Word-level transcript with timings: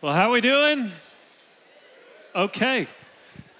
Well, 0.00 0.14
how 0.14 0.30
we 0.30 0.40
doing? 0.40 0.92
Okay. 2.32 2.86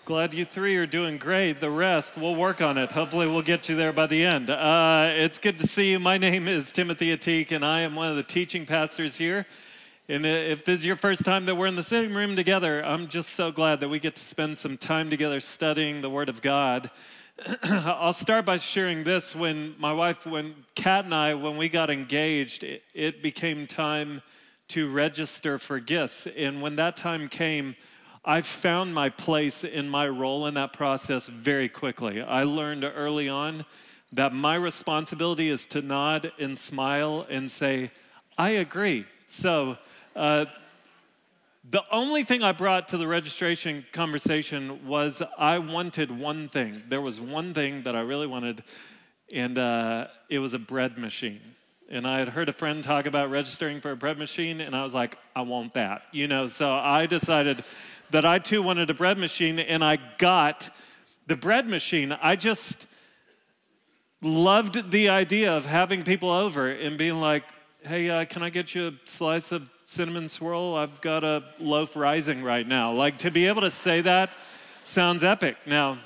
Glad 0.04 0.33
you 0.33 0.45
three 0.45 0.76
are 0.76 0.87
doing 0.87 1.18
great. 1.18 1.58
The 1.58 1.68
rest, 1.68 2.17
we'll 2.17 2.37
work 2.37 2.62
on 2.62 2.79
it. 2.79 2.92
Hopefully, 2.92 3.26
we'll 3.26 3.42
get 3.42 3.68
you 3.68 3.75
there 3.75 3.92
by 3.92 4.07
the 4.07 4.25
end. 4.25 4.48
Uh, 4.48 5.10
it's 5.14 5.40
good 5.40 5.58
to 5.58 5.66
see 5.66 5.90
you. 5.90 5.98
My 5.98 6.16
name 6.16 6.46
is 6.46 6.70
Timothy 6.70 7.08
Ateek, 7.08 7.50
and 7.50 7.64
I 7.64 7.80
am 7.80 7.96
one 7.96 8.09
of 8.09 8.14
the 8.14 8.22
teaching 8.22 8.66
pastors 8.66 9.16
here. 9.16 9.46
And 10.09 10.24
if 10.24 10.64
this 10.64 10.79
is 10.79 10.86
your 10.86 10.95
first 10.95 11.24
time 11.24 11.45
that 11.46 11.56
we're 11.56 11.66
in 11.66 11.74
the 11.74 11.82
same 11.82 12.16
room 12.16 12.37
together, 12.37 12.86
I'm 12.86 13.09
just 13.09 13.30
so 13.30 13.50
glad 13.50 13.80
that 13.80 13.89
we 13.89 13.98
get 13.98 14.14
to 14.14 14.23
spend 14.23 14.57
some 14.59 14.77
time 14.77 15.11
together 15.11 15.41
studying 15.41 16.02
the 16.02 16.11
Word 16.11 16.29
of 16.29 16.41
God. 16.41 16.89
I'll 17.64 18.12
start 18.12 18.45
by 18.45 18.59
sharing 18.59 19.02
this. 19.02 19.34
When 19.34 19.75
my 19.77 19.93
wife, 19.93 20.25
when 20.25 20.55
Kat 20.77 21.05
and 21.05 21.14
I, 21.14 21.34
when 21.34 21.57
we 21.57 21.68
got 21.68 21.91
engaged, 21.91 22.62
it, 22.62 22.84
it 22.95 23.25
became 23.25 23.66
time 23.66 24.23
to 24.69 24.91
register 24.91 25.59
for 25.59 25.80
gifts. 25.80 26.27
And 26.37 26.61
when 26.61 26.77
that 26.77 26.96
time 26.96 27.29
came, 27.29 27.77
I 28.25 28.43
found 28.43 28.94
my 28.94 29.08
place 29.08 29.64
in 29.64 29.89
my 29.89 30.07
role 30.08 30.46
in 30.46 30.54
that 30.54 30.72
process 30.72 31.29
very 31.29 31.68
quickly. 31.68 32.20
I 32.20 32.42
learned 32.42 32.84
early 32.84 33.28
on 33.28 33.64
that 34.12 34.34
my 34.34 34.54
responsibility 34.54 35.48
is 35.48 35.66
to 35.66 35.82
nod 35.82 36.32
and 36.38 36.56
smile 36.56 37.27
and 37.30 37.50
say, 37.50 37.91
I 38.36 38.50
agree. 38.50 39.06
So, 39.27 39.78
uh, 40.14 40.46
the 41.70 41.82
only 41.91 42.24
thing 42.24 42.42
I 42.42 42.52
brought 42.52 42.88
to 42.88 42.96
the 42.96 43.06
registration 43.06 43.84
conversation 43.92 44.86
was 44.86 45.22
I 45.36 45.58
wanted 45.58 46.10
one 46.10 46.48
thing. 46.48 46.82
There 46.88 47.02
was 47.02 47.20
one 47.20 47.52
thing 47.52 47.82
that 47.82 47.94
I 47.94 48.00
really 48.00 48.27
wanted, 48.27 48.62
and 49.30 49.58
uh, 49.58 50.06
it 50.30 50.38
was 50.38 50.55
a 50.55 50.58
bread 50.58 50.96
machine 50.96 51.41
and 51.91 52.06
I 52.06 52.19
had 52.19 52.28
heard 52.28 52.48
a 52.48 52.52
friend 52.52 52.84
talk 52.84 53.06
about 53.06 53.30
registering 53.30 53.80
for 53.80 53.91
a 53.91 53.97
bread 53.97 54.19
machine, 54.19 54.60
and 54.60 54.77
I 54.77 54.83
was 54.83 54.95
like, 54.95 55.19
I 55.34 55.42
want 55.42 55.74
that, 55.74 56.02
you 56.12 56.28
know. 56.28 56.47
So 56.47 56.70
I 56.70 57.06
decided 57.06 57.64
that 58.11 58.24
I 58.24 58.38
too 58.38 58.62
wanted 58.62 58.91
a 58.91 58.95
bread 58.95 59.19
machine, 59.19 59.59
and 59.59 59.83
I 59.83 59.98
got 60.19 60.70
the 61.27 61.36
bread 61.36 61.67
machine. 61.67 62.12
I 62.12 62.36
just 62.36 62.86
loved 64.20 64.91
the 64.91 65.08
idea 65.08 65.56
of 65.56 65.67
having 65.67 66.05
people 66.05 66.30
over 66.30 66.70
and 66.70 66.98
being 66.98 67.20
like, 67.20 67.45
hey, 67.83 68.11
uh, 68.11 68.25
can 68.25 68.42
I 68.42 68.50
get 68.50 68.75
you 68.75 68.89
a 68.89 68.92
slice 69.05 69.52
of 69.52 69.70
cinnamon 69.84 70.28
swirl? 70.28 70.75
I've 70.75 71.00
got 71.00 71.25
a 71.25 71.45
loaf 71.58 71.97
rising 71.97 72.42
right 72.42 72.67
now. 72.67 72.92
Like 72.92 73.19
to 73.19 73.30
be 73.30 73.47
able 73.47 73.62
to 73.62 73.70
say 73.70 74.00
that 74.02 74.30
sounds 74.84 75.23
epic. 75.23 75.56
Now, 75.67 75.98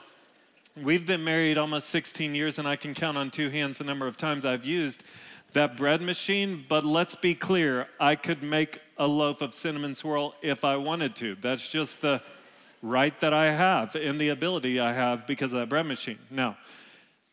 we've 0.77 1.06
been 1.06 1.24
married 1.24 1.58
almost 1.58 1.89
16 1.89 2.34
years, 2.34 2.58
and 2.58 2.69
I 2.69 2.77
can 2.77 2.94
count 2.94 3.17
on 3.17 3.30
two 3.30 3.48
hands 3.48 3.78
the 3.78 3.84
number 3.84 4.06
of 4.06 4.17
times 4.17 4.44
I've 4.44 4.64
used 4.64 5.02
that 5.53 5.77
bread 5.77 6.00
machine, 6.00 6.64
but 6.69 6.84
let's 6.84 7.14
be 7.14 7.34
clear, 7.34 7.89
I 8.00 8.17
could 8.17 8.42
make 8.42 8.81
a 8.97 9.06
loaf 9.06 9.42
of 9.42 9.55
cinnamon 9.55 9.95
swirl 9.95 10.34
if 10.42 10.64
I 10.64 10.77
wanted 10.77 11.17
to. 11.17 11.36
That's 11.41 11.69
just 11.69 12.00
the 12.00 12.22
right 12.83 13.19
that 13.20 13.33
I 13.33 13.53
have 13.53 13.95
and 13.95 14.20
the 14.20 14.28
ability 14.28 14.80
I 14.80 14.92
have 14.92 15.27
because 15.27 15.53
of 15.53 15.61
that 15.61 15.69
bread 15.69 15.86
machine. 15.86 16.19
Now, 16.30 16.56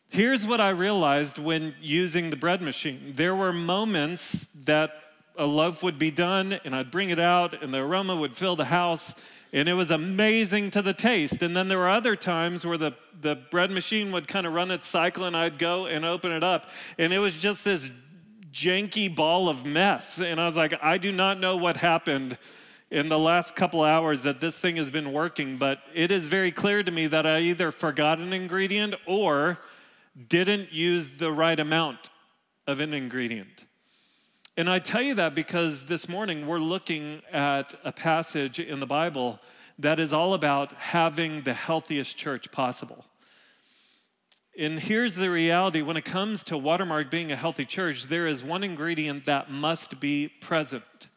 here's 0.08 0.46
what 0.46 0.60
I 0.60 0.70
realized 0.70 1.38
when 1.38 1.74
using 1.80 2.30
the 2.30 2.36
bread 2.36 2.62
machine 2.62 3.14
there 3.16 3.34
were 3.34 3.52
moments 3.52 4.46
that 4.64 4.92
a 5.36 5.46
loaf 5.46 5.82
would 5.82 5.98
be 5.98 6.10
done 6.10 6.58
and 6.64 6.74
I'd 6.74 6.90
bring 6.90 7.10
it 7.10 7.18
out 7.18 7.62
and 7.62 7.72
the 7.72 7.78
aroma 7.78 8.14
would 8.14 8.36
fill 8.36 8.56
the 8.56 8.66
house 8.66 9.14
and 9.52 9.68
it 9.68 9.74
was 9.74 9.90
amazing 9.90 10.70
to 10.72 10.82
the 10.82 10.92
taste. 10.92 11.42
And 11.42 11.56
then 11.56 11.66
there 11.66 11.78
were 11.78 11.88
other 11.88 12.14
times 12.14 12.64
where 12.64 12.78
the, 12.78 12.92
the 13.20 13.34
bread 13.34 13.70
machine 13.70 14.12
would 14.12 14.28
kind 14.28 14.46
of 14.46 14.52
run 14.52 14.70
its 14.70 14.86
cycle 14.86 15.24
and 15.24 15.36
I'd 15.36 15.58
go 15.58 15.86
and 15.86 16.04
open 16.04 16.30
it 16.30 16.44
up 16.44 16.68
and 16.98 17.12
it 17.12 17.18
was 17.18 17.36
just 17.36 17.64
this 17.64 17.90
janky 18.52 19.14
ball 19.14 19.48
of 19.48 19.64
mess. 19.64 20.20
And 20.20 20.40
I 20.40 20.44
was 20.44 20.56
like, 20.56 20.74
I 20.82 20.98
do 20.98 21.12
not 21.12 21.38
know 21.38 21.56
what 21.56 21.76
happened 21.78 22.38
in 22.90 23.08
the 23.08 23.18
last 23.18 23.54
couple 23.54 23.82
hours 23.82 24.22
that 24.22 24.40
this 24.40 24.58
thing 24.58 24.76
has 24.76 24.90
been 24.90 25.12
working, 25.12 25.56
but 25.56 25.78
it 25.94 26.10
is 26.10 26.28
very 26.28 26.50
clear 26.50 26.82
to 26.82 26.90
me 26.90 27.06
that 27.06 27.26
I 27.26 27.40
either 27.40 27.70
forgot 27.70 28.18
an 28.18 28.32
ingredient 28.32 28.94
or 29.06 29.58
didn't 30.28 30.72
use 30.72 31.18
the 31.18 31.30
right 31.30 31.58
amount 31.58 32.10
of 32.66 32.80
an 32.80 32.92
ingredient. 32.92 33.64
And 34.56 34.68
I 34.68 34.80
tell 34.80 35.00
you 35.00 35.14
that 35.14 35.34
because 35.34 35.86
this 35.86 36.08
morning 36.08 36.46
we're 36.46 36.58
looking 36.58 37.22
at 37.32 37.74
a 37.84 37.92
passage 37.92 38.58
in 38.58 38.80
the 38.80 38.86
Bible 38.86 39.38
that 39.78 39.98
is 39.98 40.12
all 40.12 40.34
about 40.34 40.72
having 40.72 41.42
the 41.42 41.54
healthiest 41.54 42.16
church 42.16 42.50
possible. 42.50 43.04
And 44.60 44.78
here's 44.78 45.14
the 45.14 45.30
reality 45.30 45.80
when 45.80 45.96
it 45.96 46.04
comes 46.04 46.44
to 46.44 46.58
Watermark 46.58 47.10
being 47.10 47.32
a 47.32 47.36
healthy 47.36 47.64
church, 47.64 48.04
there 48.04 48.26
is 48.26 48.44
one 48.44 48.62
ingredient 48.62 49.24
that 49.24 49.50
must 49.50 50.00
be 50.00 50.28
present. 50.28 51.08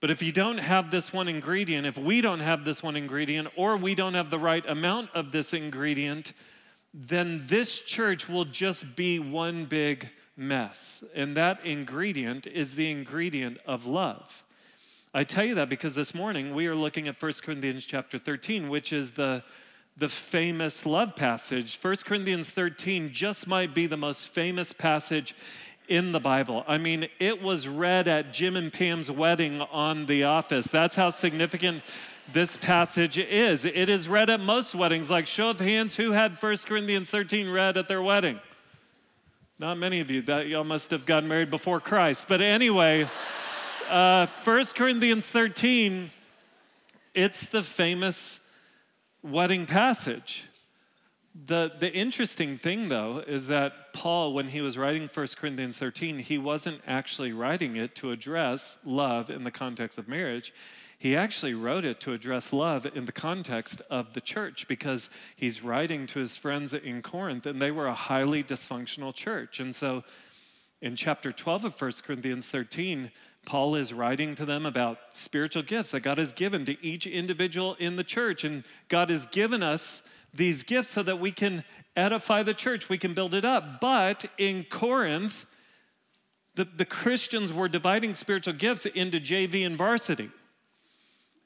But 0.00 0.10
if 0.10 0.22
you 0.22 0.32
don't 0.32 0.56
have 0.56 0.90
this 0.90 1.12
one 1.12 1.28
ingredient, 1.28 1.86
if 1.86 1.98
we 1.98 2.22
don't 2.22 2.40
have 2.40 2.64
this 2.64 2.82
one 2.82 2.96
ingredient, 2.96 3.48
or 3.54 3.76
we 3.76 3.94
don't 3.94 4.14
have 4.14 4.30
the 4.30 4.38
right 4.38 4.64
amount 4.66 5.10
of 5.14 5.30
this 5.30 5.52
ingredient, 5.52 6.32
then 6.94 7.42
this 7.48 7.82
church 7.82 8.30
will 8.30 8.46
just 8.46 8.96
be 8.96 9.18
one 9.18 9.66
big 9.66 10.08
mess. 10.34 11.04
And 11.14 11.36
that 11.36 11.62
ingredient 11.66 12.46
is 12.46 12.76
the 12.76 12.90
ingredient 12.90 13.58
of 13.66 13.84
love. 13.84 14.42
I 15.12 15.22
tell 15.22 15.44
you 15.44 15.54
that 15.56 15.68
because 15.68 15.94
this 15.94 16.14
morning 16.14 16.54
we 16.54 16.66
are 16.66 16.74
looking 16.74 17.08
at 17.08 17.22
1 17.22 17.32
Corinthians 17.42 17.84
chapter 17.84 18.18
13, 18.18 18.70
which 18.70 18.90
is 18.90 19.10
the 19.10 19.42
the 19.98 20.08
famous 20.08 20.86
love 20.86 21.16
passage. 21.16 21.78
1 21.82 21.96
Corinthians 22.04 22.50
13 22.50 23.12
just 23.12 23.48
might 23.48 23.74
be 23.74 23.86
the 23.86 23.96
most 23.96 24.28
famous 24.28 24.72
passage 24.72 25.34
in 25.88 26.12
the 26.12 26.20
Bible. 26.20 26.64
I 26.68 26.78
mean, 26.78 27.08
it 27.18 27.42
was 27.42 27.66
read 27.66 28.06
at 28.06 28.32
Jim 28.32 28.56
and 28.56 28.72
Pam's 28.72 29.10
wedding 29.10 29.60
on 29.60 30.06
The 30.06 30.22
Office. 30.22 30.66
That's 30.66 30.94
how 30.94 31.10
significant 31.10 31.82
this 32.32 32.56
passage 32.56 33.18
is. 33.18 33.64
It 33.64 33.88
is 33.88 34.08
read 34.08 34.30
at 34.30 34.38
most 34.38 34.74
weddings. 34.74 35.10
Like, 35.10 35.26
show 35.26 35.50
of 35.50 35.60
hands, 35.60 35.96
who 35.96 36.12
had 36.12 36.40
1 36.40 36.56
Corinthians 36.66 37.10
13 37.10 37.48
read 37.48 37.76
at 37.76 37.88
their 37.88 38.02
wedding? 38.02 38.38
Not 39.58 39.78
many 39.78 39.98
of 39.98 40.10
you. 40.10 40.22
That 40.22 40.46
y'all 40.46 40.62
must 40.62 40.92
have 40.92 41.06
gotten 41.06 41.28
married 41.28 41.50
before 41.50 41.80
Christ. 41.80 42.26
But 42.28 42.40
anyway, 42.40 43.08
uh, 43.90 44.26
1 44.26 44.64
Corinthians 44.76 45.26
13, 45.26 46.12
it's 47.14 47.46
the 47.46 47.62
famous 47.64 48.38
wedding 49.22 49.66
passage. 49.66 50.48
The, 51.46 51.70
the 51.78 51.92
interesting 51.92 52.58
thing, 52.58 52.88
though, 52.88 53.22
is 53.26 53.46
that 53.46 53.92
Paul, 53.92 54.32
when 54.32 54.48
he 54.48 54.60
was 54.60 54.76
writing 54.76 55.08
1 55.12 55.26
Corinthians 55.36 55.78
13, 55.78 56.18
he 56.18 56.38
wasn't 56.38 56.80
actually 56.86 57.32
writing 57.32 57.76
it 57.76 57.94
to 57.96 58.10
address 58.10 58.78
love 58.84 59.30
in 59.30 59.44
the 59.44 59.50
context 59.50 59.98
of 59.98 60.08
marriage. 60.08 60.52
He 60.98 61.14
actually 61.14 61.54
wrote 61.54 61.84
it 61.84 62.00
to 62.00 62.12
address 62.12 62.52
love 62.52 62.84
in 62.86 63.04
the 63.04 63.12
context 63.12 63.82
of 63.88 64.14
the 64.14 64.20
church 64.20 64.66
because 64.66 65.10
he's 65.36 65.62
writing 65.62 66.08
to 66.08 66.18
his 66.18 66.36
friends 66.36 66.74
in 66.74 67.02
Corinth, 67.02 67.46
and 67.46 67.62
they 67.62 67.70
were 67.70 67.86
a 67.86 67.94
highly 67.94 68.42
dysfunctional 68.42 69.14
church. 69.14 69.60
And 69.60 69.76
so 69.76 70.02
in 70.80 70.96
chapter 70.96 71.30
12 71.30 71.66
of 71.66 71.80
1 71.80 71.92
Corinthians 72.04 72.48
13, 72.48 73.12
Paul 73.48 73.76
is 73.76 73.94
writing 73.94 74.34
to 74.34 74.44
them 74.44 74.66
about 74.66 74.98
spiritual 75.14 75.62
gifts 75.62 75.92
that 75.92 76.00
God 76.00 76.18
has 76.18 76.32
given 76.32 76.66
to 76.66 76.76
each 76.84 77.06
individual 77.06 77.76
in 77.78 77.96
the 77.96 78.04
church. 78.04 78.44
And 78.44 78.62
God 78.90 79.08
has 79.08 79.24
given 79.24 79.62
us 79.62 80.02
these 80.34 80.62
gifts 80.62 80.90
so 80.90 81.02
that 81.04 81.18
we 81.18 81.32
can 81.32 81.64
edify 81.96 82.42
the 82.42 82.52
church, 82.52 82.90
we 82.90 82.98
can 82.98 83.14
build 83.14 83.32
it 83.32 83.46
up. 83.46 83.80
But 83.80 84.26
in 84.36 84.64
Corinth, 84.64 85.46
the, 86.56 86.66
the 86.66 86.84
Christians 86.84 87.50
were 87.50 87.68
dividing 87.68 88.12
spiritual 88.12 88.52
gifts 88.52 88.84
into 88.84 89.18
JV 89.18 89.64
and 89.64 89.78
varsity. 89.78 90.28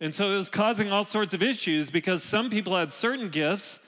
And 0.00 0.12
so 0.12 0.32
it 0.32 0.34
was 0.34 0.50
causing 0.50 0.90
all 0.90 1.04
sorts 1.04 1.34
of 1.34 1.40
issues 1.40 1.88
because 1.88 2.24
some 2.24 2.50
people 2.50 2.76
had 2.76 2.92
certain 2.92 3.28
gifts, 3.28 3.78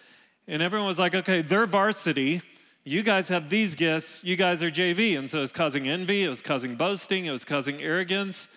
and 0.47 0.63
everyone 0.63 0.87
was 0.87 1.01
like, 1.01 1.17
okay, 1.17 1.43
they're 1.43 1.67
varsity 1.67 2.43
you 2.85 3.03
guys 3.03 3.29
have 3.31 3.49
these 3.49 3.75
gifts, 3.75 4.23
you 4.23 4.37
guys 4.37 4.63
are 4.63 4.71
JV. 4.71 5.19
And 5.19 5.29
so 5.29 5.39
it 5.39 5.41
was 5.41 5.53
causing 5.53 5.89
envy, 5.89 6.23
it 6.23 6.29
was 6.29 6.43
causing 6.43 6.77
boasting, 6.77 7.25
it 7.25 7.31
was 7.31 7.45
causing 7.45 7.81
arrogance. 7.81 8.49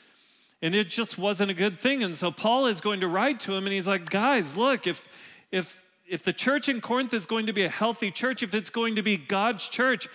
And 0.62 0.76
it 0.76 0.90
just 0.90 1.18
wasn't 1.18 1.52
a 1.52 1.54
good 1.54 1.80
thing. 1.80 2.04
And 2.04 2.16
so 2.16 2.32
Paul 2.32 2.66
is 2.66 2.82
going 2.82 3.00
to 3.02 3.08
write 3.08 3.40
to 3.42 3.54
him 3.54 3.64
and 3.66 3.74
he's 3.74 3.88
like, 3.88 4.10
guys, 4.10 4.58
look, 4.58 4.86
if 4.86 5.08
if 5.52 5.82
if 6.08 6.24
the 6.24 6.34
church 6.34 6.70
in 6.70 6.82
Corinth 6.82 7.14
is 7.14 7.26
going 7.26 7.46
to 7.48 7.54
be 7.54 7.64
a 7.64 7.70
healthy 7.70 8.12
church, 8.12 8.42
if 8.42 8.54
it's 8.54 8.70
going 8.70 8.96
to 8.96 9.02
be 9.02 9.18
God's 9.18 9.68
church, 9.68 10.08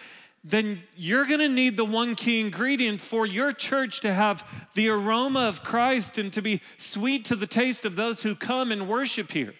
then 0.44 0.82
you're 0.96 1.26
going 1.26 1.40
to 1.40 1.48
need 1.48 1.76
the 1.76 1.84
one 1.84 2.14
key 2.14 2.40
ingredient 2.40 3.00
for 3.00 3.26
your 3.26 3.52
church 3.52 4.00
to 4.00 4.12
have 4.12 4.44
the 4.74 4.88
aroma 4.88 5.40
of 5.40 5.62
Christ 5.62 6.18
and 6.18 6.32
to 6.32 6.42
be 6.42 6.60
sweet 6.76 7.24
to 7.26 7.36
the 7.36 7.46
taste 7.46 7.84
of 7.84 7.94
those 7.94 8.22
who 8.22 8.34
come 8.34 8.72
and 8.72 8.88
worship 8.88 9.30
here. 9.30 9.54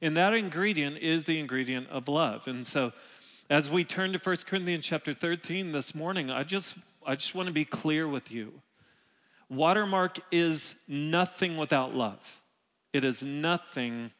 And 0.00 0.16
that 0.16 0.34
ingredient 0.34 0.98
is 0.98 1.24
the 1.24 1.38
ingredient 1.38 1.88
of 1.88 2.08
love. 2.08 2.46
And 2.46 2.66
so 2.66 2.92
as 3.48 3.70
we 3.70 3.84
turn 3.84 4.12
to 4.12 4.18
1 4.18 4.36
Corinthians 4.46 4.84
chapter 4.84 5.14
13 5.14 5.72
this 5.72 5.94
morning, 5.94 6.30
I 6.30 6.42
just 6.42 6.76
I 7.06 7.14
just 7.14 7.34
want 7.34 7.46
to 7.46 7.52
be 7.52 7.64
clear 7.64 8.08
with 8.08 8.32
you. 8.32 8.60
Watermark 9.48 10.18
is 10.32 10.74
nothing 10.88 11.56
without 11.56 11.94
love. 11.94 12.40
It 12.92 13.04
is 13.04 13.22
nothing 13.22 14.10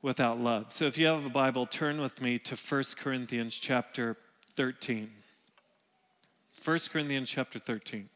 without 0.00 0.40
love. 0.40 0.72
So 0.72 0.86
if 0.86 0.96
you 0.96 1.06
have 1.06 1.26
a 1.26 1.30
Bible, 1.30 1.66
turn 1.66 2.00
with 2.00 2.22
me 2.22 2.38
to 2.38 2.56
1 2.56 2.84
Corinthians 2.96 3.54
chapter 3.56 4.16
13. 4.56 5.10
1 6.64 6.78
Corinthians 6.90 7.28
chapter 7.28 7.58
13. 7.58 8.08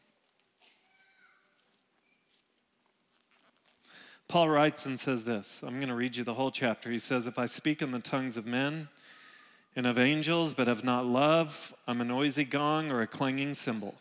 Paul 4.28 4.48
writes 4.48 4.86
and 4.86 4.98
says 4.98 5.24
this. 5.24 5.62
I'm 5.62 5.76
going 5.76 5.88
to 5.88 5.94
read 5.94 6.16
you 6.16 6.24
the 6.24 6.34
whole 6.34 6.50
chapter. 6.50 6.90
He 6.90 6.98
says, 6.98 7.26
If 7.26 7.38
I 7.38 7.46
speak 7.46 7.82
in 7.82 7.90
the 7.90 7.98
tongues 7.98 8.36
of 8.36 8.46
men 8.46 8.88
and 9.76 9.86
of 9.86 9.98
angels, 9.98 10.54
but 10.54 10.66
have 10.66 10.84
not 10.84 11.06
love, 11.06 11.74
I'm 11.86 12.00
a 12.00 12.04
noisy 12.04 12.44
gong 12.44 12.90
or 12.90 13.02
a 13.02 13.06
clanging 13.06 13.54
cymbal. 13.54 13.94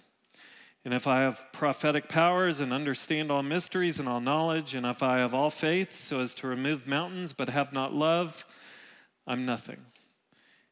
And 0.86 0.94
if 0.94 1.08
I 1.08 1.22
have 1.22 1.46
prophetic 1.54 2.10
powers 2.10 2.60
and 2.60 2.74
understand 2.74 3.32
all 3.32 3.42
mysteries 3.42 4.00
and 4.00 4.10
all 4.10 4.20
knowledge, 4.20 4.76
and 4.76 4.86
if 4.86 5.02
I 5.02 5.20
have 5.20 5.34
all 5.34 5.50
faith 5.50 5.98
so 6.00 6.20
as 6.20 6.34
to 6.36 6.48
remove 6.48 6.86
mountains 6.86 7.32
but 7.32 7.48
have 7.50 7.72
not 7.72 7.94
love, 7.94 8.46
I'm 9.26 9.46
nothing. 9.46 9.78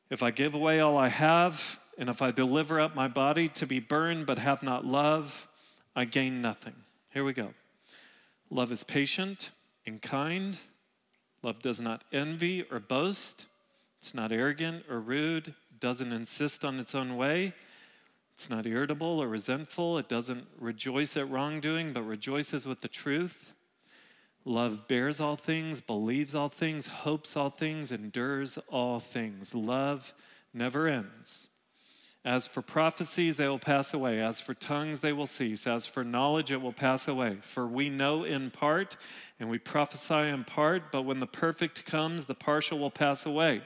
If 0.09 0.21
I 0.21 0.31
give 0.31 0.53
away 0.53 0.81
all 0.81 0.97
I 0.97 1.07
have, 1.07 1.79
and 1.97 2.09
if 2.09 2.21
I 2.21 2.31
deliver 2.31 2.81
up 2.81 2.95
my 2.95 3.07
body 3.07 3.47
to 3.49 3.65
be 3.65 3.79
burned 3.79 4.25
but 4.25 4.37
have 4.37 4.63
not 4.63 4.85
love, 4.85 5.47
I 5.95 6.03
gain 6.03 6.41
nothing. 6.41 6.75
Here 7.13 7.23
we 7.23 7.31
go. 7.31 7.53
Love 8.53 8.71
is 8.73 8.83
patient 8.83 9.51
and 9.85 10.01
kind. 10.01 10.57
Love 11.41 11.61
does 11.61 11.79
not 11.79 12.03
envy 12.11 12.63
or 12.69 12.81
boast. 12.81 13.45
It's 13.99 14.13
not 14.13 14.33
arrogant 14.33 14.83
or 14.89 14.99
rude, 14.99 15.55
doesn't 15.79 16.11
insist 16.11 16.65
on 16.65 16.77
its 16.77 16.93
own 16.93 17.15
way. 17.15 17.53
It's 18.33 18.49
not 18.49 18.65
irritable 18.65 19.21
or 19.21 19.29
resentful. 19.29 19.97
It 19.97 20.09
doesn't 20.09 20.47
rejoice 20.59 21.15
at 21.15 21.29
wrongdoing, 21.29 21.93
but 21.93 22.01
rejoices 22.01 22.67
with 22.67 22.81
the 22.81 22.89
truth. 22.89 23.53
Love 24.43 24.87
bears 24.87 25.21
all 25.21 25.37
things, 25.37 25.79
believes 25.79 26.35
all 26.35 26.49
things, 26.49 26.87
hopes 26.87 27.37
all 27.37 27.49
things, 27.49 27.91
endures 27.91 28.57
all 28.67 28.99
things. 28.99 29.55
Love 29.55 30.13
never 30.53 30.87
ends. 30.89 31.47
As 32.23 32.45
for 32.45 32.61
prophecies, 32.61 33.37
they 33.37 33.47
will 33.47 33.57
pass 33.57 33.93
away. 33.93 34.21
As 34.21 34.39
for 34.39 34.53
tongues, 34.53 34.99
they 34.99 35.11
will 35.11 35.25
cease. 35.25 35.65
As 35.65 35.87
for 35.87 36.03
knowledge, 36.03 36.51
it 36.51 36.61
will 36.61 36.73
pass 36.73 37.07
away. 37.07 37.37
For 37.41 37.65
we 37.65 37.89
know 37.89 38.23
in 38.23 38.51
part, 38.51 38.95
and 39.39 39.49
we 39.49 39.57
prophesy 39.57 40.29
in 40.29 40.43
part, 40.43 40.91
but 40.91 41.01
when 41.01 41.19
the 41.19 41.25
perfect 41.25 41.83
comes, 41.85 42.25
the 42.25 42.35
partial 42.35 42.77
will 42.77 42.91
pass 42.91 43.25
away. 43.25 43.63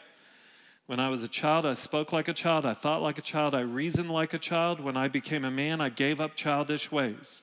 When 0.88 1.02
I 1.02 1.10
was 1.10 1.22
a 1.22 1.28
child, 1.28 1.66
I 1.66 1.74
spoke 1.74 2.14
like 2.14 2.30
a 2.30 2.34
child, 2.34 2.66
I 2.66 2.74
thought 2.74 3.02
like 3.02 3.18
a 3.18 3.24
child, 3.24 3.56
I 3.56 3.62
reasoned 3.62 4.12
like 4.12 4.34
a 4.34 4.40
child. 4.40 4.80
When 4.80 4.96
I 4.96 5.10
became 5.10 5.44
a 5.44 5.52
man, 5.52 5.82
I 5.82 5.90
gave 5.90 6.22
up 6.22 6.36
childish 6.36 6.92
ways. 6.92 7.42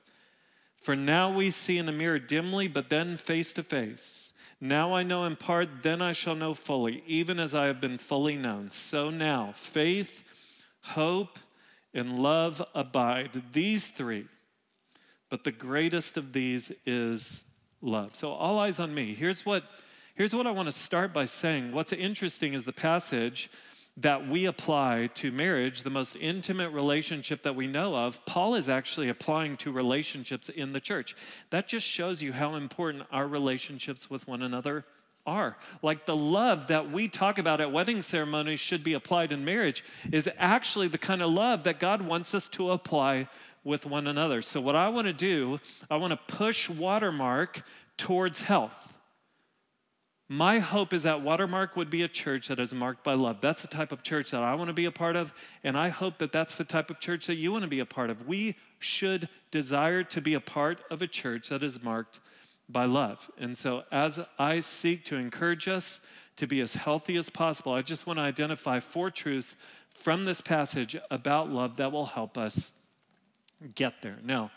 For 0.77 0.95
now 0.95 1.31
we 1.31 1.51
see 1.51 1.77
in 1.77 1.87
a 1.87 1.93
mirror 1.93 2.19
dimly, 2.19 2.67
but 2.67 2.89
then 2.89 3.17
face 3.17 3.53
to 3.53 3.63
face. 3.63 4.31
Now 4.59 4.95
I 4.95 5.03
know 5.03 5.25
in 5.25 5.35
part, 5.35 5.83
then 5.83 6.01
I 6.01 6.13
shall 6.13 6.35
know 6.35 6.53
fully, 6.53 7.03
even 7.05 7.37
as 7.37 7.53
I 7.53 7.65
have 7.65 7.81
been 7.81 7.97
fully 7.97 8.37
known. 8.37 8.71
So 8.71 9.09
now, 9.09 9.51
faith, 9.53 10.23
hope, 10.83 11.39
and 11.93 12.19
love 12.19 12.61
abide. 12.73 13.41
These 13.51 13.87
three. 13.87 14.27
But 15.29 15.43
the 15.43 15.51
greatest 15.51 16.17
of 16.17 16.33
these 16.33 16.71
is 16.85 17.43
love. 17.81 18.15
So, 18.15 18.31
all 18.31 18.59
eyes 18.59 18.79
on 18.79 18.93
me. 18.93 19.13
Here's 19.13 19.45
what 19.45 19.63
Here's 20.15 20.35
what 20.35 20.45
I 20.45 20.51
want 20.51 20.67
to 20.67 20.71
start 20.71 21.11
by 21.11 21.25
saying. 21.25 21.71
What's 21.71 21.91
interesting 21.91 22.53
is 22.53 22.65
the 22.65 22.71
passage 22.71 23.49
that 23.97 24.27
we 24.27 24.45
apply 24.45 25.09
to 25.15 25.31
marriage, 25.31 25.81
the 25.81 25.89
most 25.89 26.15
intimate 26.15 26.69
relationship 26.69 27.41
that 27.41 27.55
we 27.55 27.65
know 27.65 27.95
of, 27.95 28.23
Paul 28.25 28.53
is 28.53 28.69
actually 28.69 29.09
applying 29.09 29.57
to 29.57 29.71
relationships 29.71 30.49
in 30.49 30.71
the 30.71 30.79
church. 30.79 31.15
That 31.49 31.67
just 31.67 31.87
shows 31.87 32.21
you 32.21 32.33
how 32.33 32.53
important 32.53 33.05
our 33.11 33.27
relationships 33.27 34.07
with 34.07 34.27
one 34.27 34.43
another 34.43 34.85
are. 35.25 35.57
Like 35.81 36.05
the 36.05 36.15
love 36.15 36.67
that 36.67 36.91
we 36.91 37.07
talk 37.07 37.37
about 37.37 37.61
at 37.61 37.71
wedding 37.71 38.01
ceremonies 38.01 38.59
should 38.59 38.83
be 38.83 38.93
applied 38.93 39.31
in 39.31 39.45
marriage 39.45 39.83
is 40.11 40.29
actually 40.37 40.87
the 40.87 40.97
kind 40.97 41.21
of 41.21 41.31
love 41.31 41.63
that 41.63 41.79
God 41.79 42.01
wants 42.01 42.33
us 42.33 42.47
to 42.49 42.71
apply 42.71 43.27
with 43.63 43.85
one 43.85 44.07
another. 44.07 44.41
So, 44.41 44.59
what 44.59 44.75
I 44.75 44.89
want 44.89 45.07
to 45.07 45.13
do, 45.13 45.59
I 45.89 45.97
want 45.97 46.11
to 46.11 46.35
push 46.35 46.69
Watermark 46.69 47.63
towards 47.97 48.43
health. 48.43 48.93
My 50.29 50.59
hope 50.59 50.93
is 50.93 51.03
that 51.03 51.21
Watermark 51.21 51.75
would 51.75 51.89
be 51.89 52.01
a 52.01 52.07
church 52.07 52.47
that 52.47 52.59
is 52.59 52.73
marked 52.73 53.03
by 53.03 53.13
love. 53.13 53.39
That's 53.39 53.61
the 53.61 53.67
type 53.67 53.91
of 53.91 54.03
church 54.03 54.31
that 54.31 54.41
I 54.41 54.55
want 54.55 54.69
to 54.69 54.73
be 54.73 54.85
a 54.85 54.91
part 54.91 55.15
of, 55.15 55.33
and 55.63 55.77
I 55.77 55.89
hope 55.89 56.17
that 56.17 56.31
that's 56.31 56.57
the 56.57 56.63
type 56.63 56.89
of 56.89 56.99
church 56.99 57.27
that 57.27 57.35
you 57.35 57.51
want 57.51 57.63
to 57.63 57.69
be 57.69 57.79
a 57.79 57.85
part 57.85 58.09
of. 58.09 58.25
We 58.25 58.55
should 58.79 59.29
desire 59.51 60.03
to 60.03 60.21
be 60.21 60.33
a 60.33 60.39
part 60.39 60.79
of 60.89 61.01
a 61.01 61.07
church 61.07 61.49
that 61.49 61.61
is 61.61 61.83
marked 61.83 62.19
by 62.69 62.85
love. 62.85 63.29
And 63.37 63.57
so, 63.57 63.83
as 63.91 64.19
I 64.39 64.61
seek 64.61 65.05
to 65.05 65.15
encourage 65.15 65.67
us 65.67 65.99
to 66.37 66.47
be 66.47 66.61
as 66.61 66.75
healthy 66.75 67.17
as 67.17 67.29
possible, 67.29 67.73
I 67.73 67.81
just 67.81 68.07
want 68.07 68.17
to 68.17 68.23
identify 68.23 68.79
four 68.79 69.11
truths 69.11 69.55
from 69.89 70.25
this 70.25 70.41
passage 70.41 70.97
about 71.11 71.49
love 71.49 71.77
that 71.77 71.91
will 71.91 72.07
help 72.07 72.37
us 72.37 72.71
get 73.75 74.01
there. 74.01 74.17
Now, 74.23 74.51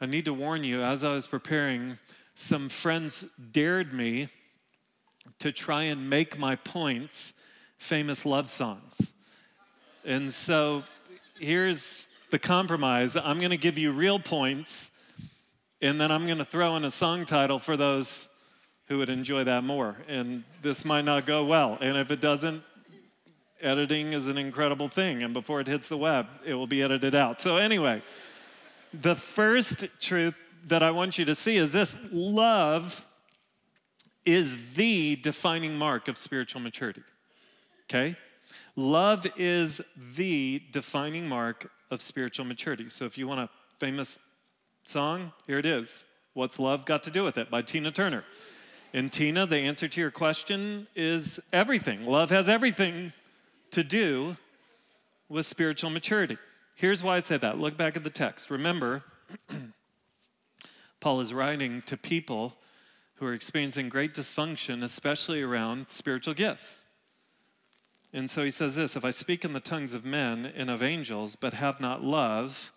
I 0.00 0.06
need 0.06 0.24
to 0.26 0.34
warn 0.34 0.64
you, 0.64 0.82
as 0.82 1.04
I 1.04 1.12
was 1.12 1.26
preparing, 1.26 1.98
some 2.34 2.68
friends 2.68 3.24
dared 3.52 3.92
me 3.92 4.28
to 5.38 5.52
try 5.52 5.84
and 5.84 6.10
make 6.10 6.38
my 6.38 6.56
points 6.56 7.32
famous 7.78 8.26
love 8.26 8.50
songs. 8.50 9.12
And 10.04 10.32
so 10.32 10.84
here's 11.38 12.08
the 12.30 12.38
compromise 12.38 13.16
I'm 13.16 13.38
going 13.38 13.50
to 13.50 13.56
give 13.56 13.78
you 13.78 13.92
real 13.92 14.18
points, 14.18 14.90
and 15.84 16.00
then 16.00 16.10
I'm 16.10 16.24
going 16.24 16.38
to 16.38 16.46
throw 16.46 16.76
in 16.76 16.84
a 16.86 16.90
song 16.90 17.26
title 17.26 17.58
for 17.58 17.76
those 17.76 18.26
who 18.88 18.96
would 18.96 19.10
enjoy 19.10 19.44
that 19.44 19.64
more. 19.64 19.98
And 20.08 20.44
this 20.62 20.82
might 20.82 21.04
not 21.04 21.26
go 21.26 21.44
well. 21.44 21.76
And 21.78 21.98
if 21.98 22.10
it 22.10 22.22
doesn't, 22.22 22.62
editing 23.60 24.14
is 24.14 24.26
an 24.26 24.38
incredible 24.38 24.88
thing. 24.88 25.22
And 25.22 25.34
before 25.34 25.60
it 25.60 25.66
hits 25.66 25.90
the 25.90 25.98
web, 25.98 26.26
it 26.42 26.54
will 26.54 26.66
be 26.66 26.82
edited 26.82 27.14
out. 27.14 27.38
So, 27.38 27.58
anyway, 27.58 28.02
the 28.94 29.14
first 29.14 29.84
truth 30.00 30.34
that 30.68 30.82
I 30.82 30.90
want 30.90 31.18
you 31.18 31.26
to 31.26 31.34
see 31.34 31.58
is 31.58 31.72
this 31.72 31.98
love 32.10 33.04
is 34.24 34.76
the 34.76 35.16
defining 35.16 35.76
mark 35.76 36.08
of 36.08 36.16
spiritual 36.16 36.62
maturity. 36.62 37.02
Okay? 37.90 38.16
Love 38.74 39.26
is 39.36 39.82
the 40.14 40.62
defining 40.72 41.28
mark 41.28 41.70
of 41.90 42.00
spiritual 42.00 42.46
maturity. 42.46 42.88
So 42.88 43.04
if 43.04 43.18
you 43.18 43.28
want 43.28 43.40
a 43.40 43.50
famous 43.78 44.18
song, 44.88 45.32
here 45.46 45.58
it 45.58 45.66
is. 45.66 46.04
What's 46.34 46.58
Love 46.58 46.84
Got 46.84 47.02
to 47.04 47.10
Do 47.10 47.24
with 47.24 47.38
It 47.38 47.50
by 47.50 47.62
Tina 47.62 47.90
Turner. 47.90 48.24
And 48.92 49.12
Tina, 49.12 49.46
the 49.46 49.56
answer 49.56 49.88
to 49.88 50.00
your 50.00 50.10
question 50.10 50.86
is 50.94 51.40
everything. 51.52 52.06
Love 52.06 52.30
has 52.30 52.48
everything 52.48 53.12
to 53.70 53.82
do 53.82 54.36
with 55.28 55.46
spiritual 55.46 55.90
maturity. 55.90 56.38
Here's 56.74 57.02
why 57.02 57.16
I 57.16 57.20
say 57.20 57.36
that. 57.38 57.58
Look 57.58 57.76
back 57.76 57.96
at 57.96 58.04
the 58.04 58.10
text. 58.10 58.50
Remember, 58.50 59.02
Paul 61.00 61.20
is 61.20 61.32
writing 61.32 61.82
to 61.86 61.96
people 61.96 62.54
who 63.16 63.26
are 63.26 63.34
experiencing 63.34 63.88
great 63.88 64.14
dysfunction, 64.14 64.82
especially 64.82 65.42
around 65.42 65.88
spiritual 65.88 66.34
gifts. 66.34 66.82
And 68.12 68.30
so 68.30 68.44
he 68.44 68.50
says 68.50 68.76
this 68.76 68.96
If 68.96 69.04
I 69.04 69.10
speak 69.10 69.44
in 69.44 69.54
the 69.54 69.60
tongues 69.60 69.94
of 69.94 70.04
men 70.04 70.46
and 70.46 70.70
of 70.70 70.82
angels, 70.82 71.36
but 71.36 71.54
have 71.54 71.80
not 71.80 72.04
love, 72.04 72.72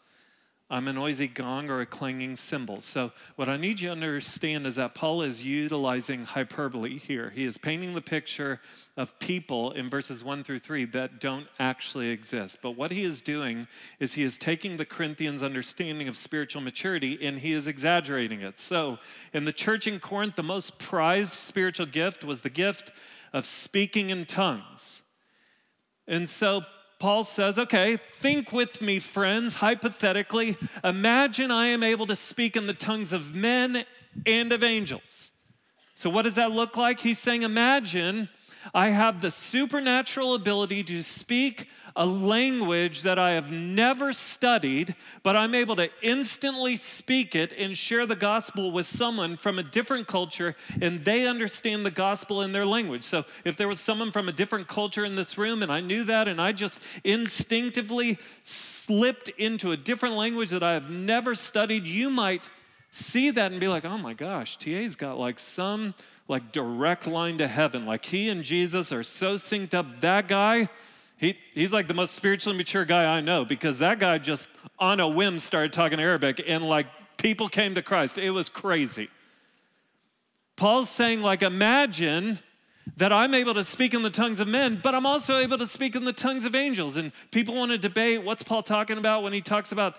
I'm 0.69 0.89
a 0.89 0.93
noisy 0.93 1.27
gong 1.27 1.69
or 1.69 1.79
a 1.79 1.85
clanging 1.85 2.35
cymbal. 2.35 2.81
So, 2.81 3.13
what 3.37 3.47
I 3.47 3.55
need 3.55 3.79
you 3.79 3.87
to 3.87 3.93
understand 3.93 4.67
is 4.67 4.75
that 4.75 4.93
Paul 4.93 5.21
is 5.21 5.41
utilizing 5.41 6.25
hyperbole 6.25 6.97
here. 6.97 7.29
He 7.29 7.45
is 7.45 7.57
painting 7.57 7.95
the 7.95 8.01
picture 8.01 8.59
of 8.97 9.17
people 9.19 9.71
in 9.71 9.89
verses 9.89 10.25
1 10.25 10.43
through 10.43 10.59
3 10.59 10.83
that 10.85 11.21
don't 11.21 11.47
actually 11.57 12.09
exist. 12.09 12.59
But 12.61 12.71
what 12.71 12.91
he 12.91 13.03
is 13.03 13.21
doing 13.21 13.69
is 14.01 14.15
he 14.15 14.23
is 14.23 14.37
taking 14.37 14.75
the 14.75 14.83
Corinthians' 14.83 15.41
understanding 15.41 16.09
of 16.09 16.17
spiritual 16.17 16.61
maturity 16.61 17.17
and 17.21 17.39
he 17.39 17.53
is 17.53 17.67
exaggerating 17.67 18.41
it. 18.41 18.59
So, 18.59 18.97
in 19.31 19.45
the 19.45 19.53
church 19.53 19.87
in 19.87 20.01
Corinth, 20.01 20.35
the 20.35 20.43
most 20.43 20.79
prized 20.79 21.31
spiritual 21.31 21.85
gift 21.85 22.25
was 22.25 22.41
the 22.41 22.49
gift 22.49 22.91
of 23.31 23.45
speaking 23.45 24.09
in 24.09 24.25
tongues. 24.25 25.01
And 26.09 26.27
so, 26.27 26.63
Paul 26.99 27.23
says, 27.23 27.59
okay, 27.59 27.97
think 27.97 28.51
with 28.51 28.81
me, 28.81 28.97
friends, 28.99 29.55
hypothetically. 29.55 30.57
Imagine 30.83 31.51
I 31.51 31.67
am 31.67 31.83
able 31.83 32.07
to 32.07 32.15
speak 32.15 32.55
in 32.55 32.65
the 32.65 32.73
tongues 32.73 33.13
of 33.13 33.35
men 33.35 33.85
and 34.25 34.51
of 34.51 34.63
angels. 34.63 35.31
So, 35.93 36.09
what 36.09 36.23
does 36.23 36.33
that 36.35 36.51
look 36.51 36.75
like? 36.75 36.99
He's 36.99 37.19
saying, 37.19 37.43
imagine 37.43 38.29
I 38.73 38.89
have 38.89 39.21
the 39.21 39.31
supernatural 39.31 40.33
ability 40.33 40.83
to 40.85 41.01
speak 41.03 41.67
a 41.95 42.05
language 42.05 43.01
that 43.01 43.17
I 43.17 43.31
have 43.31 43.51
never 43.51 44.13
studied, 44.13 44.95
but 45.23 45.35
I'm 45.35 45.55
able 45.55 45.75
to 45.77 45.89
instantly 46.03 46.75
speak 46.75 47.35
it 47.35 47.51
and 47.51 47.75
share 47.75 48.05
the 48.05 48.15
gospel 48.15 48.71
with 48.71 48.85
someone 48.85 49.35
from 49.35 49.57
a 49.57 49.63
different 49.63 50.07
culture, 50.07 50.55
and 50.79 51.03
they 51.03 51.25
understand 51.25 51.85
the 51.85 51.91
gospel 51.91 52.43
in 52.43 52.51
their 52.51 52.67
language. 52.67 53.03
So 53.03 53.25
if 53.43 53.57
there 53.57 53.67
was 53.67 53.79
someone 53.79 54.11
from 54.11 54.29
a 54.29 54.31
different 54.31 54.67
culture 54.67 55.03
in 55.03 55.15
this 55.15 55.39
room, 55.39 55.63
and 55.63 55.71
I 55.71 55.81
knew 55.81 56.03
that, 56.03 56.27
and 56.27 56.39
I 56.39 56.51
just 56.51 56.79
instinctively 57.03 58.19
slipped 58.43 59.29
into 59.29 59.71
a 59.71 59.77
different 59.77 60.15
language 60.15 60.49
that 60.49 60.61
I 60.61 60.73
have 60.73 60.91
never 60.91 61.33
studied, 61.33 61.87
you 61.87 62.11
might 62.11 62.47
see 62.91 63.31
that 63.31 63.51
and 63.51 63.59
be 63.59 63.67
like, 63.67 63.85
oh 63.85 63.97
my 63.97 64.13
gosh, 64.13 64.57
TA's 64.57 64.95
got 64.95 65.17
like 65.17 65.39
some 65.39 65.95
like 66.27 66.51
direct 66.51 67.07
line 67.07 67.37
to 67.37 67.47
heaven. 67.47 67.85
Like 67.85 68.05
he 68.05 68.29
and 68.29 68.43
Jesus 68.43 68.91
are 68.91 69.03
so 69.03 69.35
synced 69.35 69.73
up. 69.73 70.01
That 70.01 70.27
guy, 70.27 70.69
he, 71.17 71.37
he's 71.53 71.73
like 71.73 71.87
the 71.87 71.93
most 71.93 72.13
spiritually 72.13 72.57
mature 72.57 72.85
guy 72.85 73.05
I 73.05 73.21
know 73.21 73.45
because 73.45 73.79
that 73.79 73.99
guy 73.99 74.17
just 74.17 74.49
on 74.79 74.99
a 74.99 75.07
whim 75.07 75.39
started 75.39 75.73
talking 75.73 75.99
Arabic 75.99 76.41
and 76.45 76.65
like 76.65 76.87
people 77.17 77.49
came 77.49 77.75
to 77.75 77.81
Christ. 77.81 78.17
It 78.17 78.31
was 78.31 78.49
crazy. 78.49 79.09
Paul's 80.55 80.89
saying, 80.89 81.21
like, 81.21 81.43
imagine 81.43 82.39
that 82.97 83.13
I'm 83.13 83.35
able 83.35 83.53
to 83.53 83.63
speak 83.63 83.93
in 83.93 84.01
the 84.01 84.09
tongues 84.09 84.39
of 84.39 84.47
men, 84.47 84.79
but 84.81 84.95
I'm 84.95 85.05
also 85.05 85.37
able 85.37 85.57
to 85.59 85.67
speak 85.67 85.95
in 85.95 86.03
the 86.03 86.13
tongues 86.13 86.45
of 86.45 86.55
angels. 86.55 86.97
And 86.97 87.11
people 87.31 87.53
want 87.53 87.71
to 87.71 87.77
debate 87.77 88.23
what's 88.23 88.41
Paul 88.41 88.63
talking 88.63 88.97
about 88.97 89.21
when 89.21 89.33
he 89.33 89.41
talks 89.41 89.71
about 89.71 89.97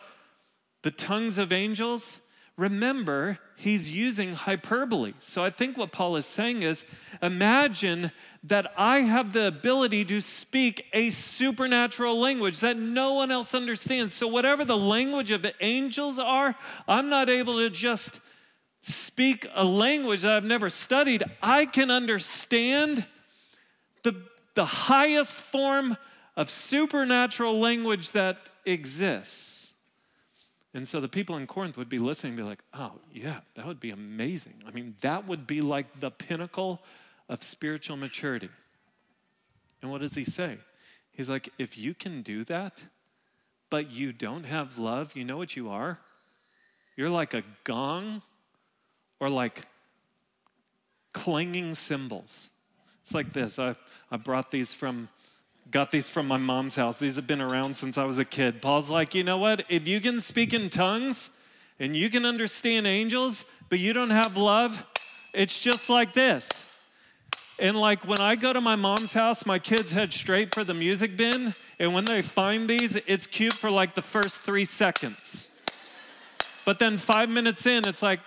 the 0.83 0.91
tongues 0.91 1.39
of 1.39 1.53
angels? 1.53 2.21
Remember, 2.59 3.39
he's 3.55 3.93
using 3.93 4.35
hyperbole. 4.35 5.15
So 5.21 5.45
I 5.45 5.49
think 5.49 5.79
what 5.79 5.93
Paul 5.93 6.17
is 6.17 6.27
saying 6.27 6.65
is 6.65 6.85
imagine 7.23 8.11
that 8.43 8.73
I 8.77 9.03
have 9.03 9.33
the 9.33 9.47
ability 9.47 10.05
to 10.07 10.21
speak 10.21 10.85
a 10.93 11.11
supernatural 11.11 12.19
language 12.19 12.59
that 12.59 12.77
no 12.77 13.13
one 13.13 13.31
else 13.31 13.55
understands. 13.55 14.13
So, 14.13 14.27
whatever 14.27 14.65
the 14.65 14.77
language 14.77 15.31
of 15.31 15.47
angels 15.61 16.19
are, 16.19 16.57
I'm 16.89 17.09
not 17.09 17.29
able 17.29 17.59
to 17.59 17.71
just 17.71 18.21
speak 18.81 19.47
a 19.55 19.65
language 19.65 20.23
that 20.23 20.33
I've 20.33 20.45
never 20.45 20.69
studied, 20.69 21.23
I 21.41 21.65
can 21.65 21.93
understand 21.93 23.07
the, 24.03 24.21
the 24.55 24.65
highest 24.65 25.37
form 25.37 25.97
of 26.37 26.51
supernatural 26.51 27.61
language 27.61 28.11
that 28.13 28.39
exists. 28.65 29.58
And 30.75 30.87
so 30.87 31.01
the 31.01 31.09
people 31.09 31.37
in 31.37 31.47
Corinth 31.47 31.79
would 31.79 31.89
be 31.89 31.99
listening 31.99 32.33
and 32.33 32.37
be 32.37 32.43
like, 32.43 32.63
oh, 32.75 32.93
yeah, 33.13 33.41
that 33.55 33.67
would 33.67 33.81
be 33.81 33.91
amazing. 33.91 34.63
I 34.67 34.71
mean, 34.71 34.95
that 35.01 35.27
would 35.27 35.47
be 35.47 35.61
like 35.61 36.01
the 36.01 36.11
pinnacle 36.11 36.83
of 37.29 37.43
spiritual 37.43 37.97
maturity. 37.97 38.51
And 39.81 39.91
what 39.91 40.01
does 40.01 40.15
he 40.15 40.25
say? 40.25 40.59
He's 41.11 41.29
like, 41.29 41.49
if 41.59 41.79
you 41.79 41.95
can 41.95 42.23
do 42.23 42.45
that, 42.45 42.85
but 43.71 43.91
you 43.91 44.13
don't 44.13 44.45
have 44.45 44.79
love, 44.79 45.17
you 45.17 45.25
know 45.25 45.37
what 45.37 45.57
you 45.57 45.71
are? 45.71 45.99
You're 46.97 47.11
like 47.11 47.35
a 47.35 47.43
gong 47.65 48.23
or 49.21 49.29
like 49.29 49.63
clanging 51.13 51.75
cymbals. 51.75 52.51
It's 53.03 53.15
like 53.15 53.33
this. 53.33 53.59
I, 53.59 53.75
I 54.11 54.17
brought 54.17 54.51
these 54.51 54.75
from, 54.75 55.09
got 55.71 55.91
these 55.91 56.09
from 56.09 56.27
my 56.27 56.39
mom's 56.39 56.77
house. 56.77 56.99
These 56.99 57.17
have 57.17 57.27
been 57.27 57.41
around 57.41 57.77
since 57.77 57.99
I 57.99 58.05
was 58.05 58.19
a 58.19 58.25
kid. 58.25 58.63
Paul's 58.63 58.89
like, 58.89 59.15
you 59.15 59.23
know 59.23 59.39
what? 59.39 59.65
If 59.69 59.87
you 59.87 60.01
can 60.01 60.21
speak 60.21 60.55
in 60.55 60.71
tongues 60.71 61.31
and 61.79 61.97
you 61.97 62.11
can 62.11 62.25
understand 62.25 62.87
angels, 62.87 63.45
but 63.69 63.79
you 63.79 63.93
don't 63.93 64.11
have 64.11 64.37
love, 64.37 64.85
it's 65.33 65.61
just 65.61 65.91
like 65.91 66.15
this. 66.15 66.65
And 67.59 67.77
like 67.77 68.07
when 68.07 68.21
I 68.21 68.37
go 68.37 68.53
to 68.53 68.61
my 68.61 68.77
mom's 68.77 69.13
house, 69.13 69.45
my 69.45 69.59
kids 69.59 69.91
head 69.91 70.13
straight 70.13 70.55
for 70.55 70.65
the 70.65 70.75
music 70.75 71.17
bin. 71.17 71.55
And 71.79 71.93
when 71.93 72.05
they 72.05 72.23
find 72.23 72.69
these, 72.69 72.97
it's 73.07 73.27
cute 73.27 73.53
for 73.53 73.71
like 73.71 73.95
the 73.95 74.03
first 74.03 74.41
three 74.41 74.65
seconds. 74.65 75.51
But 76.65 76.79
then 76.79 76.97
five 76.97 77.29
minutes 77.29 77.67
in, 77.67 77.87
it's 77.87 78.03
like, 78.03 78.21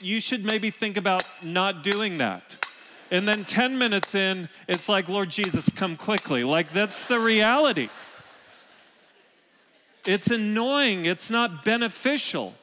you 0.00 0.20
should 0.20 0.44
maybe 0.44 0.70
think 0.70 0.96
about 0.96 1.24
not 1.42 1.82
doing 1.82 2.18
that. 2.18 2.65
And 3.10 3.28
then 3.28 3.44
10 3.44 3.78
minutes 3.78 4.14
in, 4.14 4.48
it's 4.66 4.88
like, 4.88 5.08
Lord 5.08 5.30
Jesus, 5.30 5.68
come 5.70 5.96
quickly. 5.96 6.42
Like, 6.44 6.72
that's 6.72 7.06
the 7.06 7.20
reality. 7.20 7.88
It's 10.04 10.30
annoying, 10.30 11.04
it's 11.04 11.30
not 11.30 11.64
beneficial. 11.64 12.54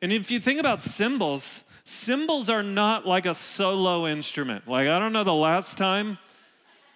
And 0.00 0.12
if 0.12 0.30
you 0.30 0.40
think 0.40 0.58
about 0.60 0.82
symbols, 0.82 1.64
cymbals 1.84 2.48
are 2.50 2.62
not 2.62 3.06
like 3.06 3.26
a 3.26 3.34
solo 3.34 4.06
instrument. 4.06 4.66
Like, 4.68 4.88
I 4.88 4.98
don't 4.98 5.12
know 5.12 5.24
the 5.24 5.34
last 5.34 5.76
time 5.78 6.18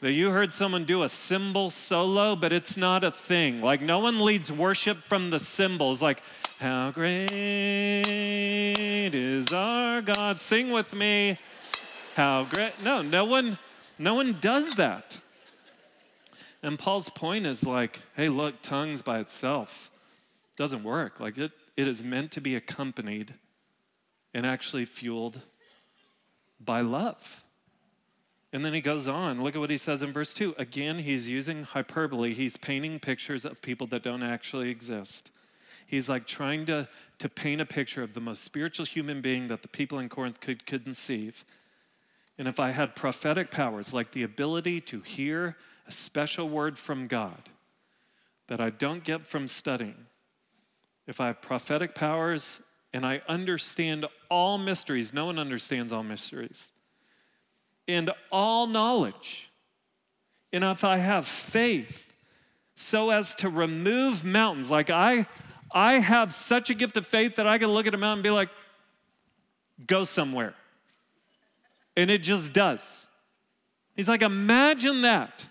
that 0.01 0.13
you 0.13 0.31
heard 0.31 0.53
someone 0.53 0.85
do 0.85 1.03
a 1.03 1.09
cymbal 1.09 1.71
solo, 1.71 2.37
but 2.37 2.53
it's 2.53 2.77
not 2.77 3.03
a 3.05 3.11
thing. 3.11 3.61
Like, 3.61 3.83
no 3.83 3.99
one 3.99 4.21
leads 4.21 4.53
worship 4.53 4.99
from 4.99 5.31
the 5.31 5.39
cymbals. 5.39 6.01
Like, 6.01 6.23
how 6.61 6.91
great 6.91 7.25
is 9.15 9.53
our 9.53 10.01
God? 10.03 10.41
Sing 10.41 10.71
with 10.71 10.95
me. 10.95 11.39
How 12.19 12.49
great. 12.53 12.83
No, 12.83 13.01
no 13.01 13.25
one, 13.25 13.59
no 13.97 14.15
one 14.15 14.39
does 14.41 14.75
that. 14.75 15.21
And 16.65 16.77
Paul's 16.77 17.11
point 17.11 17.47
is 17.47 17.65
like, 17.65 18.01
hey, 18.17 18.29
look, 18.29 18.61
tongues 18.61 19.03
by 19.03 19.21
itself 19.21 19.93
doesn't 20.57 20.83
work. 20.83 21.21
Like 21.21 21.39
it, 21.39 21.53
it 21.77 21.87
is 21.87 22.03
meant 22.03 22.33
to 22.33 22.41
be 22.41 22.57
accompanied 22.57 23.35
and 24.35 24.45
actually 24.45 24.85
fueled 24.85 25.43
by 26.59 26.81
love. 26.81 27.45
And 28.53 28.65
then 28.65 28.75
he 28.75 28.81
goes 28.81 29.07
on. 29.07 29.41
Look 29.41 29.55
at 29.55 29.61
what 29.61 29.71
he 29.71 29.77
says 29.77 30.03
in 30.03 30.13
verse 30.13 30.35
2. 30.35 30.57
Again, 30.59 30.99
he's 30.99 31.29
using 31.29 31.63
hyperbole. 31.63 32.35
He's 32.35 32.57
painting 32.57 32.99
pictures 32.99 33.45
of 33.45 33.63
people 33.63 33.87
that 33.87 34.03
don't 34.03 34.25
actually 34.25 34.71
exist. 34.71 35.31
He's 35.87 36.09
like 36.09 36.27
trying 36.27 36.67
to, 36.67 36.89
to 37.21 37.29
paint 37.29 37.61
a 37.61 37.65
picture 37.65 38.03
of 38.03 38.15
the 38.15 38.21
most 38.21 38.43
spiritual 38.43 38.87
human 38.87 39.21
being 39.21 39.47
that 39.47 39.63
the 39.63 39.69
people 39.69 40.01
in 40.01 40.09
Corinth 40.09 40.41
could 40.41 40.67
conceive. 40.67 41.45
And 42.39 42.47
if 42.47 42.61
I 42.61 42.71
had 42.71 42.95
prophetic 42.95 43.51
powers, 43.51 43.93
like 43.93 44.13
the 44.13 44.23
ability 44.23 44.81
to 44.83 45.01
hear 45.01 45.57
a 45.87 45.93
special 45.93 46.49
word 46.49 46.79
from 46.79 47.09
God 47.09 47.51
that 48.47 48.61
I 48.61 48.71
don't 48.71 49.03
get 49.03 49.27
from 49.27 49.49
studying, 49.49 50.07
if 51.07 51.21
I 51.21 51.27
have 51.27 51.43
prophetic 51.43 51.95
powers 51.95 52.63
and 52.95 53.05
I 53.05 53.23
understand 53.29 54.07
all 54.31 54.57
mysteries, 54.57 55.13
no 55.13 55.27
one 55.27 55.39
understands 55.39 55.93
all 55.93 56.03
mysteries, 56.03 56.73
and 57.89 58.11
all 58.31 58.67
knowledge, 58.67 59.51
and 60.53 60.65
if 60.65 60.85
I 60.85 60.99
have 60.99 61.27
faith 61.27 62.13
so 62.75 63.11
as 63.11 63.35
to 63.37 63.49
remove 63.49 64.25
mountains, 64.25 64.71
like 64.71 64.89
I, 64.89 65.27
I 65.73 65.95
have 65.95 66.33
such 66.33 66.71
a 66.71 66.75
gift 66.75 66.97
of 66.97 67.07
faith 67.07 67.37
that 67.37 67.47
I 67.47 67.59
can 67.59 67.69
look 67.69 67.87
at 67.87 67.95
a 67.95 67.99
mountain 67.99 68.19
and 68.19 68.23
be 68.23 68.31
like, 68.31 68.49
go 69.87 70.05
somewhere. 70.05 70.55
And 71.99 72.13
it 72.13 72.23
just 72.23 72.53
does. 72.53 73.09
He's 73.97 74.09
like, 74.09 74.23
imagine 74.23 75.03
that. 75.03 75.49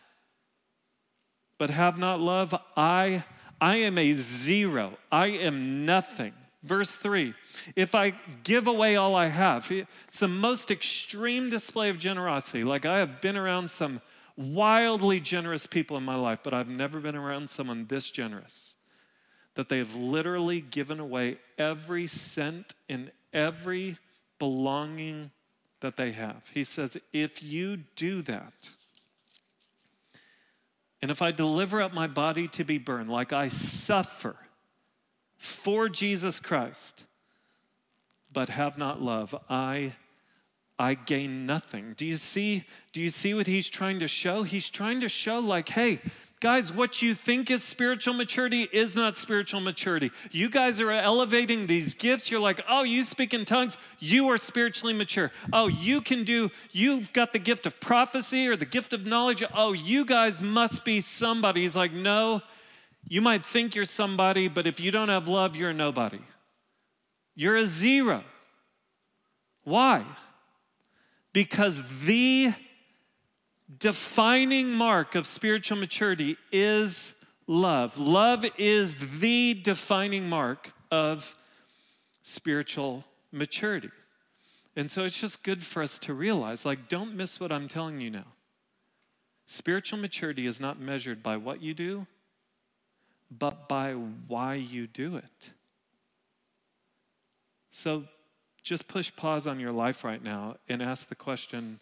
But 1.57 1.69
have 1.71 1.97
not 1.97 2.21
love, 2.21 2.55
I 2.77 3.25
I 3.59 3.77
am 3.77 3.97
a 3.97 4.13
zero. 4.13 4.97
I 5.11 5.27
am 5.27 5.85
nothing. 5.85 6.31
Verse 6.63 6.95
3 6.95 7.33
If 7.75 7.95
I 7.95 8.13
give 8.43 8.65
away 8.65 8.95
all 8.95 9.13
I 9.13 9.27
have, 9.27 9.69
it's 9.69 10.19
the 10.19 10.29
most 10.29 10.71
extreme 10.71 11.49
display 11.49 11.89
of 11.89 11.97
generosity. 11.97 12.63
Like 12.63 12.85
I 12.85 12.99
have 12.99 13.19
been 13.19 13.35
around 13.35 13.69
some 13.69 13.99
wildly 14.37 15.19
generous 15.19 15.67
people 15.67 15.97
in 15.97 16.03
my 16.03 16.15
life, 16.15 16.39
but 16.43 16.53
I've 16.53 16.69
never 16.69 17.01
been 17.01 17.15
around 17.15 17.49
someone 17.49 17.87
this 17.87 18.09
generous 18.09 18.75
that 19.55 19.67
they 19.67 19.79
have 19.79 19.95
literally 19.95 20.61
given 20.61 21.01
away 21.01 21.39
every 21.57 22.07
cent 22.07 22.73
and 22.87 23.11
every 23.33 23.97
belonging 24.39 25.31
that 25.81 25.97
they 25.97 26.11
have. 26.11 26.49
He 26.53 26.63
says, 26.63 26.97
if 27.13 27.43
you 27.43 27.77
do 27.95 28.21
that, 28.23 28.71
and 31.01 31.11
if 31.11 31.21
I 31.21 31.31
deliver 31.31 31.81
up 31.81 31.93
my 31.93 32.07
body 32.07 32.47
to 32.49 32.63
be 32.63 32.77
burned, 32.77 33.09
like 33.09 33.31
I 33.31 33.49
suffer 33.49 34.35
for 35.37 35.89
Jesus 35.89 36.39
Christ, 36.39 37.05
but 38.33 38.49
have 38.49 38.77
not 38.77 39.01
love, 39.01 39.35
I 39.49 39.93
I 40.79 40.93
gain 40.93 41.47
nothing. 41.47 41.95
Do 41.97 42.05
you 42.05 42.15
see 42.15 42.65
do 42.93 43.01
you 43.01 43.09
see 43.09 43.33
what 43.33 43.47
he's 43.47 43.69
trying 43.69 43.99
to 43.99 44.07
show? 44.07 44.43
He's 44.43 44.69
trying 44.69 44.99
to 45.01 45.09
show 45.09 45.39
like, 45.39 45.69
hey, 45.69 45.99
Guys, 46.39 46.71
what 46.71 47.01
you 47.01 47.15
think 47.15 47.49
is 47.49 47.63
spiritual 47.63 48.13
maturity 48.13 48.67
is 48.71 48.95
not 48.95 49.17
spiritual 49.17 49.59
maturity. 49.59 50.11
You 50.31 50.51
guys 50.51 50.79
are 50.79 50.91
elevating 50.91 51.65
these 51.65 51.95
gifts. 51.95 52.29
You're 52.29 52.39
like, 52.39 52.61
oh, 52.69 52.83
you 52.83 53.01
speak 53.01 53.33
in 53.33 53.43
tongues, 53.43 53.75
you 53.97 54.27
are 54.27 54.37
spiritually 54.37 54.93
mature. 54.93 55.31
Oh, 55.51 55.65
you 55.65 55.99
can 55.99 56.23
do, 56.23 56.51
you've 56.71 57.11
got 57.11 57.33
the 57.33 57.39
gift 57.39 57.65
of 57.65 57.79
prophecy 57.79 58.47
or 58.47 58.55
the 58.55 58.65
gift 58.65 58.93
of 58.93 59.07
knowledge. 59.07 59.43
Oh, 59.51 59.73
you 59.73 60.05
guys 60.05 60.39
must 60.39 60.85
be 60.85 61.01
somebody. 61.01 61.61
He's 61.61 61.75
like, 61.75 61.91
no, 61.91 62.43
you 63.07 63.19
might 63.19 63.43
think 63.43 63.73
you're 63.73 63.85
somebody, 63.85 64.47
but 64.47 64.67
if 64.67 64.79
you 64.79 64.91
don't 64.91 65.09
have 65.09 65.27
love, 65.27 65.55
you're 65.55 65.73
nobody. 65.73 66.19
You're 67.33 67.57
a 67.57 67.65
zero. 67.65 68.23
Why? 69.63 70.05
Because 71.33 71.81
the 72.05 72.53
defining 73.75 74.71
mark 74.71 75.15
of 75.15 75.25
spiritual 75.25 75.77
maturity 75.77 76.37
is 76.51 77.13
love. 77.47 77.97
Love 77.97 78.45
is 78.57 79.19
the 79.19 79.53
defining 79.53 80.29
mark 80.29 80.71
of 80.89 81.35
spiritual 82.21 83.03
maturity. 83.31 83.89
And 84.75 84.91
so 84.91 85.05
it's 85.05 85.19
just 85.19 85.43
good 85.43 85.63
for 85.63 85.81
us 85.81 85.97
to 85.99 86.13
realize 86.13 86.65
like, 86.65 86.87
don't 86.87 87.15
miss 87.15 87.39
what 87.39 87.51
I'm 87.51 87.67
telling 87.67 87.99
you 87.99 88.11
now. 88.11 88.27
Spiritual 89.45 89.99
maturity 89.99 90.45
is 90.45 90.59
not 90.59 90.79
measured 90.79 91.23
by 91.23 91.37
what 91.37 91.61
you 91.61 91.73
do, 91.73 92.05
but 93.31 93.67
by 93.67 93.93
why 93.93 94.55
you 94.55 94.87
do 94.87 95.15
it. 95.15 95.51
So 97.71 98.05
just 98.61 98.87
push 98.87 99.11
pause 99.15 99.47
on 99.47 99.59
your 99.59 99.71
life 99.71 100.03
right 100.03 100.21
now 100.21 100.57
and 100.67 100.81
ask 100.81 101.07
the 101.07 101.15
question 101.15 101.79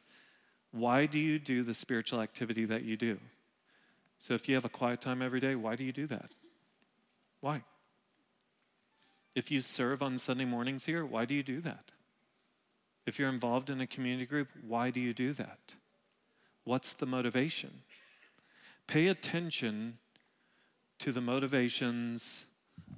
why 0.75 1.05
do 1.05 1.17
you 1.17 1.39
do 1.39 1.63
the 1.63 1.73
spiritual 1.73 2.21
activity 2.21 2.65
that 2.65 2.83
you 2.83 2.97
do? 2.97 3.17
So 4.19 4.33
if 4.33 4.49
you 4.49 4.55
have 4.55 4.65
a 4.65 4.69
quiet 4.69 4.99
time 4.99 5.21
every 5.21 5.39
day, 5.39 5.55
why 5.55 5.75
do 5.75 5.83
you 5.85 5.93
do 5.93 6.05
that? 6.07 6.31
Why? 7.39 7.63
If 9.35 9.51
you 9.51 9.61
serve 9.61 10.01
on 10.01 10.17
Sunday 10.17 10.45
mornings 10.45 10.85
here, 10.85 11.05
why 11.05 11.25
do 11.25 11.33
you 11.33 11.43
do 11.43 11.61
that? 11.61 11.91
If 13.05 13.19
you're 13.19 13.29
involved 13.29 13.69
in 13.69 13.79
a 13.79 13.87
community 13.87 14.25
group, 14.25 14.49
why 14.67 14.89
do 14.89 14.99
you 14.99 15.13
do 15.13 15.31
that? 15.33 15.75
What's 16.65 16.93
the 16.93 17.05
motivation? 17.05 17.81
Pay 18.87 19.07
attention 19.07 19.99
to 20.99 21.11
the 21.11 21.21
motivations 21.21 22.47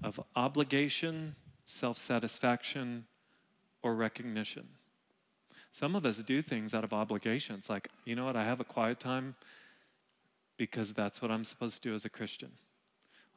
of 0.03 0.19
obligation, 0.35 1.35
self 1.65 1.97
satisfaction, 1.97 3.05
or 3.83 3.93
recognition. 3.93 4.67
Some 5.71 5.95
of 5.95 6.05
us 6.05 6.17
do 6.17 6.41
things 6.41 6.73
out 6.73 6.83
of 6.83 6.93
obligation. 6.93 7.55
It's 7.57 7.69
like, 7.69 7.89
you 8.05 8.15
know 8.15 8.25
what, 8.25 8.35
I 8.35 8.43
have 8.43 8.59
a 8.59 8.63
quiet 8.63 8.99
time 8.99 9.35
because 10.57 10.93
that's 10.93 11.21
what 11.21 11.29
I'm 11.29 11.43
supposed 11.43 11.81
to 11.81 11.89
do 11.89 11.93
as 11.93 12.05
a 12.05 12.09
Christian. 12.09 12.51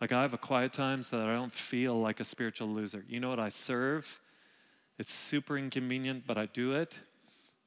Like, 0.01 0.13
I 0.13 0.23
have 0.23 0.33
a 0.33 0.39
quiet 0.39 0.73
time 0.73 1.03
so 1.03 1.19
that 1.19 1.27
I 1.27 1.35
don't 1.35 1.53
feel 1.53 2.01
like 2.01 2.21
a 2.21 2.25
spiritual 2.25 2.69
loser. 2.69 3.05
You 3.07 3.21
know 3.21 3.29
what, 3.29 3.39
I 3.39 3.51
serve. 3.51 4.21
It's 4.99 5.13
super 5.13 5.59
inconvenient, 5.59 6.27
but 6.27 6.39
I 6.39 6.47
do 6.47 6.73
it 6.73 6.99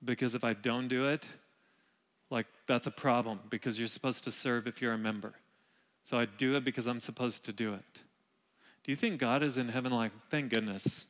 because 0.04 0.34
if 0.34 0.44
I 0.44 0.54
don't 0.54 0.88
do 0.88 1.08
it, 1.08 1.26
like, 2.32 2.48
that's 2.66 2.88
a 2.88 2.92
problem 2.92 3.40
because 3.52 3.78
you're 3.78 3.88
supposed 3.88 4.24
to 4.24 4.32
serve 4.32 4.66
if 4.66 4.82
you're 4.82 4.94
a 4.94 4.98
member. 4.98 5.34
So 6.04 6.18
I 6.18 6.26
do 6.26 6.56
it 6.56 6.64
because 6.64 6.88
I'm 6.88 7.00
supposed 7.00 7.46
to 7.46 7.54
do 7.54 7.74
it. 7.74 8.02
Do 8.84 8.92
you 8.92 8.96
think 8.96 9.20
God 9.20 9.44
is 9.44 9.58
in 9.58 9.70
heaven 9.70 9.92
like, 9.92 10.12
thank 10.30 10.52
goodness? 10.52 11.06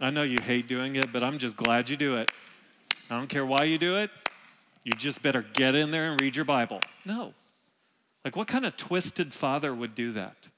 I 0.00 0.10
know 0.10 0.22
you 0.22 0.40
hate 0.40 0.66
doing 0.68 0.96
it, 0.96 1.12
but 1.12 1.22
I'm 1.22 1.38
just 1.38 1.56
glad 1.56 1.88
you 1.88 1.96
do 1.96 2.16
it. 2.16 2.30
I 3.10 3.18
don't 3.18 3.28
care 3.28 3.46
why 3.46 3.64
you 3.64 3.78
do 3.78 3.96
it. 3.96 4.10
You 4.82 4.92
just 4.92 5.22
better 5.22 5.44
get 5.54 5.74
in 5.74 5.90
there 5.90 6.10
and 6.10 6.20
read 6.20 6.36
your 6.36 6.44
Bible. 6.44 6.80
No. 7.04 7.32
Like, 8.24 8.36
what 8.36 8.48
kind 8.48 8.66
of 8.66 8.76
twisted 8.76 9.32
father 9.32 9.74
would 9.74 9.94
do 9.94 10.12
that? 10.12 10.48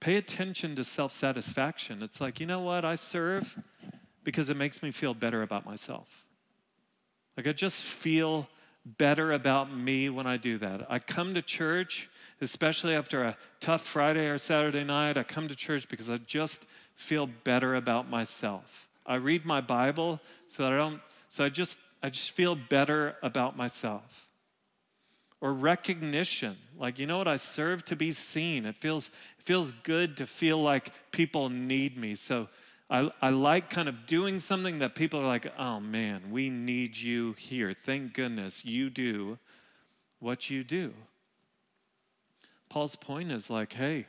Pay 0.00 0.16
attention 0.16 0.74
to 0.76 0.84
self 0.84 1.12
satisfaction. 1.12 2.02
It's 2.02 2.20
like, 2.20 2.40
you 2.40 2.46
know 2.46 2.60
what? 2.60 2.84
I 2.84 2.96
serve 2.96 3.58
because 4.24 4.50
it 4.50 4.56
makes 4.56 4.82
me 4.82 4.90
feel 4.90 5.14
better 5.14 5.42
about 5.42 5.64
myself. 5.64 6.26
Like, 7.36 7.46
I 7.46 7.52
just 7.52 7.84
feel 7.84 8.48
better 8.84 9.32
about 9.32 9.74
me 9.74 10.10
when 10.10 10.26
I 10.26 10.36
do 10.36 10.58
that. 10.58 10.86
I 10.90 10.98
come 10.98 11.34
to 11.34 11.42
church, 11.42 12.08
especially 12.40 12.94
after 12.94 13.22
a 13.22 13.36
tough 13.60 13.82
Friday 13.82 14.26
or 14.28 14.38
Saturday 14.38 14.84
night, 14.84 15.16
I 15.16 15.22
come 15.22 15.48
to 15.48 15.56
church 15.56 15.88
because 15.88 16.10
I 16.10 16.16
just 16.18 16.64
feel 17.02 17.26
better 17.26 17.74
about 17.74 18.08
myself. 18.08 18.88
I 19.04 19.16
read 19.16 19.44
my 19.44 19.60
Bible 19.60 20.20
so 20.46 20.62
that 20.62 20.72
I 20.72 20.76
don't, 20.76 21.00
so 21.28 21.44
I 21.44 21.48
just, 21.48 21.76
I 22.02 22.08
just 22.08 22.30
feel 22.30 22.54
better 22.54 23.16
about 23.22 23.56
myself. 23.56 24.28
Or 25.40 25.52
recognition, 25.52 26.56
like 26.78 27.00
you 27.00 27.06
know 27.06 27.18
what, 27.18 27.26
I 27.26 27.36
serve 27.36 27.84
to 27.86 27.96
be 27.96 28.12
seen. 28.12 28.64
It 28.64 28.76
feels, 28.76 29.08
it 29.38 29.44
feels 29.44 29.72
good 29.72 30.16
to 30.18 30.26
feel 30.26 30.62
like 30.62 30.92
people 31.10 31.48
need 31.48 31.98
me. 31.98 32.14
So 32.14 32.48
I, 32.88 33.10
I 33.20 33.30
like 33.30 33.68
kind 33.68 33.88
of 33.88 34.06
doing 34.06 34.38
something 34.38 34.78
that 34.78 34.94
people 34.94 35.18
are 35.20 35.26
like, 35.26 35.52
oh 35.58 35.80
man, 35.80 36.30
we 36.30 36.48
need 36.48 36.96
you 36.96 37.32
here. 37.32 37.72
Thank 37.72 38.14
goodness 38.14 38.64
you 38.64 38.88
do 38.88 39.38
what 40.20 40.48
you 40.48 40.62
do. 40.62 40.94
Paul's 42.68 42.94
point 42.94 43.32
is 43.32 43.50
like, 43.50 43.72
hey, 43.72 44.06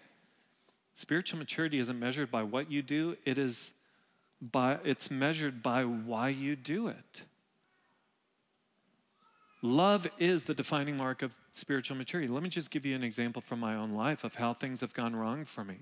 spiritual 0.93 1.39
maturity 1.39 1.79
isn't 1.79 1.99
measured 1.99 2.31
by 2.31 2.43
what 2.43 2.71
you 2.71 2.81
do, 2.81 3.17
it 3.25 3.37
is 3.37 3.73
by 4.41 4.79
it's 4.83 5.09
measured 5.09 5.63
by 5.63 5.85
why 5.85 6.29
you 6.29 6.55
do 6.55 6.87
it. 6.87 7.23
Love 9.65 10.05
is 10.19 10.43
the 10.43 10.53
defining 10.53 10.97
mark 10.97 11.21
of 11.21 11.33
spiritual 11.53 11.95
maturity. 11.95 12.27
Let 12.27 12.43
me 12.43 12.49
just 12.49 12.69
give 12.69 12.85
you 12.85 12.97
an 12.97 13.03
example 13.03 13.41
from 13.41 13.61
my 13.61 13.75
own 13.75 13.93
life 13.93 14.25
of 14.25 14.35
how 14.35 14.53
things 14.53 14.81
have 14.81 14.93
gone 14.93 15.15
wrong 15.15 15.45
for 15.45 15.63
me. 15.63 15.77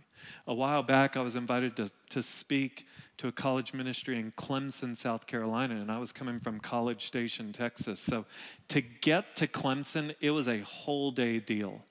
A 0.46 0.54
while 0.54 0.84
back, 0.84 1.18
I 1.18 1.22
was 1.22 1.36
invited 1.36 1.76
to, 1.78 1.90
to 2.12 2.22
speak 2.22 2.86
to 3.18 3.28
a 3.28 3.32
college 3.32 3.74
ministry 3.74 4.20
in 4.20 4.34
Clemson, 4.34 4.96
South 4.96 5.26
Carolina, 5.26 5.78
and 5.78 5.92
I 5.92 5.98
was 5.98 6.12
coming 6.12 6.40
from 6.40 6.60
College 6.60 7.08
Station, 7.08 7.54
Texas. 7.54 8.00
So 8.00 8.26
to 8.68 8.82
get 8.82 9.36
to 9.38 9.48
Clemson, 9.48 10.14
it 10.22 10.30
was 10.30 10.48
a 10.48 10.60
whole 10.60 11.10
day 11.10 11.40
deal. 11.40 11.82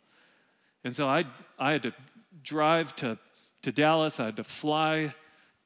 And 0.84 0.94
so 0.94 1.08
I, 1.08 1.24
I 1.58 1.72
had 1.72 1.82
to 1.82 1.92
drive 2.42 2.94
to, 2.96 3.18
to 3.62 3.72
Dallas, 3.72 4.20
I 4.20 4.26
had 4.26 4.36
to 4.36 4.44
fly 4.44 5.14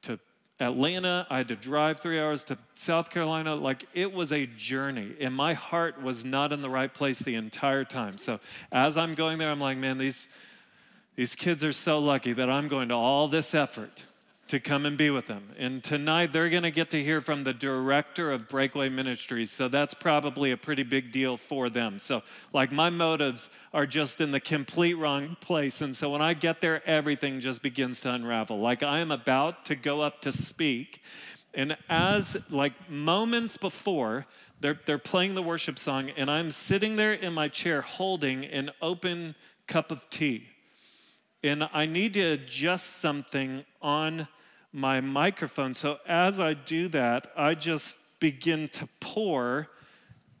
to 0.03 0.19
Atlanta. 0.59 1.27
I 1.29 1.37
had 1.37 1.47
to 1.49 1.55
drive 1.55 1.99
three 1.99 2.19
hours 2.19 2.43
to 2.45 2.57
South 2.73 3.09
Carolina. 3.09 3.55
Like 3.55 3.85
it 3.93 4.11
was 4.13 4.31
a 4.31 4.45
journey, 4.45 5.15
and 5.19 5.33
my 5.33 5.53
heart 5.53 6.01
was 6.01 6.23
not 6.25 6.53
in 6.53 6.61
the 6.61 6.69
right 6.69 6.93
place 6.93 7.19
the 7.19 7.35
entire 7.35 7.83
time. 7.83 8.17
So 8.17 8.39
as 8.71 8.97
I'm 8.97 9.13
going 9.13 9.37
there, 9.37 9.51
I'm 9.51 9.59
like, 9.59 9.77
man, 9.77 9.97
these, 9.97 10.27
these 11.15 11.35
kids 11.35 11.63
are 11.63 11.73
so 11.73 11.99
lucky 11.99 12.33
that 12.33 12.49
I'm 12.49 12.67
going 12.67 12.89
to 12.89 12.95
all 12.95 13.27
this 13.27 13.53
effort 13.53 14.05
to 14.47 14.59
come 14.59 14.85
and 14.85 14.95
be 14.95 15.09
with 15.09 15.25
them. 15.25 15.49
And 15.57 15.83
tonight 15.83 16.31
they're 16.31 16.49
going 16.49 16.63
to 16.63 16.71
get 16.71 16.91
to 16.91 17.03
hear 17.03 17.19
from 17.19 17.43
the 17.43 17.53
director 17.53 18.31
of 18.31 18.47
Breakaway 18.47 18.89
Ministries. 18.89 19.51
So 19.51 19.67
that's 19.67 19.95
probably 19.95 20.51
a 20.51 20.57
pretty 20.57 20.83
big 20.83 21.11
deal 21.11 21.35
for 21.35 21.69
them. 21.69 21.97
So, 21.97 22.21
like, 22.53 22.71
my 22.71 22.91
motives 22.91 23.49
are 23.73 23.87
just 23.87 24.21
in 24.21 24.31
the 24.31 24.39
complete 24.39 24.93
wrong 24.93 25.35
place. 25.39 25.81
And 25.81 25.95
so 25.95 26.11
when 26.11 26.21
I 26.21 26.35
get 26.35 26.61
there, 26.61 26.87
everything 26.87 27.39
just 27.39 27.63
begins 27.63 28.01
to 28.01 28.13
unravel. 28.13 28.59
Like, 28.59 28.83
I 28.83 28.99
am 28.99 29.11
about 29.11 29.65
to 29.65 29.75
go 29.75 30.01
up 30.01 30.21
to 30.21 30.31
speak. 30.31 31.01
And 31.55 31.75
as, 31.89 32.37
like, 32.51 32.89
moments 32.89 33.57
before, 33.57 34.27
they're, 34.59 34.79
they're 34.85 34.97
playing 34.97 35.33
the 35.33 35.41
worship 35.41 35.79
song, 35.79 36.11
and 36.15 36.29
I'm 36.29 36.51
sitting 36.51 36.95
there 36.95 37.13
in 37.13 37.33
my 37.33 37.47
chair 37.47 37.81
holding 37.81 38.45
an 38.45 38.71
open 38.81 39.35
cup 39.67 39.91
of 39.91 40.09
tea. 40.09 40.47
And 41.43 41.67
I 41.73 41.85
need 41.85 42.13
to 42.15 42.21
adjust 42.21 42.97
something 42.97 43.65
on 43.81 44.27
my 44.75 44.99
microphone. 44.99 45.73
So 45.73 45.99
as 46.05 46.37
I 46.37 46.53
do 46.53 46.89
that, 46.89 47.31
I 47.37 47.53
just 47.55 47.95
begin 48.19 48.67
to 48.73 48.89
pour 48.99 49.69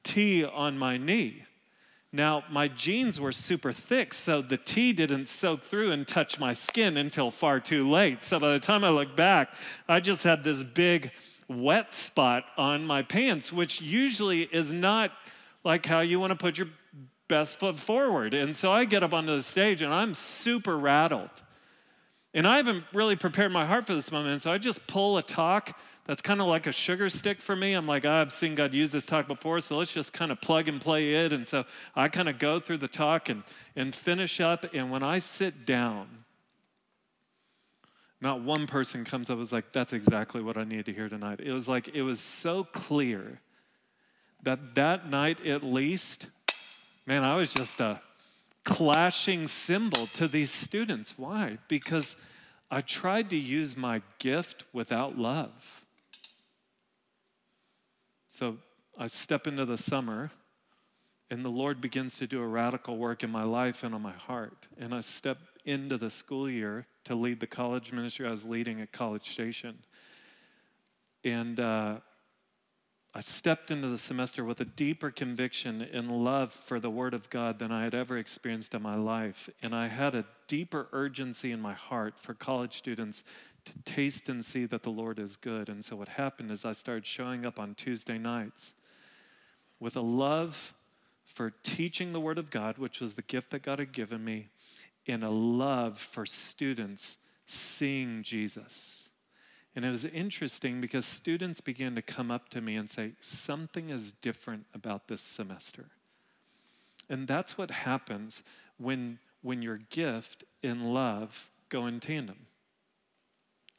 tea 0.03 0.43
on 0.43 0.77
my 0.77 0.97
knee. 0.97 1.43
Now, 2.11 2.43
my 2.49 2.67
jeans 2.67 3.19
were 3.19 3.31
super 3.31 3.71
thick, 3.71 4.13
so 4.13 4.41
the 4.41 4.57
tea 4.57 4.91
didn't 4.91 5.27
soak 5.27 5.63
through 5.63 5.91
and 5.91 6.05
touch 6.05 6.37
my 6.37 6.51
skin 6.51 6.97
until 6.97 7.31
far 7.31 7.61
too 7.61 7.89
late. 7.89 8.25
So 8.25 8.37
by 8.37 8.51
the 8.51 8.59
time 8.59 8.83
I 8.83 8.89
look 8.89 9.15
back, 9.15 9.53
I 9.87 10.01
just 10.01 10.25
had 10.25 10.43
this 10.43 10.63
big 10.63 11.11
wet 11.47 11.93
spot 11.93 12.43
on 12.57 12.85
my 12.85 13.03
pants, 13.03 13.53
which 13.53 13.81
usually 13.81 14.43
is 14.43 14.73
not 14.73 15.11
like 15.63 15.85
how 15.85 16.01
you 16.01 16.19
want 16.19 16.31
to 16.31 16.37
put 16.37 16.57
your 16.57 16.67
best 17.29 17.57
foot 17.57 17.77
forward. 17.77 18.33
And 18.33 18.53
so 18.53 18.69
I 18.71 18.83
get 18.83 19.01
up 19.01 19.13
onto 19.13 19.33
the 19.33 19.41
stage 19.41 19.81
and 19.81 19.93
I'm 19.93 20.13
super 20.13 20.77
rattled. 20.77 21.29
And 22.35 22.45
I 22.45 22.57
haven't 22.57 22.83
really 22.93 23.15
prepared 23.15 23.53
my 23.53 23.65
heart 23.65 23.87
for 23.87 23.95
this 23.95 24.11
moment, 24.11 24.41
so 24.41 24.51
I 24.51 24.57
just 24.57 24.85
pull 24.87 25.17
a 25.17 25.23
talk 25.23 25.79
that's 26.05 26.21
kind 26.21 26.41
of 26.41 26.47
like 26.47 26.67
a 26.67 26.71
sugar 26.73 27.09
stick 27.09 27.39
for 27.39 27.55
me. 27.55 27.71
I'm 27.71 27.87
like, 27.87 28.03
oh, 28.05 28.11
I've 28.11 28.33
seen 28.33 28.55
God 28.55 28.73
use 28.73 28.91
this 28.91 29.05
talk 29.05 29.25
before, 29.25 29.61
so 29.61 29.77
let's 29.77 29.93
just 29.93 30.11
kind 30.11 30.33
of 30.33 30.41
plug 30.41 30.67
and 30.67 30.81
play 30.81 31.15
it. 31.15 31.31
And 31.31 31.47
so 31.47 31.63
I 31.95 32.09
kind 32.09 32.27
of 32.27 32.37
go 32.37 32.59
through 32.59 32.79
the 32.79 32.89
talk 32.89 33.29
and, 33.29 33.43
and 33.77 33.95
finish 33.95 34.41
up. 34.41 34.65
And 34.73 34.91
when 34.91 35.01
I 35.01 35.17
sit 35.19 35.65
down, 35.65 36.25
not 38.19 38.41
one 38.41 38.67
person 38.67 39.05
comes 39.05 39.29
up 39.29 39.35
and 39.35 39.39
was 39.39 39.53
like, 39.53 39.71
that's 39.71 39.93
exactly 39.93 40.43
what 40.43 40.57
I 40.57 40.65
needed 40.65 40.87
to 40.87 40.93
hear 40.93 41.07
tonight. 41.07 41.39
It 41.39 41.53
was 41.53 41.69
like, 41.69 41.87
it 41.95 42.01
was 42.01 42.19
so 42.19 42.65
clear 42.65 43.39
that 44.43 44.75
that 44.75 45.09
night 45.09 45.45
at 45.45 45.63
least, 45.63 46.27
man, 47.05 47.23
I 47.23 47.37
was 47.37 47.53
just 47.53 47.79
a 47.79 48.01
clashing 48.65 49.47
cymbal 49.47 50.07
to 50.07 50.27
these 50.27 50.51
students. 50.51 51.17
Why? 51.17 51.59
Because 51.69 52.17
I 52.69 52.81
tried 52.81 53.29
to 53.29 53.37
use 53.37 53.77
my 53.77 54.01
gift 54.19 54.65
without 54.73 55.17
love. 55.17 55.85
So 58.27 58.57
I 58.97 59.07
step 59.07 59.47
into 59.47 59.65
the 59.65 59.77
summer, 59.77 60.31
and 61.29 61.45
the 61.45 61.49
Lord 61.49 61.79
begins 61.79 62.17
to 62.17 62.27
do 62.27 62.41
a 62.41 62.47
radical 62.47 62.97
work 62.97 63.23
in 63.23 63.29
my 63.29 63.43
life 63.43 63.83
and 63.83 63.95
on 63.95 64.01
my 64.01 64.11
heart. 64.11 64.67
And 64.77 64.93
I 64.93 64.99
step 64.99 65.37
into 65.63 65.97
the 65.97 66.09
school 66.09 66.49
year 66.49 66.87
to 67.05 67.15
lead 67.15 67.39
the 67.39 67.47
college 67.47 67.93
ministry 67.93 68.27
I 68.27 68.31
was 68.31 68.45
leading 68.45 68.81
at 68.81 68.91
College 68.91 69.29
Station. 69.29 69.77
And 71.23 71.59
uh, 71.59 71.97
I 73.17 73.21
stepped 73.21 73.71
into 73.71 73.87
the 73.87 73.97
semester 73.97 74.43
with 74.43 74.59
a 74.59 74.65
deeper 74.65 75.09
conviction 75.09 75.81
and 75.81 76.11
love 76.11 76.51
for 76.51 76.81
the 76.81 76.89
Word 76.89 77.13
of 77.13 77.29
God 77.29 77.59
than 77.59 77.71
I 77.71 77.85
had 77.85 77.95
ever 77.95 78.17
experienced 78.17 78.73
in 78.73 78.81
my 78.81 78.95
life. 78.95 79.49
And 79.63 79.73
I 79.73 79.87
had 79.87 80.15
a 80.15 80.25
deeper 80.47 80.89
urgency 80.91 81.53
in 81.53 81.61
my 81.61 81.71
heart 81.71 82.19
for 82.19 82.33
college 82.33 82.73
students 82.73 83.23
to 83.63 83.73
taste 83.85 84.27
and 84.27 84.43
see 84.43 84.65
that 84.65 84.83
the 84.83 84.89
Lord 84.89 85.17
is 85.17 85.37
good. 85.37 85.69
And 85.69 85.83
so 85.83 85.95
what 85.95 86.09
happened 86.09 86.51
is 86.51 86.65
I 86.65 86.73
started 86.73 87.05
showing 87.05 87.45
up 87.45 87.57
on 87.57 87.73
Tuesday 87.73 88.17
nights 88.17 88.75
with 89.79 89.95
a 89.95 90.01
love 90.01 90.73
for 91.23 91.53
teaching 91.63 92.11
the 92.11 92.19
Word 92.19 92.37
of 92.37 92.51
God, 92.51 92.77
which 92.77 92.99
was 92.99 93.13
the 93.13 93.21
gift 93.21 93.49
that 93.51 93.63
God 93.63 93.79
had 93.79 93.93
given 93.93 94.25
me, 94.25 94.49
and 95.07 95.23
a 95.23 95.29
love 95.29 95.97
for 95.97 96.25
students 96.25 97.15
seeing 97.47 98.23
Jesus. 98.23 99.04
And 99.75 99.83
it 99.83 99.89
was 99.89 100.05
interesting 100.05 100.79
because 100.79 101.05
students 101.05 101.59
began 101.59 101.95
to 101.95 102.01
come 102.01 102.31
up 102.31 102.47
to 102.49 102.61
me 102.61 102.77
and 102.77 102.89
say, 102.89 103.11
Something 103.19 103.89
is 103.89 104.13
different 104.13 104.65
about 104.73 105.07
this 105.07 105.21
semester. 105.21 105.87
And 107.09 107.27
that's 107.27 107.57
what 107.57 107.71
happens 107.71 108.41
when, 108.77 109.19
when 109.41 109.61
your 109.61 109.77
gift 109.77 110.43
and 110.63 110.93
love 110.93 111.51
go 111.69 111.85
in 111.85 111.99
tandem. 111.99 112.47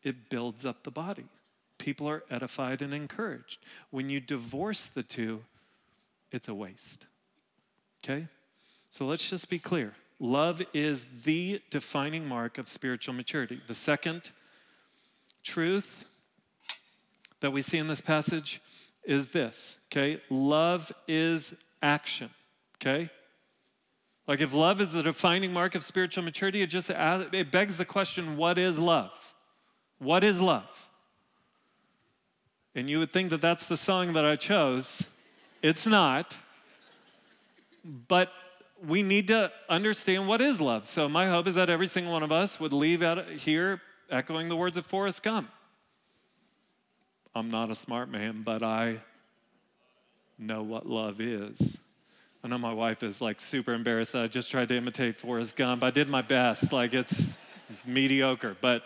It 0.02 0.28
builds 0.28 0.66
up 0.66 0.84
the 0.84 0.90
body. 0.90 1.26
people 1.78 2.08
are 2.08 2.24
edified 2.30 2.80
and 2.80 2.94
encouraged. 2.94 3.58
When 3.90 4.08
you 4.08 4.18
divorce 4.18 4.86
the 4.86 5.02
two, 5.02 5.44
it's 6.32 6.48
a 6.48 6.54
waste. 6.54 7.06
Okay? 8.02 8.28
So 8.88 9.04
let's 9.04 9.28
just 9.28 9.50
be 9.50 9.58
clear. 9.58 9.94
Love 10.18 10.62
is 10.72 11.06
the 11.24 11.60
defining 11.70 12.26
mark 12.26 12.56
of 12.56 12.68
spiritual 12.68 13.14
maturity. 13.14 13.60
The 13.66 13.74
second 13.74 14.30
truth 15.46 16.04
that 17.40 17.52
we 17.52 17.62
see 17.62 17.78
in 17.78 17.86
this 17.86 18.00
passage 18.00 18.60
is 19.04 19.28
this, 19.28 19.78
okay? 19.86 20.20
Love 20.28 20.92
is 21.06 21.54
action, 21.80 22.30
okay? 22.76 23.08
Like 24.26 24.40
if 24.40 24.52
love 24.52 24.80
is 24.80 24.92
the 24.92 25.02
defining 25.02 25.52
mark 25.52 25.74
of 25.76 25.84
spiritual 25.84 26.24
maturity, 26.24 26.62
it 26.62 26.66
just 26.66 26.90
it 26.90 27.50
begs 27.50 27.76
the 27.76 27.84
question, 27.84 28.36
what 28.36 28.58
is 28.58 28.78
love? 28.78 29.34
What 29.98 30.24
is 30.24 30.40
love? 30.40 30.88
And 32.74 32.90
you 32.90 32.98
would 32.98 33.10
think 33.10 33.30
that 33.30 33.40
that's 33.40 33.66
the 33.66 33.76
song 33.76 34.12
that 34.14 34.24
I 34.24 34.36
chose. 34.36 35.04
It's 35.62 35.86
not. 35.86 36.38
But 37.84 38.30
we 38.84 39.02
need 39.02 39.28
to 39.28 39.52
understand 39.68 40.28
what 40.28 40.40
is 40.40 40.60
love. 40.60 40.86
So 40.86 41.08
my 41.08 41.28
hope 41.28 41.46
is 41.46 41.54
that 41.54 41.70
every 41.70 41.86
single 41.86 42.12
one 42.12 42.22
of 42.22 42.32
us 42.32 42.60
would 42.60 42.72
leave 42.72 43.02
out 43.02 43.26
here 43.28 43.80
echoing 44.10 44.48
the 44.48 44.56
words 44.56 44.76
of 44.76 44.86
Forrest 44.86 45.22
Gump. 45.22 45.50
I'm 47.34 47.50
not 47.50 47.70
a 47.70 47.74
smart 47.74 48.08
man, 48.08 48.42
but 48.42 48.62
I 48.62 49.00
know 50.38 50.62
what 50.62 50.86
love 50.86 51.20
is. 51.20 51.78
I 52.42 52.48
know 52.48 52.58
my 52.58 52.72
wife 52.72 53.02
is 53.02 53.20
like 53.20 53.40
super 53.40 53.74
embarrassed 53.74 54.12
that 54.12 54.22
I 54.22 54.26
just 54.28 54.50
tried 54.50 54.68
to 54.68 54.76
imitate 54.76 55.16
Forrest 55.16 55.56
Gump. 55.56 55.82
I 55.82 55.90
did 55.90 56.08
my 56.08 56.22
best. 56.22 56.72
Like 56.72 56.94
it's, 56.94 57.38
it's 57.68 57.86
mediocre, 57.86 58.56
but 58.60 58.82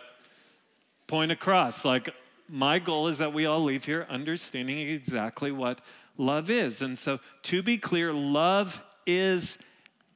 point 1.07 1.31
across. 1.31 1.85
Like 1.85 2.09
my 2.49 2.79
goal 2.79 3.07
is 3.07 3.19
that 3.19 3.33
we 3.33 3.45
all 3.45 3.63
leave 3.63 3.85
here 3.85 4.05
understanding 4.09 4.79
exactly 4.79 5.51
what 5.51 5.79
love 6.17 6.49
is. 6.49 6.81
And 6.81 6.97
so 6.97 7.19
to 7.43 7.61
be 7.61 7.77
clear, 7.77 8.11
love 8.11 8.81
is 9.05 9.57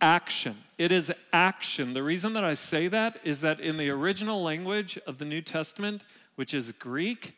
action. 0.06 0.56
It 0.78 0.91
is 0.91 1.12
action. 1.34 1.94
The 1.94 2.04
reason 2.04 2.34
that 2.34 2.44
I 2.44 2.54
say 2.54 2.88
that 2.89 3.20
is 3.24 3.41
that 3.41 3.60
in 3.60 3.78
the 3.78 3.89
original 3.89 4.44
language 4.44 5.00
of 5.08 5.18
the 5.18 5.26
New 5.26 5.41
Testament, 5.41 6.04
which 6.36 6.54
is 6.54 6.72
Greek, 6.74 7.36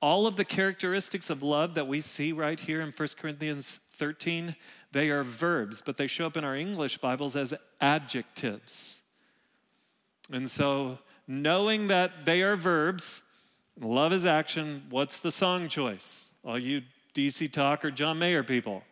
all 0.00 0.24
of 0.28 0.36
the 0.36 0.44
characteristics 0.44 1.28
of 1.28 1.42
love 1.42 1.74
that 1.74 1.88
we 1.88 2.00
see 2.00 2.30
right 2.30 2.60
here 2.60 2.80
in 2.80 2.92
1 2.92 3.08
Corinthians 3.18 3.80
13, 3.94 4.54
they 4.92 5.10
are 5.10 5.24
verbs, 5.24 5.82
but 5.84 5.96
they 5.96 6.06
show 6.06 6.26
up 6.26 6.36
in 6.36 6.44
our 6.44 6.54
English 6.54 6.98
Bibles 6.98 7.34
as 7.34 7.52
adjectives. 7.80 9.02
And 10.30 10.48
so, 10.48 10.98
knowing 11.26 11.88
that 11.88 12.24
they 12.24 12.42
are 12.42 12.54
verbs, 12.54 13.22
love 13.80 14.12
is 14.12 14.24
action, 14.24 14.84
what's 14.88 15.18
the 15.18 15.32
song 15.32 15.66
choice? 15.66 16.28
All 16.44 16.60
you 16.60 16.82
DC 17.12 17.52
Talk 17.52 17.84
or 17.84 17.90
John 17.90 18.20
Mayer 18.20 18.44
people. 18.44 18.84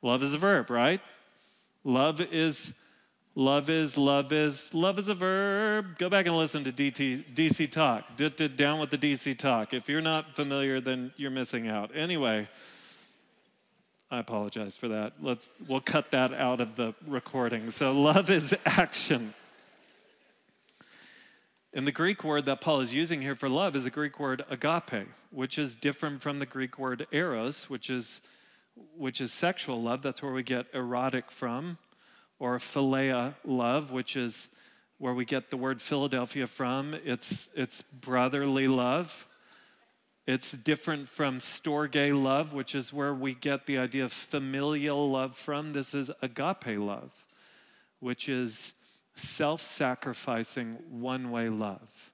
Love 0.00 0.22
is 0.22 0.32
a 0.32 0.38
verb, 0.38 0.70
right? 0.70 1.00
Love 1.84 2.20
is 2.20 2.74
Love 3.36 3.70
is, 3.70 3.96
love 3.96 4.32
is, 4.32 4.74
love 4.74 4.98
is 4.98 5.08
a 5.08 5.14
verb. 5.14 5.96
Go 5.98 6.10
back 6.10 6.26
and 6.26 6.36
listen 6.36 6.64
to 6.64 6.72
DT, 6.72 7.32
DC 7.32 7.70
Talk. 7.70 8.04
down 8.56 8.80
with 8.80 8.90
the 8.90 8.98
DC 8.98 9.38
Talk. 9.38 9.72
If 9.72 9.88
you're 9.88 10.00
not 10.00 10.34
familiar, 10.34 10.80
then 10.80 11.12
you're 11.16 11.30
missing 11.30 11.68
out. 11.68 11.92
Anyway, 11.94 12.48
I 14.10 14.18
apologize 14.18 14.76
for 14.76 14.88
that. 14.88 15.14
Let's, 15.22 15.48
we'll 15.68 15.80
cut 15.80 16.10
that 16.10 16.34
out 16.34 16.60
of 16.60 16.74
the 16.74 16.92
recording. 17.06 17.70
So, 17.70 17.92
love 17.92 18.30
is 18.30 18.54
action. 18.66 19.32
And 21.72 21.86
the 21.86 21.92
Greek 21.92 22.24
word 22.24 22.46
that 22.46 22.60
Paul 22.60 22.80
is 22.80 22.92
using 22.92 23.20
here 23.20 23.36
for 23.36 23.48
love 23.48 23.76
is 23.76 23.84
the 23.84 23.90
Greek 23.90 24.18
word 24.18 24.44
agape, 24.50 25.06
which 25.30 25.56
is 25.56 25.76
different 25.76 26.20
from 26.20 26.40
the 26.40 26.46
Greek 26.46 26.80
word 26.80 27.06
eros, 27.12 27.70
which 27.70 27.88
is, 27.88 28.20
which 28.96 29.20
is 29.20 29.32
sexual 29.32 29.82
love. 29.82 30.02
That's 30.02 30.22
where 30.22 30.32
we 30.32 30.42
get 30.42 30.66
erotic 30.74 31.30
from 31.30 31.78
or 32.38 32.58
philia 32.58 33.34
love, 33.44 33.90
which 33.90 34.16
is 34.16 34.48
where 34.98 35.14
we 35.14 35.24
get 35.24 35.50
the 35.50 35.56
word 35.56 35.80
Philadelphia 35.80 36.46
from. 36.46 36.94
It's, 37.04 37.48
it's 37.54 37.82
brotherly 37.82 38.68
love. 38.68 39.26
It's 40.26 40.52
different 40.52 41.08
from 41.08 41.38
storge 41.38 42.22
love, 42.22 42.52
which 42.52 42.74
is 42.74 42.92
where 42.92 43.14
we 43.14 43.34
get 43.34 43.66
the 43.66 43.78
idea 43.78 44.04
of 44.04 44.12
familial 44.12 45.10
love 45.10 45.34
from. 45.36 45.72
This 45.72 45.94
is 45.94 46.10
agape 46.22 46.78
love, 46.78 47.26
which 47.98 48.28
is 48.28 48.74
self 49.14 49.60
sacrificing, 49.60 50.78
one 50.88 51.30
way 51.30 51.48
love. 51.48 52.12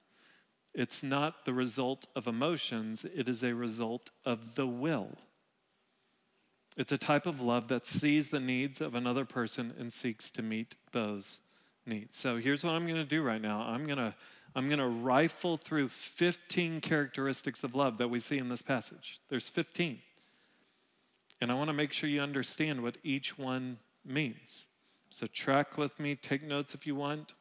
It's 0.73 1.03
not 1.03 1.45
the 1.45 1.53
result 1.53 2.07
of 2.15 2.27
emotions, 2.27 3.05
it 3.05 3.27
is 3.27 3.43
a 3.43 3.53
result 3.53 4.11
of 4.25 4.55
the 4.55 4.67
will. 4.67 5.17
It's 6.77 6.91
a 6.91 6.97
type 6.97 7.25
of 7.25 7.41
love 7.41 7.67
that 7.67 7.85
sees 7.85 8.29
the 8.29 8.39
needs 8.39 8.79
of 8.79 8.95
another 8.95 9.25
person 9.25 9.73
and 9.77 9.91
seeks 9.91 10.29
to 10.31 10.43
meet 10.43 10.75
those 10.91 11.39
needs. 11.85 12.17
So 12.17 12.37
here's 12.37 12.63
what 12.63 12.73
I'm 12.73 12.85
going 12.85 12.97
to 12.97 13.03
do 13.03 13.23
right 13.23 13.41
now. 13.41 13.61
I'm 13.61 13.85
going 13.85 13.97
to 13.97 14.13
I'm 14.55 14.69
going 14.69 14.79
to 14.79 14.87
rifle 14.87 15.55
through 15.55 15.89
15 15.89 16.81
characteristics 16.81 17.63
of 17.63 17.75
love 17.75 17.99
that 17.99 18.07
we 18.07 18.17
see 18.17 18.39
in 18.39 18.47
this 18.47 18.63
passage. 18.63 19.19
There's 19.29 19.49
15. 19.49 19.99
And 21.39 21.51
I 21.51 21.53
want 21.53 21.67
to 21.67 21.73
make 21.73 21.93
sure 21.93 22.09
you 22.09 22.21
understand 22.21 22.81
what 22.81 22.97
each 23.03 23.37
one 23.37 23.77
means. 24.03 24.65
So 25.11 25.27
track 25.27 25.77
with 25.77 25.99
me, 25.99 26.15
take 26.15 26.41
notes 26.41 26.73
if 26.73 26.87
you 26.87 26.95
want. 26.95 27.33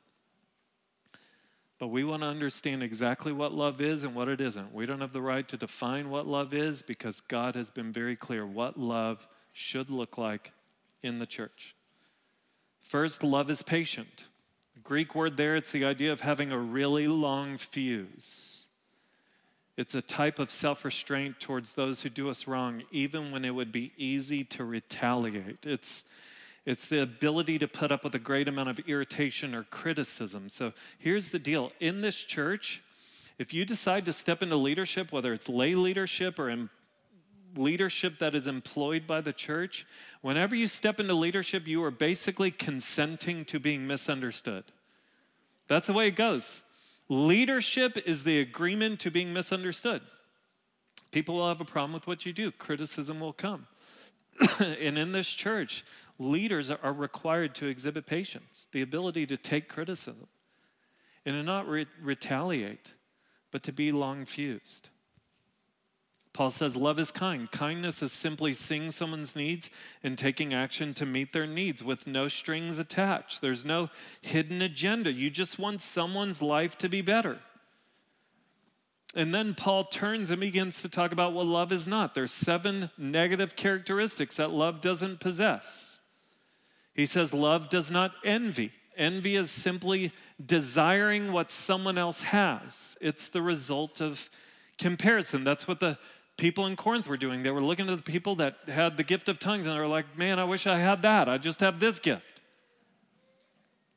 But 1.78 1.88
we 1.88 2.04
want 2.04 2.22
to 2.22 2.28
understand 2.28 2.82
exactly 2.82 3.32
what 3.32 3.52
love 3.52 3.80
is 3.80 4.02
and 4.02 4.14
what 4.14 4.28
it 4.28 4.40
isn't. 4.40 4.72
We 4.72 4.86
don't 4.86 5.02
have 5.02 5.12
the 5.12 5.20
right 5.20 5.46
to 5.48 5.56
define 5.56 6.08
what 6.08 6.26
love 6.26 6.54
is 6.54 6.80
because 6.80 7.20
God 7.20 7.54
has 7.54 7.68
been 7.68 7.92
very 7.92 8.16
clear 8.16 8.46
what 8.46 8.78
love 8.78 9.26
should 9.52 9.90
look 9.90 10.16
like 10.16 10.52
in 11.02 11.18
the 11.18 11.26
church. 11.26 11.74
First, 12.80 13.22
love 13.22 13.50
is 13.50 13.62
patient. 13.62 14.26
The 14.74 14.80
Greek 14.80 15.14
word 15.14 15.36
there, 15.36 15.56
it's 15.56 15.72
the 15.72 15.84
idea 15.84 16.12
of 16.12 16.20
having 16.22 16.50
a 16.50 16.58
really 16.58 17.08
long 17.08 17.58
fuse. 17.58 18.66
It's 19.76 19.94
a 19.94 20.00
type 20.00 20.38
of 20.38 20.50
self 20.50 20.84
restraint 20.84 21.40
towards 21.40 21.74
those 21.74 22.02
who 22.02 22.08
do 22.08 22.30
us 22.30 22.46
wrong, 22.46 22.84
even 22.90 23.30
when 23.30 23.44
it 23.44 23.54
would 23.54 23.72
be 23.72 23.92
easy 23.98 24.44
to 24.44 24.64
retaliate. 24.64 25.66
It's 25.66 26.04
it's 26.66 26.88
the 26.88 27.00
ability 27.00 27.60
to 27.60 27.68
put 27.68 27.92
up 27.92 28.02
with 28.02 28.14
a 28.16 28.18
great 28.18 28.48
amount 28.48 28.68
of 28.68 28.80
irritation 28.80 29.54
or 29.54 29.62
criticism. 29.62 30.48
So 30.48 30.72
here's 30.98 31.28
the 31.30 31.38
deal 31.38 31.72
in 31.78 32.00
this 32.00 32.16
church, 32.16 32.82
if 33.38 33.54
you 33.54 33.64
decide 33.64 34.04
to 34.06 34.12
step 34.12 34.42
into 34.42 34.56
leadership, 34.56 35.12
whether 35.12 35.32
it's 35.32 35.48
lay 35.48 35.76
leadership 35.76 36.38
or 36.38 36.50
in 36.50 36.68
leadership 37.54 38.18
that 38.18 38.34
is 38.34 38.46
employed 38.46 39.06
by 39.06 39.20
the 39.20 39.32
church, 39.32 39.86
whenever 40.22 40.56
you 40.56 40.66
step 40.66 40.98
into 40.98 41.14
leadership, 41.14 41.68
you 41.68 41.82
are 41.84 41.90
basically 41.90 42.50
consenting 42.50 43.44
to 43.44 43.60
being 43.60 43.86
misunderstood. 43.86 44.64
That's 45.68 45.86
the 45.86 45.92
way 45.92 46.08
it 46.08 46.16
goes. 46.16 46.62
Leadership 47.08 47.96
is 48.04 48.24
the 48.24 48.40
agreement 48.40 48.98
to 49.00 49.10
being 49.10 49.32
misunderstood. 49.32 50.02
People 51.12 51.36
will 51.36 51.48
have 51.48 51.60
a 51.60 51.64
problem 51.64 51.92
with 51.92 52.08
what 52.08 52.26
you 52.26 52.32
do, 52.32 52.50
criticism 52.50 53.20
will 53.20 53.32
come. 53.32 53.68
and 54.58 54.98
in 54.98 55.12
this 55.12 55.30
church, 55.30 55.84
leaders 56.18 56.70
are 56.70 56.92
required 56.92 57.54
to 57.56 57.66
exhibit 57.66 58.06
patience, 58.06 58.66
the 58.72 58.82
ability 58.82 59.26
to 59.26 59.36
take 59.36 59.68
criticism, 59.68 60.28
and 61.24 61.34
to 61.34 61.42
not 61.42 61.68
re- 61.68 61.86
retaliate, 62.00 62.94
but 63.50 63.62
to 63.64 63.72
be 63.72 63.92
long 63.92 64.24
fused. 64.24 64.88
Paul 66.36 66.50
says, 66.50 66.76
Love 66.76 66.98
is 66.98 67.10
kind. 67.10 67.50
Kindness 67.50 68.02
is 68.02 68.12
simply 68.12 68.52
seeing 68.52 68.90
someone's 68.90 69.34
needs 69.34 69.70
and 70.02 70.18
taking 70.18 70.52
action 70.52 70.92
to 70.94 71.06
meet 71.06 71.32
their 71.32 71.46
needs 71.46 71.82
with 71.82 72.06
no 72.06 72.28
strings 72.28 72.78
attached. 72.78 73.40
There's 73.40 73.64
no 73.64 73.88
hidden 74.20 74.60
agenda. 74.60 75.10
You 75.10 75.30
just 75.30 75.58
want 75.58 75.80
someone's 75.80 76.42
life 76.42 76.76
to 76.78 76.90
be 76.90 77.00
better. 77.00 77.38
And 79.14 79.34
then 79.34 79.54
Paul 79.54 79.84
turns 79.84 80.30
and 80.30 80.38
begins 80.38 80.82
to 80.82 80.90
talk 80.90 81.10
about 81.10 81.32
what 81.32 81.46
love 81.46 81.72
is 81.72 81.88
not. 81.88 82.12
There's 82.12 82.32
seven 82.32 82.90
negative 82.98 83.56
characteristics 83.56 84.36
that 84.36 84.50
love 84.50 84.82
doesn't 84.82 85.20
possess. 85.20 86.00
He 86.96 87.04
says, 87.04 87.34
Love 87.34 87.68
does 87.68 87.90
not 87.90 88.12
envy. 88.24 88.72
Envy 88.96 89.36
is 89.36 89.50
simply 89.50 90.12
desiring 90.44 91.30
what 91.30 91.50
someone 91.50 91.98
else 91.98 92.22
has, 92.22 92.96
it's 93.00 93.28
the 93.28 93.42
result 93.42 94.00
of 94.00 94.30
comparison. 94.78 95.44
That's 95.44 95.68
what 95.68 95.80
the 95.80 95.98
people 96.38 96.66
in 96.66 96.76
Corinth 96.76 97.06
were 97.06 97.18
doing. 97.18 97.42
They 97.42 97.50
were 97.50 97.62
looking 97.62 97.88
at 97.88 97.96
the 97.96 98.02
people 98.02 98.34
that 98.36 98.56
had 98.66 98.96
the 98.96 99.02
gift 99.02 99.28
of 99.28 99.38
tongues 99.38 99.66
and 99.66 99.76
they 99.76 99.80
were 99.80 99.86
like, 99.86 100.16
Man, 100.16 100.38
I 100.38 100.44
wish 100.44 100.66
I 100.66 100.78
had 100.78 101.02
that. 101.02 101.28
I 101.28 101.36
just 101.36 101.60
have 101.60 101.78
this 101.78 101.98
gift. 101.98 102.22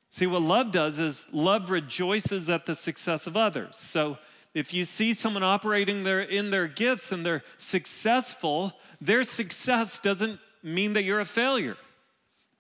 See, 0.09 0.27
what 0.27 0.41
love 0.41 0.71
does 0.71 0.99
is 0.99 1.27
love 1.31 1.69
rejoices 1.69 2.49
at 2.49 2.65
the 2.65 2.75
success 2.75 3.27
of 3.27 3.37
others. 3.37 3.77
So 3.77 4.17
if 4.53 4.73
you 4.73 4.83
see 4.83 5.13
someone 5.13 5.43
operating 5.43 6.03
their, 6.03 6.19
in 6.19 6.49
their 6.49 6.67
gifts 6.67 7.11
and 7.11 7.25
they're 7.25 7.43
successful, 7.57 8.73
their 8.99 9.23
success 9.23 9.99
doesn't 9.99 10.39
mean 10.63 10.93
that 10.93 11.03
you're 11.03 11.19
a 11.19 11.25
failure 11.25 11.77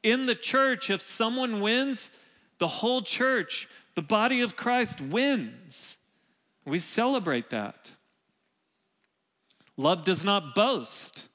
in 0.03 0.25
the 0.25 0.35
church, 0.35 0.89
if 0.89 1.01
someone 1.01 1.61
wins, 1.61 2.11
the 2.57 2.67
whole 2.67 3.01
church, 3.01 3.67
the 3.95 4.01
body 4.01 4.41
of 4.41 4.55
Christ 4.55 5.01
wins. 5.01 5.97
We 6.65 6.79
celebrate 6.79 7.49
that. 7.49 7.91
Love 9.77 10.03
does 10.03 10.23
not 10.23 10.55
boast. 10.55 11.29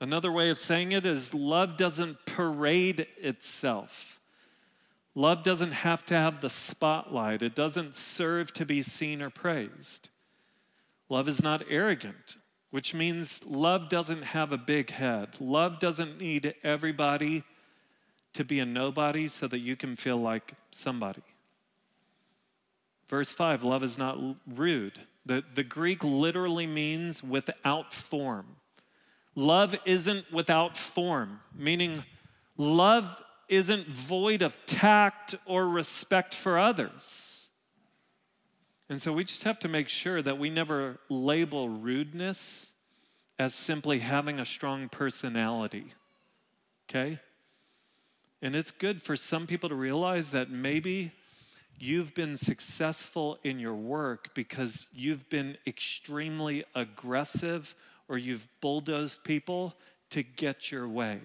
Another 0.00 0.32
way 0.32 0.50
of 0.50 0.58
saying 0.58 0.92
it 0.92 1.06
is 1.06 1.32
love 1.32 1.76
doesn't 1.76 2.26
parade 2.26 3.06
itself. 3.18 4.20
Love 5.14 5.44
doesn't 5.44 5.70
have 5.70 6.04
to 6.06 6.14
have 6.14 6.40
the 6.40 6.50
spotlight, 6.50 7.40
it 7.40 7.54
doesn't 7.54 7.94
serve 7.94 8.52
to 8.52 8.66
be 8.66 8.82
seen 8.82 9.22
or 9.22 9.30
praised. 9.30 10.08
Love 11.08 11.28
is 11.28 11.42
not 11.42 11.62
arrogant, 11.68 12.36
which 12.70 12.94
means 12.94 13.44
love 13.46 13.88
doesn't 13.88 14.22
have 14.22 14.50
a 14.50 14.58
big 14.58 14.90
head. 14.90 15.28
Love 15.38 15.78
doesn't 15.78 16.18
need 16.18 16.54
everybody 16.64 17.44
to 18.34 18.44
be 18.44 18.60
a 18.60 18.66
nobody 18.66 19.26
so 19.26 19.48
that 19.48 19.58
you 19.58 19.76
can 19.76 19.96
feel 19.96 20.16
like 20.16 20.54
somebody. 20.70 21.22
Verse 23.08 23.32
5 23.32 23.62
love 23.62 23.82
is 23.82 23.98
not 23.98 24.18
rude. 24.46 25.00
The, 25.26 25.42
the 25.54 25.62
Greek 25.62 26.04
literally 26.04 26.66
means 26.66 27.22
without 27.22 27.92
form. 27.92 28.56
Love 29.34 29.74
isn't 29.84 30.30
without 30.32 30.76
form, 30.76 31.40
meaning 31.56 32.04
love 32.56 33.22
isn't 33.48 33.88
void 33.88 34.42
of 34.42 34.56
tact 34.66 35.34
or 35.44 35.68
respect 35.68 36.34
for 36.34 36.58
others. 36.58 37.48
And 38.88 39.00
so 39.00 39.12
we 39.12 39.24
just 39.24 39.44
have 39.44 39.58
to 39.60 39.68
make 39.68 39.88
sure 39.88 40.22
that 40.22 40.38
we 40.38 40.50
never 40.50 40.98
label 41.08 41.68
rudeness 41.68 42.72
as 43.38 43.54
simply 43.54 43.98
having 43.98 44.38
a 44.38 44.44
strong 44.44 44.88
personality. 44.88 45.86
Okay? 46.88 47.18
And 48.44 48.54
it's 48.54 48.72
good 48.72 49.00
for 49.00 49.16
some 49.16 49.46
people 49.46 49.70
to 49.70 49.74
realize 49.74 50.30
that 50.32 50.50
maybe 50.50 51.12
you've 51.78 52.14
been 52.14 52.36
successful 52.36 53.38
in 53.42 53.58
your 53.58 53.72
work 53.72 54.34
because 54.34 54.86
you've 54.92 55.30
been 55.30 55.56
extremely 55.66 56.62
aggressive 56.74 57.74
or 58.06 58.18
you've 58.18 58.46
bulldozed 58.60 59.24
people 59.24 59.74
to 60.10 60.22
get 60.22 60.70
your 60.70 60.86
way. 60.86 61.20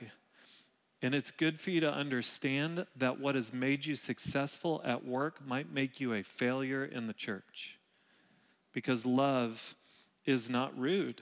And 1.01 1.13
it's 1.13 1.29
good 1.29 1.60
for 1.60 1.71
you 1.71 1.82
to 1.82 1.91
understand 1.91 2.86
that 2.95 3.19
what 3.19 3.36
has 3.36 3.51
made 3.51 3.86
you 3.86 3.97
successful 3.97 4.82
at 4.86 5.05
work 5.05 5.45
might 5.45 5.69
make 5.69 5.99
you 5.99 6.13
a 6.13 6.23
failure 6.23 6.86
in 6.86 7.08
the 7.08 7.13
church. 7.13 7.79
Because 8.71 9.05
love 9.05 9.75
is 10.25 10.49
not 10.49 10.77
rude. 10.79 11.21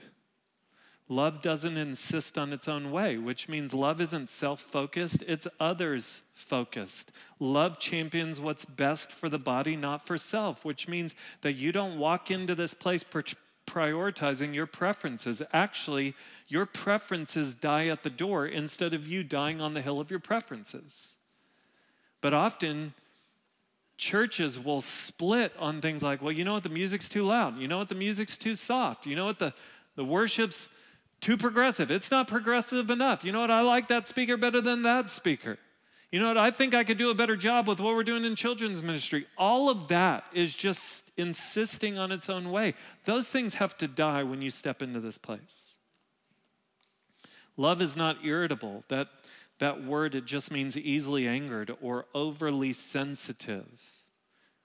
Love 1.10 1.40
doesn't 1.40 1.78
insist 1.78 2.36
on 2.36 2.52
its 2.52 2.68
own 2.68 2.90
way, 2.90 3.16
which 3.16 3.48
means 3.48 3.72
love 3.72 3.98
isn't 3.98 4.28
self 4.28 4.60
focused, 4.60 5.24
it's 5.26 5.48
others 5.58 6.20
focused. 6.34 7.10
Love 7.40 7.78
champions 7.78 8.40
what's 8.40 8.66
best 8.66 9.10
for 9.10 9.30
the 9.30 9.38
body, 9.38 9.74
not 9.74 10.06
for 10.06 10.18
self, 10.18 10.66
which 10.66 10.86
means 10.86 11.14
that 11.40 11.54
you 11.54 11.72
don't 11.72 11.98
walk 11.98 12.30
into 12.30 12.54
this 12.54 12.74
place 12.74 13.02
prioritizing 13.66 14.54
your 14.54 14.66
preferences. 14.66 15.42
Actually, 15.52 16.14
your 16.46 16.66
preferences 16.66 17.54
die 17.54 17.86
at 17.86 18.02
the 18.02 18.10
door 18.10 18.46
instead 18.46 18.92
of 18.92 19.08
you 19.08 19.24
dying 19.24 19.60
on 19.60 19.72
the 19.72 19.82
hill 19.82 20.00
of 20.00 20.10
your 20.10 20.20
preferences. 20.20 21.14
But 22.20 22.34
often, 22.34 22.92
churches 23.96 24.58
will 24.58 24.80
split 24.80 25.52
on 25.58 25.80
things 25.80 26.02
like, 26.02 26.20
well, 26.20 26.32
you 26.32 26.44
know 26.44 26.54
what, 26.54 26.62
the 26.64 26.68
music's 26.68 27.08
too 27.08 27.24
loud. 27.24 27.58
You 27.58 27.68
know 27.68 27.78
what, 27.78 27.88
the 27.88 27.94
music's 27.94 28.36
too 28.36 28.54
soft. 28.54 29.06
You 29.06 29.16
know 29.16 29.26
what, 29.26 29.38
the, 29.38 29.54
the 29.96 30.04
worship's 30.04 30.68
too 31.20 31.36
progressive. 31.36 31.90
It's 31.90 32.10
not 32.10 32.28
progressive 32.28 32.90
enough. 32.90 33.24
You 33.24 33.32
know 33.32 33.40
what, 33.40 33.50
I 33.50 33.60
like 33.62 33.88
that 33.88 34.06
speaker 34.06 34.36
better 34.36 34.60
than 34.60 34.82
that 34.82 35.08
speaker. 35.08 35.58
You 36.10 36.20
know 36.20 36.28
what? 36.28 36.38
I 36.38 36.50
think 36.50 36.74
I 36.74 36.84
could 36.84 36.96
do 36.96 37.10
a 37.10 37.14
better 37.14 37.36
job 37.36 37.68
with 37.68 37.80
what 37.80 37.94
we're 37.94 38.02
doing 38.02 38.24
in 38.24 38.34
children's 38.34 38.82
ministry. 38.82 39.26
All 39.36 39.68
of 39.68 39.88
that 39.88 40.24
is 40.32 40.54
just 40.54 41.10
insisting 41.18 41.98
on 41.98 42.12
its 42.12 42.30
own 42.30 42.50
way. 42.50 42.74
Those 43.04 43.28
things 43.28 43.54
have 43.54 43.76
to 43.78 43.88
die 43.88 44.22
when 44.22 44.40
you 44.40 44.48
step 44.48 44.80
into 44.80 45.00
this 45.00 45.18
place. 45.18 45.76
Love 47.58 47.82
is 47.82 47.94
not 47.94 48.24
irritable. 48.24 48.84
That, 48.88 49.08
that 49.58 49.84
word, 49.84 50.14
it 50.14 50.24
just 50.24 50.50
means 50.50 50.78
easily 50.78 51.28
angered 51.28 51.76
or 51.82 52.06
overly 52.14 52.72
sensitive. 52.72 53.92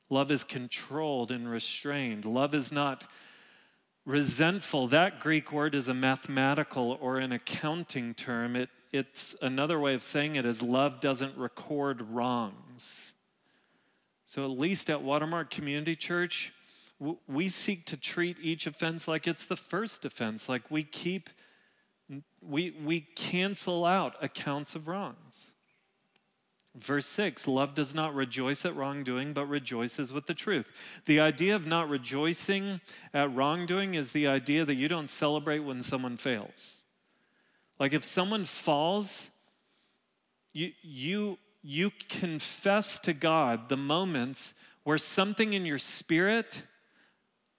Love 0.09 0.31
is 0.31 0.45
controlled 0.45 1.29
and 1.29 1.49
restrained. 1.49 2.23
Love 2.23 2.55
is 2.55 2.71
not 2.71 3.03
resentful. 4.05 4.87
That 4.87 5.19
Greek 5.19 5.51
word 5.51 5.75
is 5.75 5.87
a 5.87 5.93
mathematical 5.93 6.97
or 7.01 7.17
an 7.17 7.31
accounting 7.31 8.13
term. 8.13 8.55
It 8.55 8.69
it's 8.93 9.35
another 9.41 9.79
way 9.79 9.95
of 9.95 10.03
saying 10.03 10.35
it 10.35 10.45
is 10.45 10.61
love 10.61 11.01
doesn't 11.01 11.35
record 11.35 11.99
wrongs. 12.11 13.15
So, 14.27 14.45
at 14.45 14.51
least 14.51 14.89
at 14.89 15.01
Watermark 15.01 15.49
Community 15.49 15.95
Church, 15.95 16.53
we 17.27 17.47
seek 17.47 17.85
to 17.87 17.97
treat 17.97 18.37
each 18.39 18.67
offense 18.67 19.07
like 19.07 19.27
it's 19.27 19.45
the 19.45 19.55
first 19.55 20.05
offense, 20.05 20.47
like 20.47 20.69
we 20.69 20.83
keep, 20.83 21.31
we, 22.41 22.71
we 22.85 23.01
cancel 23.01 23.83
out 23.83 24.15
accounts 24.21 24.75
of 24.75 24.87
wrongs. 24.87 25.51
Verse 26.75 27.05
6 27.05 27.47
Love 27.47 27.75
does 27.75 27.93
not 27.93 28.15
rejoice 28.15 28.65
at 28.65 28.75
wrongdoing, 28.75 29.33
but 29.33 29.45
rejoices 29.45 30.11
with 30.11 30.25
the 30.25 30.33
truth. 30.33 30.71
The 31.05 31.19
idea 31.19 31.55
of 31.55 31.67
not 31.67 31.89
rejoicing 31.89 32.81
at 33.13 33.33
wrongdoing 33.33 33.93
is 33.93 34.11
the 34.11 34.27
idea 34.27 34.65
that 34.65 34.75
you 34.75 34.87
don't 34.87 35.09
celebrate 35.09 35.59
when 35.59 35.83
someone 35.83 36.17
fails. 36.17 36.81
Like 37.79 37.93
if 37.93 38.03
someone 38.03 38.43
falls, 38.43 39.29
you, 40.51 40.71
you, 40.81 41.37
you 41.61 41.91
confess 42.09 42.99
to 42.99 43.13
God 43.13 43.69
the 43.69 43.77
moments 43.77 44.53
where 44.83 44.97
something 44.97 45.53
in 45.53 45.65
your 45.65 45.77
spirit 45.77 46.63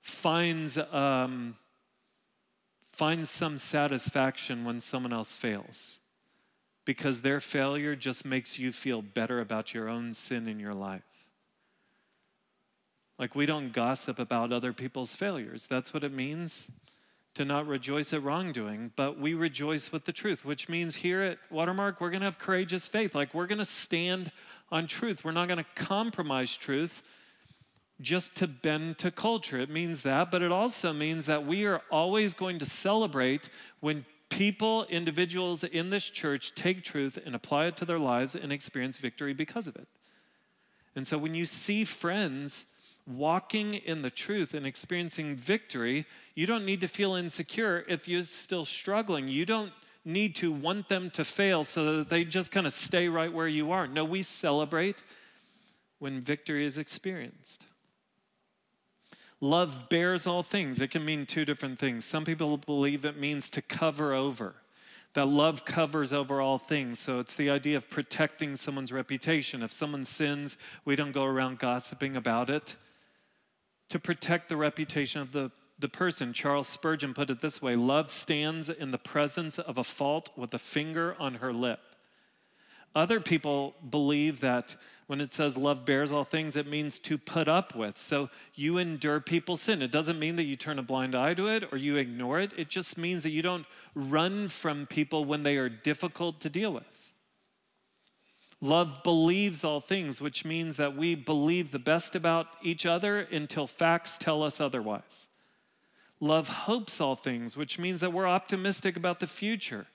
finds, 0.01 0.77
um, 0.77 1.57
finds 2.85 3.31
some 3.31 3.59
satisfaction 3.59 4.65
when 4.65 4.81
someone 4.81 5.13
else 5.13 5.37
fails. 5.37 6.01
Because 6.85 7.23
their 7.23 7.41
failure 7.41 7.97
just 7.97 8.25
makes 8.25 8.59
you 8.59 8.73
feel 8.73 9.01
better 9.01 9.41
about 9.41 9.73
your 9.73 9.89
own 9.89 10.13
sin 10.13 10.49
in 10.49 10.61
your 10.61 10.75
life. 10.75 11.03
Like 13.19 13.35
we 13.35 13.47
don't 13.47 13.73
gossip 13.73 14.19
about 14.19 14.53
other 14.53 14.73
people's 14.73 15.15
failures. 15.15 15.67
That's 15.67 15.95
what 15.95 16.05
it 16.05 16.13
means 16.13 16.71
to 17.35 17.45
not 17.45 17.67
rejoice 17.67 18.13
at 18.13 18.23
wrongdoing, 18.23 18.93
but 18.95 19.19
we 19.19 19.35
rejoice 19.35 19.91
with 19.91 20.05
the 20.05 20.13
truth, 20.13 20.45
which 20.45 20.69
means 20.69 20.97
here 20.97 21.21
at 21.21 21.39
Watermark, 21.51 22.01
we're 22.01 22.11
to 22.21 22.27
have 22.27 22.39
courageous 22.39 22.87
faith. 22.87 23.15
Like 23.15 23.35
we're 23.35 23.47
to 23.59 23.65
stand 23.65 24.31
on 24.71 24.87
truth. 24.87 25.25
We're 25.25 25.33
not 25.33 25.49
to 25.59 25.67
compromise 25.75 26.57
truth 26.57 27.03
just 28.01 28.35
to 28.37 28.47
bend 28.47 28.99
to 28.99 29.11
culture. 29.11 29.59
It 29.59 29.71
means 29.71 30.03
that, 30.03 30.31
but 30.31 30.43
it 30.43 30.53
also 30.53 30.93
means 30.93 31.27
that 31.27 31.47
we 31.47 31.65
are 31.65 31.81
always 31.91 32.35
going 32.35 32.59
to 32.59 32.67
celebrate 32.67 33.49
when 33.81 34.05
people, 34.31 34.85
individuals 34.85 35.65
in 35.65 35.91
this 35.91 36.11
church 36.11 36.55
take 36.55 36.83
truth 36.83 37.19
and 37.25 37.35
apply 37.35 37.67
it 37.67 37.77
to 37.79 37.85
their 37.85 37.99
lives 37.99 38.35
and 38.35 38.53
experience 38.53 38.99
victory 38.99 39.33
because 39.33 39.67
of 39.67 39.77
it. 39.77 39.89
And 40.97 41.07
so 41.07 41.19
when 41.19 41.35
you 41.35 41.45
see 41.45 41.85
friends, 41.85 42.67
walking 43.07 43.75
in 43.75 44.03
the 44.03 44.11
truth 44.11 44.55
and 44.55 44.67
experiencing 44.67 45.37
victory, 45.37 46.07
you 46.35 46.47
don't 46.47 46.65
need 46.65 46.81
to 46.81 46.89
feel 46.89 47.15
insecure 47.15 47.85
if 47.89 48.09
you're 48.09 48.23
still 48.23 48.65
struggling. 48.65 49.29
You 49.29 49.45
don't 49.45 49.73
need 50.05 50.35
to 50.37 50.53
want 50.53 50.89
them 50.89 51.11
to 51.11 51.25
fail 51.25 51.65
so 51.65 51.99
that 51.99 52.09
they 52.09 52.25
just 52.25 52.51
kind 52.51 52.67
of 52.67 52.73
stay 52.73 53.09
right 53.09 53.33
where 53.33 53.49
you 53.49 53.73
are. 53.73 53.87
No, 53.87 54.05
we 54.05 54.23
celebrate 54.23 55.03
when 55.99 56.21
victory 56.21 56.65
is 56.65 56.79
experienced. 56.79 57.63
Love 59.45 59.91
bears 59.91 60.27
all 60.27 60.43
things. 60.43 60.81
It 60.81 60.91
can 60.91 61.05
mean 61.05 61.27
two 61.27 61.45
different 61.45 61.79
things. 61.79 62.07
Some 62.07 62.25
people 62.25 62.57
believe 62.57 63.05
it 63.05 63.19
means 63.19 63.51
to 63.51 63.61
cover 63.61 64.15
over, 64.15 64.55
that 65.13 65.27
love 65.27 65.67
covers 65.67 66.15
over 66.15 66.41
all 66.41 66.57
things. 66.57 66.99
So 66.99 67.19
it's 67.19 67.37
the 67.37 67.51
idea 67.51 67.77
of 67.77 67.91
protecting 67.91 68.57
someone's 68.57 68.91
reputation. 68.91 69.63
If 69.63 69.71
someone 69.71 70.07
sins, 70.07 70.57
we 70.87 70.97
don't 70.97 71.13
go 71.13 71.25
around 71.25 71.59
gossiping 71.59 72.17
about 72.17 72.49
it 72.49 72.77
to 73.91 73.99
protect 73.99 74.49
the 74.49 74.57
reputation 74.57 75.21
of 75.21 75.33
the, 75.33 75.51
the 75.79 75.91
person. 75.91 76.33
Charles 76.33 76.67
Spurgeon 76.67 77.13
put 77.13 77.29
it 77.29 77.41
this 77.41 77.61
way 77.61 77.77
Love 77.77 78.09
stands 78.09 78.71
in 78.71 78.93
the 78.93 78.99
presence 78.99 79.59
of 79.59 79.77
a 79.77 79.85
fault 79.85 80.31
with 80.39 80.55
a 80.55 80.59
finger 80.59 81.17
on 81.19 81.35
her 81.35 81.53
lip. 81.53 81.81
Other 82.95 83.21
people 83.21 83.75
believe 83.91 84.41
that 84.41 84.75
when 85.07 85.21
it 85.21 85.35
says 85.35 85.57
love 85.57 85.85
bears 85.85 86.13
all 86.13 86.25
things, 86.25 86.57
it 86.57 86.67
means 86.67 86.99
to 87.01 87.19
put 87.19 87.47
up 87.47 87.75
with. 87.75 87.99
So 87.99 88.31
you 88.55 88.79
endure 88.79 89.21
people's 89.21 89.61
sin. 89.61 89.83
It 89.83 89.91
doesn't 89.91 90.19
mean 90.19 90.37
that 90.37 90.45
you 90.45 90.57
turn 90.57 90.79
a 90.79 90.83
blind 90.83 91.15
eye 91.15 91.35
to 91.35 91.49
it 91.49 91.73
or 91.73 91.79
you 91.79 91.97
ignore 91.97 92.41
it. 92.41 92.53
It 92.57 92.69
just 92.69 92.97
means 92.97 93.23
that 93.23 93.31
you 93.31 93.43
don't 93.43 93.67
run 93.95 94.49
from 94.49 94.87
people 94.87 95.25
when 95.25 95.43
they 95.43 95.57
are 95.57 95.69
difficult 95.69 96.41
to 96.41 96.49
deal 96.49 96.73
with. 96.73 97.13
Love 98.61 99.03
believes 99.03 99.63
all 99.63 99.81
things, 99.81 100.23
which 100.23 100.45
means 100.45 100.79
that 100.79 100.97
we 100.97 101.15
believe 101.15 101.71
the 101.71 101.79
best 101.79 102.17
about 102.17 102.47
each 102.63 102.87
other 102.87 103.21
until 103.21 103.67
facts 103.67 104.17
tell 104.17 104.43
us 104.43 104.59
otherwise. 104.59 105.29
Love 106.19 106.49
hopes 106.49 106.99
all 106.99 107.15
things, 107.15 107.59
which 107.59 107.79
means 107.79 108.01
that 108.01 108.13
we're 108.13 108.27
optimistic 108.27 108.97
about 108.97 109.21
the 109.21 109.27
future. 109.27 109.87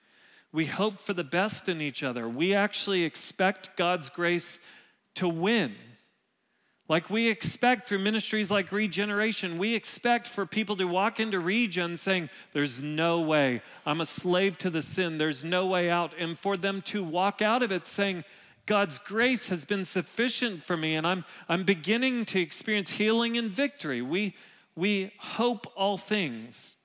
We 0.51 0.67
hope 0.67 0.99
for 0.99 1.13
the 1.13 1.23
best 1.23 1.67
in 1.67 1.81
each 1.81 2.03
other. 2.03 2.29
We 2.29 2.53
actually 2.53 3.03
expect 3.03 3.75
God's 3.75 4.11
grace 4.11 4.59
to 5.15 5.27
win. 5.27 5.75
Like 6.87 7.11
we 7.11 7.27
expect 7.27 7.87
through 7.87 7.99
ministries 7.99 8.49
like 8.49 8.71
regeneration, 8.71 9.59
we 9.59 9.75
expect 9.75 10.27
for 10.27 10.47
people 10.47 10.75
to 10.77 10.85
walk 10.85 11.19
into 11.19 11.39
Regen 11.39 11.97
saying, 11.97 12.31
There's 12.51 12.81
no 12.81 13.21
way. 13.21 13.61
I'm 13.85 14.01
a 14.01 14.07
slave 14.07 14.57
to 14.59 14.71
the 14.71 14.81
sin. 14.81 15.19
There's 15.19 15.43
no 15.43 15.67
way 15.67 15.89
out. 15.89 16.13
And 16.17 16.37
for 16.37 16.57
them 16.57 16.81
to 16.83 17.03
walk 17.03 17.43
out 17.43 17.61
of 17.61 17.71
it 17.71 17.85
saying, 17.85 18.23
God's 18.65 18.99
grace 18.99 19.49
has 19.49 19.65
been 19.65 19.83
sufficient 19.83 20.61
for 20.61 20.77
me, 20.77 20.95
and 20.95 21.07
I'm, 21.07 21.25
I'm 21.47 21.63
beginning 21.63 22.25
to 22.25 22.39
experience 22.39 22.91
healing 22.91 23.35
and 23.35 23.49
victory. 23.49 24.03
We, 24.03 24.35
we 24.75 25.11
hope 25.17 25.65
all 25.75 25.97
things. 25.97 26.75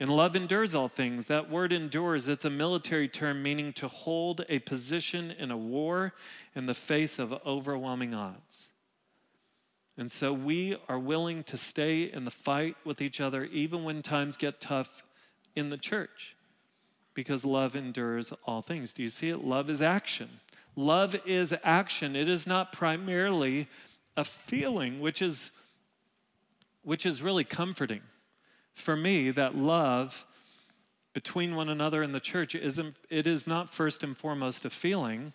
And 0.00 0.10
love 0.10 0.34
endures 0.34 0.74
all 0.74 0.88
things. 0.88 1.26
That 1.26 1.48
word 1.48 1.72
endures, 1.72 2.28
it's 2.28 2.44
a 2.44 2.50
military 2.50 3.08
term 3.08 3.42
meaning 3.42 3.72
to 3.74 3.86
hold 3.86 4.44
a 4.48 4.58
position 4.60 5.30
in 5.30 5.50
a 5.50 5.56
war 5.56 6.14
in 6.54 6.66
the 6.66 6.74
face 6.74 7.18
of 7.18 7.32
overwhelming 7.46 8.12
odds. 8.12 8.70
And 9.96 10.10
so 10.10 10.32
we 10.32 10.76
are 10.88 10.98
willing 10.98 11.44
to 11.44 11.56
stay 11.56 12.02
in 12.02 12.24
the 12.24 12.30
fight 12.30 12.76
with 12.84 13.00
each 13.00 13.20
other 13.20 13.44
even 13.44 13.84
when 13.84 14.02
times 14.02 14.36
get 14.36 14.60
tough 14.60 15.04
in 15.54 15.70
the 15.70 15.78
church 15.78 16.36
because 17.14 17.44
love 17.44 17.76
endures 17.76 18.32
all 18.44 18.60
things. 18.60 18.92
Do 18.92 19.04
you 19.04 19.08
see 19.08 19.28
it? 19.28 19.44
Love 19.44 19.70
is 19.70 19.80
action. 19.80 20.40
Love 20.74 21.14
is 21.24 21.54
action. 21.62 22.16
It 22.16 22.28
is 22.28 22.46
not 22.46 22.72
primarily 22.72 23.68
a 24.16 24.24
feeling, 24.24 25.00
which 25.00 25.22
is, 25.22 25.52
which 26.82 27.06
is 27.06 27.22
really 27.22 27.44
comforting. 27.44 28.00
For 28.74 28.96
me, 28.96 29.30
that 29.30 29.56
love 29.56 30.26
between 31.12 31.54
one 31.54 31.68
another 31.68 32.02
in 32.02 32.12
the 32.12 32.20
church 32.20 32.54
isn't, 32.54 32.96
it 33.08 33.26
is 33.26 33.46
not 33.46 33.72
first 33.72 34.02
and 34.02 34.16
foremost 34.16 34.64
a 34.64 34.70
feeling. 34.70 35.32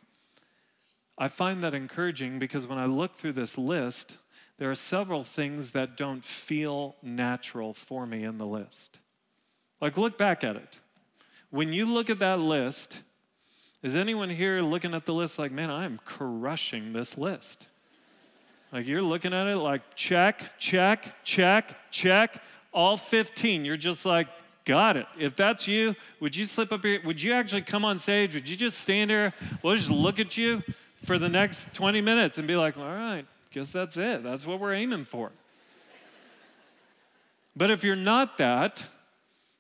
I 1.18 1.30
find 1.30 1.64
that 1.64 1.74
encouraging 1.74 2.38
because 2.38 2.68
when 2.68 2.78
I 2.78 2.86
look 2.86 3.16
through 3.16 3.34
this 3.34 3.58
list, 3.58 4.18
there 4.58 4.70
are 4.70 4.76
several 4.76 5.24
things 5.24 5.72
that 5.72 5.96
don't 5.96 6.24
feel 6.24 6.96
natural 7.02 7.74
for 7.74 8.06
me 8.06 8.26
in 8.26 8.38
the 8.38 8.46
list. 8.46 9.00
Like, 9.80 9.98
look 9.98 10.18
back 10.18 10.44
at 10.44 10.58
it. 10.58 10.80
When 11.50 11.72
you 11.72 11.86
look 11.86 12.10
at 12.10 12.20
that 12.20 12.40
list, 12.40 13.00
is 13.82 13.96
anyone 13.96 14.30
here 14.30 14.62
looking 14.62 14.94
at 14.94 15.06
the 15.06 15.14
list 15.14 15.40
like, 15.40 15.54
man, 15.54 15.70
I 15.70 15.86
am 15.86 16.00
crushing 16.04 16.92
this 16.92 17.18
list? 17.18 17.70
Like, 18.74 18.86
you're 18.86 19.02
looking 19.02 19.34
at 19.34 19.48
it 19.48 19.56
like, 19.56 19.96
check, 19.96 20.60
check, 20.60 21.24
check, 21.24 21.90
check, 21.90 22.44
all 22.72 22.98
15. 22.98 23.66
You're 23.66 23.76
just 23.76 24.06
like, 24.06 24.28
got 24.66 24.98
it. 24.98 25.08
If 25.18 25.36
that's 25.36 25.68
you, 25.68 25.96
would 26.20 26.36
you 26.36 26.46
slip 26.46 26.72
up 26.72 26.84
here? 26.84 27.02
Would 27.04 27.22
you 27.22 27.34
actually 27.34 27.64
come 27.64 27.84
on 27.84 27.98
stage? 27.98 28.36
Would 28.36 28.50
you 28.50 28.56
just 28.56 28.80
stand 28.80 29.10
here? 29.10 29.34
We'll 29.64 29.76
just 29.76 29.90
look 29.90 30.20
at 30.20 30.38
you 30.38 30.64
for 31.04 31.18
the 31.18 31.30
next 31.30 31.74
20 31.74 32.02
minutes 32.02 32.38
and 32.38 32.48
be 32.48 32.56
like, 32.56 32.78
all 32.78 32.84
right, 32.84 33.26
guess 33.52 33.72
that's 33.72 33.98
it. 33.98 34.24
That's 34.24 34.46
what 34.46 34.60
we're 34.60 34.74
aiming 34.74 35.06
for. 35.06 35.32
But 37.56 37.72
if 37.72 37.84
you're 37.84 37.96
not 37.96 38.38
that, 38.38 38.88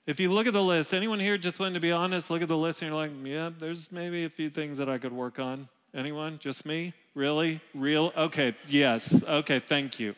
if 0.05 0.19
you 0.19 0.31
look 0.31 0.47
at 0.47 0.53
the 0.53 0.63
list, 0.63 0.93
anyone 0.93 1.19
here 1.19 1.37
just 1.37 1.59
wanting 1.59 1.75
to 1.75 1.79
be 1.79 1.91
honest, 1.91 2.29
look 2.29 2.41
at 2.41 2.47
the 2.47 2.57
list 2.57 2.81
and 2.81 2.89
you're 2.89 2.99
like, 2.99 3.11
yeah, 3.23 3.49
there's 3.57 3.91
maybe 3.91 4.23
a 4.23 4.29
few 4.29 4.49
things 4.49 4.77
that 4.77 4.89
I 4.89 4.97
could 4.97 5.11
work 5.11 5.39
on. 5.39 5.67
Anyone? 5.93 6.37
Just 6.39 6.65
me? 6.65 6.93
Really? 7.15 7.61
Real? 7.73 8.13
Okay, 8.15 8.55
yes. 8.67 9.23
Okay, 9.23 9.59
thank 9.59 9.99
you. 9.99 10.15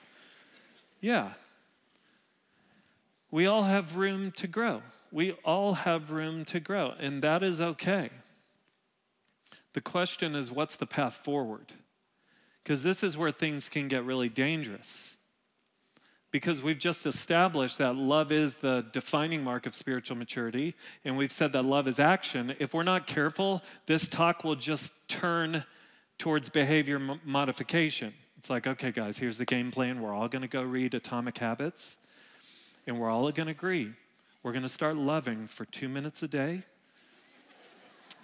Yeah. 0.99 1.31
We 3.31 3.47
all 3.47 3.63
have 3.63 3.95
room 3.95 4.31
to 4.33 4.47
grow. 4.47 4.83
We 5.11 5.31
all 5.43 5.73
have 5.73 6.11
room 6.11 6.45
to 6.45 6.59
grow, 6.59 6.93
and 6.99 7.21
that 7.21 7.41
is 7.43 7.61
okay. 7.61 8.09
The 9.73 9.81
question 9.81 10.35
is, 10.35 10.51
what's 10.51 10.75
the 10.75 10.85
path 10.85 11.15
forward? 11.15 11.73
because 12.63 12.83
this 12.83 13.03
is 13.03 13.17
where 13.17 13.31
things 13.31 13.69
can 13.69 13.87
get 13.87 14.03
really 14.05 14.29
dangerous. 14.29 15.17
Because 16.31 16.63
we've 16.63 16.79
just 16.79 17.05
established 17.05 17.77
that 17.79 17.95
love 17.95 18.31
is 18.31 18.55
the 18.55 18.85
defining 18.93 19.43
mark 19.43 19.65
of 19.65 19.75
spiritual 19.75 20.15
maturity, 20.15 20.75
and 21.03 21.17
we've 21.17 21.31
said 21.31 21.51
that 21.51 21.65
love 21.65 21.87
is 21.87 21.99
action. 21.99 22.55
If 22.59 22.73
we're 22.73 22.83
not 22.83 23.07
careful, 23.07 23.61
this 23.85 24.07
talk 24.07 24.43
will 24.43 24.55
just 24.55 24.93
turn 25.09 25.65
towards 26.17 26.49
behavior 26.49 26.99
modification. 27.25 28.13
It's 28.37 28.49
like, 28.49 28.65
okay, 28.65 28.91
guys, 28.91 29.17
here's 29.17 29.37
the 29.37 29.45
game 29.45 29.71
plan. 29.71 30.01
We're 30.01 30.13
all 30.13 30.29
going 30.29 30.43
to 30.43 30.47
go 30.47 30.63
read 30.63 30.93
Atomic 30.93 31.37
Habits, 31.39 31.97
and 32.87 32.99
we're 32.99 33.09
all 33.09 33.31
going 33.31 33.47
to 33.47 33.51
agree. 33.51 33.93
We're 34.43 34.51
going 34.51 34.63
to 34.63 34.69
start 34.69 34.95
loving 34.95 35.47
for 35.47 35.65
two 35.65 35.87
minutes 35.87 36.23
a 36.23 36.27
day 36.27 36.63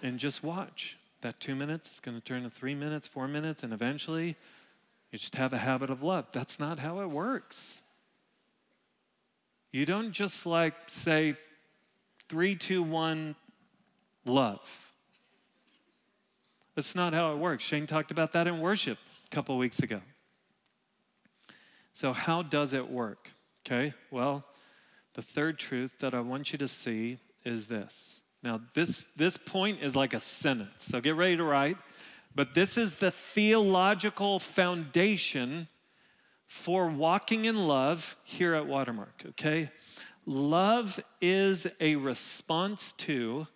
and 0.02 0.18
just 0.18 0.42
watch. 0.42 0.98
That 1.20 1.40
two 1.40 1.54
minutes 1.54 1.94
is 1.94 2.00
going 2.00 2.16
to 2.16 2.22
turn 2.22 2.44
to 2.44 2.50
three 2.50 2.74
minutes, 2.74 3.08
four 3.08 3.26
minutes, 3.26 3.62
and 3.62 3.72
eventually 3.72 4.36
you 5.10 5.18
just 5.18 5.34
have 5.36 5.52
a 5.52 5.58
habit 5.58 5.90
of 5.90 6.02
love. 6.02 6.26
That's 6.32 6.60
not 6.60 6.78
how 6.78 7.00
it 7.00 7.10
works. 7.10 7.80
You 9.72 9.84
don't 9.84 10.12
just 10.12 10.46
like 10.46 10.74
say 10.86 11.36
three, 12.28 12.54
two, 12.54 12.82
one, 12.82 13.34
love. 14.24 14.92
That's 16.74 16.94
not 16.94 17.12
how 17.12 17.32
it 17.32 17.38
works. 17.38 17.64
Shane 17.64 17.86
talked 17.86 18.10
about 18.10 18.32
that 18.32 18.46
in 18.46 18.60
worship 18.60 18.98
a 19.26 19.34
couple 19.34 19.58
weeks 19.58 19.80
ago. 19.80 20.00
So, 21.92 22.12
how 22.12 22.42
does 22.42 22.74
it 22.74 22.88
work? 22.88 23.32
Okay, 23.70 23.92
well, 24.10 24.46
the 25.12 25.20
third 25.20 25.58
truth 25.58 25.98
that 25.98 26.14
I 26.14 26.20
want 26.20 26.52
you 26.52 26.58
to 26.58 26.68
see 26.68 27.18
is 27.44 27.66
this 27.66 28.22
now, 28.42 28.60
this, 28.74 29.06
this 29.16 29.36
point 29.36 29.82
is 29.82 29.96
like 29.96 30.14
a 30.14 30.20
sentence, 30.20 30.84
so 30.84 31.00
get 31.00 31.16
ready 31.16 31.36
to 31.36 31.44
write. 31.44 31.76
But 32.34 32.54
this 32.54 32.78
is 32.78 32.98
the 32.98 33.10
theological 33.10 34.38
foundation 34.38 35.68
for 36.46 36.88
walking 36.88 37.46
in 37.46 37.66
love 37.66 38.16
here 38.22 38.54
at 38.54 38.66
Watermark, 38.66 39.24
okay? 39.30 39.70
Love 40.24 41.00
is 41.20 41.66
a 41.80 41.96
response 41.96 42.92
to 42.92 43.48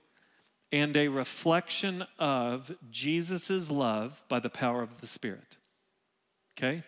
and 0.72 0.96
a 0.96 1.08
reflection 1.08 2.04
of 2.18 2.74
Jesus' 2.90 3.70
love 3.70 4.24
by 4.28 4.40
the 4.40 4.50
power 4.50 4.82
of 4.82 5.00
the 5.00 5.06
Spirit, 5.06 5.58
okay? 6.58 6.82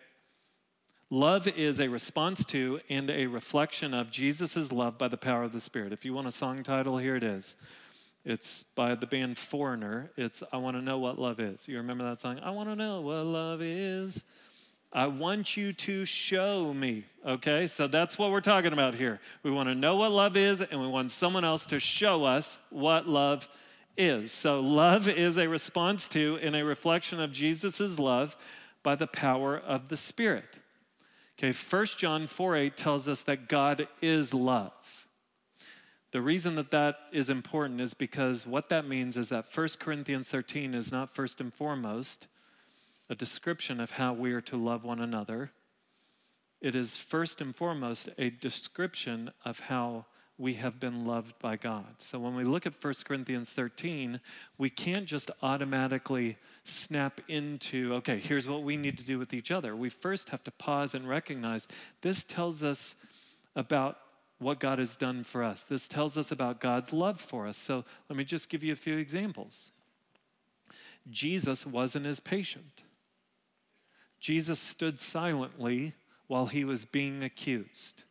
Love 1.11 1.47
is 1.47 1.79
a 1.79 1.87
response 1.87 2.43
to 2.45 2.79
and 2.89 3.09
a 3.09 3.27
reflection 3.27 3.93
of 3.93 4.09
Jesus' 4.09 4.71
love 4.71 4.97
by 4.97 5.07
the 5.07 5.17
power 5.17 5.43
of 5.43 5.53
the 5.53 5.59
Spirit. 5.59 5.93
If 5.93 6.03
you 6.03 6.13
want 6.13 6.27
a 6.27 6.31
song 6.31 6.63
title, 6.63 6.97
here 6.97 7.15
it 7.15 7.23
is 7.23 7.55
it's 8.25 8.63
by 8.73 8.95
the 8.95 9.05
band 9.05 9.37
Foreigner. 9.37 10.11
It's 10.17 10.41
I 10.51 10.57
Want 10.57 10.75
to 10.75 10.81
Know 10.81 10.97
What 10.97 11.19
Love 11.19 11.39
Is. 11.39 11.67
You 11.67 11.77
remember 11.77 12.03
that 12.05 12.19
song? 12.19 12.39
I 12.41 12.49
want 12.49 12.69
to 12.69 12.75
know 12.75 13.01
what 13.01 13.23
love 13.23 13.61
is. 13.61 14.23
I 14.91 15.07
want 15.07 15.55
you 15.55 15.73
to 15.73 16.05
show 16.05 16.73
me. 16.73 17.05
Okay, 17.25 17.67
so 17.67 17.85
that's 17.85 18.17
what 18.17 18.31
we're 18.31 18.41
talking 18.41 18.73
about 18.73 18.95
here. 18.95 19.19
We 19.43 19.51
want 19.51 19.69
to 19.69 19.75
know 19.75 19.97
what 19.97 20.11
love 20.11 20.35
is, 20.35 20.61
and 20.61 20.81
we 20.81 20.87
want 20.87 21.11
someone 21.11 21.45
else 21.45 21.65
to 21.67 21.79
show 21.79 22.25
us 22.25 22.57
what 22.69 23.07
love 23.07 23.47
is. 23.95 24.31
So, 24.31 24.59
love 24.59 25.07
is 25.07 25.37
a 25.37 25.47
response 25.47 26.07
to 26.09 26.39
and 26.41 26.55
a 26.55 26.63
reflection 26.63 27.19
of 27.19 27.31
Jesus' 27.31 27.99
love 27.99 28.35
by 28.81 28.95
the 28.95 29.07
power 29.07 29.57
of 29.57 29.89
the 29.89 29.97
Spirit. 29.97 30.59
Okay, 31.37 31.51
1 31.51 31.85
John 31.97 32.27
4 32.27 32.55
8 32.55 32.77
tells 32.77 33.09
us 33.09 33.21
that 33.21 33.49
God 33.49 33.87
is 34.01 34.33
love. 34.33 35.07
The 36.11 36.21
reason 36.21 36.55
that 36.55 36.71
that 36.71 36.95
is 37.11 37.29
important 37.29 37.81
is 37.81 37.93
because 37.93 38.47
what 38.47 38.69
that 38.69 38.87
means 38.87 39.17
is 39.17 39.29
that 39.29 39.45
1 39.53 39.67
Corinthians 39.79 40.29
13 40.29 40.73
is 40.73 40.91
not 40.91 41.13
first 41.13 41.41
and 41.41 41.53
foremost 41.53 42.27
a 43.09 43.15
description 43.15 43.81
of 43.81 43.91
how 43.91 44.13
we 44.13 44.31
are 44.31 44.41
to 44.41 44.55
love 44.55 44.85
one 44.85 45.01
another. 45.01 45.51
It 46.61 46.73
is 46.73 46.95
first 46.95 47.41
and 47.41 47.53
foremost 47.53 48.09
a 48.17 48.29
description 48.29 49.31
of 49.43 49.59
how 49.61 50.05
we 50.37 50.55
have 50.55 50.79
been 50.79 51.05
loved 51.05 51.39
by 51.39 51.55
God. 51.55 51.95
So 51.99 52.19
when 52.19 52.35
we 52.35 52.43
look 52.43 52.65
at 52.65 52.73
1 52.83 52.93
Corinthians 53.05 53.51
13, 53.51 54.19
we 54.57 54.69
can't 54.69 55.05
just 55.05 55.31
automatically 55.41 56.37
snap 56.65 57.21
into, 57.27 57.93
okay, 57.95 58.19
here's 58.19 58.49
what 58.49 58.63
we 58.63 58.75
need 58.75 58.97
to 58.97 59.03
do 59.03 59.17
with 59.17 59.33
each 59.33 59.49
other. 59.49 59.75
We 59.75 59.89
first 59.89 60.29
have 60.29 60.43
to 60.43 60.51
pause 60.51 60.93
and 60.93 61.07
recognize 61.07 61.67
this 62.01 62.23
tells 62.23 62.63
us 62.63 62.95
about 63.55 63.97
what 64.39 64.59
God 64.59 64.79
has 64.79 64.97
done 64.97 65.23
for 65.23 65.43
us. 65.43 65.63
This 65.63 65.87
tells 65.87 66.17
us 66.17 66.31
about 66.31 66.59
God's 66.59 66.91
love 66.91 67.21
for 67.21 67.47
us. 67.47 67.57
So 67.57 67.85
let 68.09 68.17
me 68.17 68.25
just 68.25 68.49
give 68.49 68.63
you 68.63 68.73
a 68.73 68.77
few 68.77 68.97
examples. 68.97 69.71
Jesus 71.09 71.65
wasn't 71.65 72.05
as 72.05 72.19
patient. 72.19 72.83
Jesus 74.19 74.59
stood 74.59 74.99
silently 74.99 75.93
while 76.27 76.47
he 76.47 76.65
was 76.65 76.85
being 76.85 77.23
accused. 77.23 78.03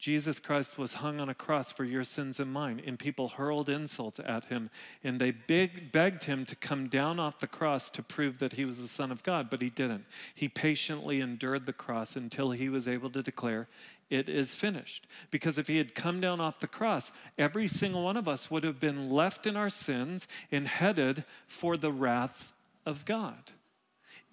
Jesus 0.00 0.40
Christ 0.40 0.78
was 0.78 0.94
hung 0.94 1.20
on 1.20 1.28
a 1.28 1.34
cross 1.34 1.70
for 1.70 1.84
your 1.84 2.04
sins 2.04 2.40
and 2.40 2.50
mine, 2.50 2.80
and 2.86 2.98
people 2.98 3.28
hurled 3.28 3.68
insults 3.68 4.18
at 4.18 4.46
him, 4.46 4.70
and 5.04 5.20
they 5.20 5.30
beg, 5.30 5.92
begged 5.92 6.24
him 6.24 6.46
to 6.46 6.56
come 6.56 6.88
down 6.88 7.20
off 7.20 7.38
the 7.38 7.46
cross 7.46 7.90
to 7.90 8.02
prove 8.02 8.38
that 8.38 8.54
he 8.54 8.64
was 8.64 8.80
the 8.80 8.88
Son 8.88 9.12
of 9.12 9.22
God, 9.22 9.50
but 9.50 9.60
he 9.60 9.68
didn't. 9.68 10.06
He 10.34 10.48
patiently 10.48 11.20
endured 11.20 11.66
the 11.66 11.74
cross 11.74 12.16
until 12.16 12.52
he 12.52 12.70
was 12.70 12.88
able 12.88 13.10
to 13.10 13.22
declare, 13.22 13.68
It 14.08 14.30
is 14.30 14.54
finished. 14.54 15.06
Because 15.30 15.58
if 15.58 15.68
he 15.68 15.76
had 15.76 15.94
come 15.94 16.18
down 16.18 16.40
off 16.40 16.60
the 16.60 16.66
cross, 16.66 17.12
every 17.36 17.68
single 17.68 18.02
one 18.02 18.16
of 18.16 18.26
us 18.26 18.50
would 18.50 18.64
have 18.64 18.80
been 18.80 19.10
left 19.10 19.46
in 19.46 19.54
our 19.54 19.70
sins 19.70 20.26
and 20.50 20.66
headed 20.66 21.24
for 21.46 21.76
the 21.76 21.92
wrath 21.92 22.54
of 22.86 23.04
God. 23.04 23.52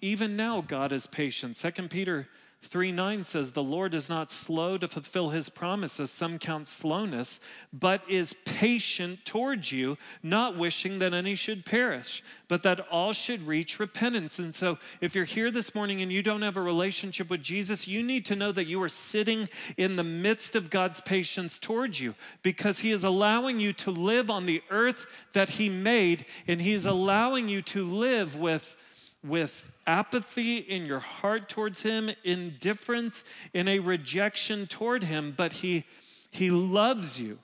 Even 0.00 0.34
now, 0.34 0.62
God 0.62 0.92
is 0.92 1.06
patient. 1.06 1.56
2 1.56 1.88
Peter 1.88 2.26
3 2.62 2.90
9 2.90 3.22
says, 3.22 3.52
The 3.52 3.62
Lord 3.62 3.94
is 3.94 4.08
not 4.08 4.32
slow 4.32 4.76
to 4.78 4.88
fulfill 4.88 5.30
his 5.30 5.48
promises, 5.48 6.10
some 6.10 6.38
count 6.38 6.66
slowness, 6.66 7.40
but 7.72 8.02
is 8.08 8.34
patient 8.44 9.24
towards 9.24 9.70
you, 9.70 9.96
not 10.24 10.56
wishing 10.56 10.98
that 10.98 11.14
any 11.14 11.36
should 11.36 11.64
perish, 11.64 12.22
but 12.48 12.64
that 12.64 12.80
all 12.90 13.12
should 13.12 13.46
reach 13.46 13.78
repentance. 13.78 14.40
And 14.40 14.54
so, 14.54 14.78
if 15.00 15.14
you're 15.14 15.24
here 15.24 15.52
this 15.52 15.72
morning 15.72 16.02
and 16.02 16.12
you 16.12 16.20
don't 16.20 16.42
have 16.42 16.56
a 16.56 16.62
relationship 16.62 17.30
with 17.30 17.42
Jesus, 17.42 17.86
you 17.86 18.02
need 18.02 18.26
to 18.26 18.36
know 18.36 18.50
that 18.50 18.66
you 18.66 18.82
are 18.82 18.88
sitting 18.88 19.48
in 19.76 19.94
the 19.94 20.04
midst 20.04 20.56
of 20.56 20.68
God's 20.68 21.00
patience 21.00 21.60
towards 21.60 22.00
you 22.00 22.14
because 22.42 22.80
he 22.80 22.90
is 22.90 23.04
allowing 23.04 23.60
you 23.60 23.72
to 23.74 23.92
live 23.92 24.30
on 24.30 24.46
the 24.46 24.62
earth 24.68 25.06
that 25.32 25.50
he 25.50 25.68
made, 25.68 26.26
and 26.48 26.60
he 26.60 26.72
is 26.72 26.86
allowing 26.86 27.48
you 27.48 27.62
to 27.62 27.84
live 27.84 28.34
with, 28.34 28.76
with 29.24 29.72
apathy 29.86 30.58
in 30.58 30.86
your 30.86 31.00
heart 31.00 31.48
towards 31.48 31.82
him, 31.82 32.10
indifference 32.24 33.24
in 33.52 33.68
a 33.68 33.78
rejection 33.80 34.66
toward 34.66 35.04
him, 35.04 35.34
but 35.36 35.54
he, 35.54 35.84
he 36.30 36.50
loves 36.50 37.20
you. 37.20 37.38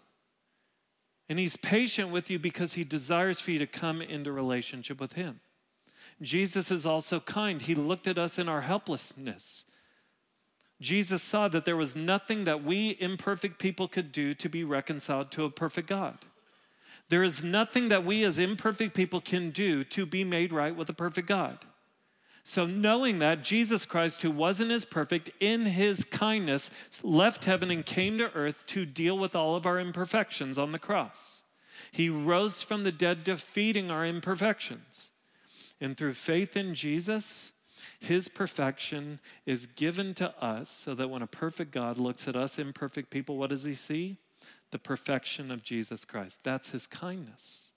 And 1.29 1.39
he's 1.39 1.57
patient 1.57 2.11
with 2.11 2.31
you 2.31 2.39
because 2.39 2.75
he 2.75 2.85
desires 2.85 3.41
for 3.41 3.51
you 3.51 3.59
to 3.59 3.67
come 3.67 4.03
into 4.03 4.31
relationship 4.31 5.01
with 5.01 5.15
him. 5.15 5.41
Jesus 6.23 6.71
is 6.71 6.87
also 6.87 7.19
kind. 7.19 7.63
He 7.63 7.75
looked 7.75 8.07
at 8.07 8.19
us 8.19 8.39
in 8.39 8.49
our 8.49 8.61
helplessness. 8.61 9.65
Jesus 10.81 11.23
saw 11.23 11.49
that 11.49 11.65
there 11.65 11.77
was 11.77 11.97
nothing 11.97 12.45
that 12.45 12.63
we 12.63 12.97
imperfect 13.01 13.59
people 13.59 13.89
could 13.89 14.13
do 14.13 14.35
to 14.35 14.49
be 14.49 14.65
reconciled 14.65 15.31
to 15.33 15.45
a 15.45 15.51
perfect 15.51 15.89
God. 15.89 16.19
There 17.09 17.23
is 17.23 17.45
nothing 17.45 17.89
that 17.89 18.05
we 18.05 18.25
as 18.25 18.39
imperfect 18.39 18.95
people 18.95 19.21
can 19.21 19.51
do 19.51 19.85
to 19.85 20.07
be 20.07 20.25
made 20.25 20.53
right 20.53 20.75
with 20.75 20.89
a 20.89 20.95
perfect 20.95 21.29
God. 21.29 21.59
So, 22.47 22.67
knowing 22.67 23.21
that 23.21 23.43
Jesus 23.43 23.87
Christ, 23.87 24.21
who 24.21 24.31
wasn't 24.31 24.71
as 24.71 24.85
perfect, 24.85 25.31
in 25.41 25.65
his 25.65 26.05
kindness 26.05 26.71
left 27.03 27.47
heaven 27.47 27.71
and 27.71 27.87
came 27.87 28.19
to 28.19 28.31
earth 28.35 28.67
to 28.67 28.85
deal 28.85 29.17
with 29.17 29.35
all 29.35 29.57
of 29.57 29.65
our 29.65 29.81
imperfections 29.81 30.59
on 30.59 30.73
the 30.73 30.79
cross. 30.79 31.43
He 31.91 32.11
rose 32.11 32.61
from 32.61 32.85
the 32.85 32.93
dead, 32.93 33.25
defeating 33.25 33.91
our 33.91 34.05
imperfections. 34.05 35.11
And 35.81 35.97
through 35.97 36.15
faith 36.15 36.55
in 36.55 36.75
Jesus, 36.75 37.53
his 37.99 38.29
perfection 38.29 39.21
is 39.47 39.67
given 39.67 40.13
to 40.15 40.37
us 40.43 40.69
so 40.69 40.95
that 40.95 41.09
when 41.09 41.23
a 41.23 41.27
perfect 41.27 41.71
God 41.71 41.99
looks 41.99 42.29
at 42.29 42.37
us 42.37 42.59
imperfect 42.59 43.11
people, 43.11 43.39
what 43.39 43.51
does 43.51 43.65
he 43.65 43.75
see? 43.75 44.19
The 44.75 44.79
perfection 44.81 45.53
of 45.53 45.63
Jesus 45.63 46.05
Christ. 46.05 46.41
That's 46.43 46.73
his 46.73 46.89
kindness. 46.89 47.71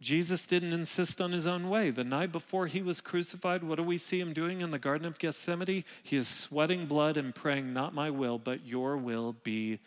Jesus 0.00 0.46
didn't 0.46 0.72
insist 0.72 1.20
on 1.20 1.30
his 1.30 1.46
own 1.46 1.70
way. 1.70 1.92
The 1.92 2.02
night 2.02 2.32
before 2.32 2.66
he 2.66 2.82
was 2.82 3.00
crucified, 3.00 3.62
what 3.62 3.76
do 3.76 3.84
we 3.84 3.96
see 3.96 4.18
him 4.18 4.32
doing 4.32 4.62
in 4.62 4.72
the 4.72 4.80
Garden 4.80 5.06
of 5.06 5.20
Gethsemane? 5.20 5.84
He 6.02 6.16
is 6.16 6.26
sweating 6.26 6.86
blood 6.86 7.16
and 7.16 7.32
praying, 7.32 7.72
Not 7.72 7.94
my 7.94 8.10
will, 8.10 8.36
but 8.36 8.66
your 8.66 8.96
will 8.96 9.36
be 9.44 9.78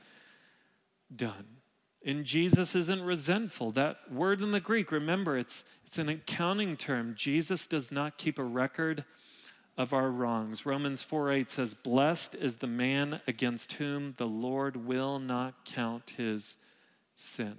done. 1.14 1.58
And 2.06 2.24
Jesus 2.24 2.74
isn't 2.74 3.02
resentful. 3.02 3.74
That 3.74 4.10
word 4.10 4.40
in 4.40 4.52
the 4.52 4.62
Greek, 4.62 4.90
remember, 4.90 5.38
it's, 5.38 5.66
it's 5.86 6.00
an 6.00 6.08
accounting 6.08 6.78
term. 6.78 7.14
Jesus 7.14 7.68
does 7.68 7.92
not 7.92 8.18
keep 8.18 8.40
a 8.40 8.44
record 8.46 9.04
of 9.78 9.94
our 9.94 10.10
wrongs. 10.10 10.66
Romans 10.66 11.02
4 11.02 11.32
8 11.32 11.52
says, 11.52 11.74
Blessed 11.74 12.36
is 12.36 12.58
the 12.58 12.68
man 12.68 13.22
against 13.28 13.74
whom 13.74 14.16
the 14.18 14.28
Lord 14.28 14.88
will 14.88 15.20
not 15.20 15.66
count 15.66 16.16
his 16.18 16.58
sin. 17.16 17.58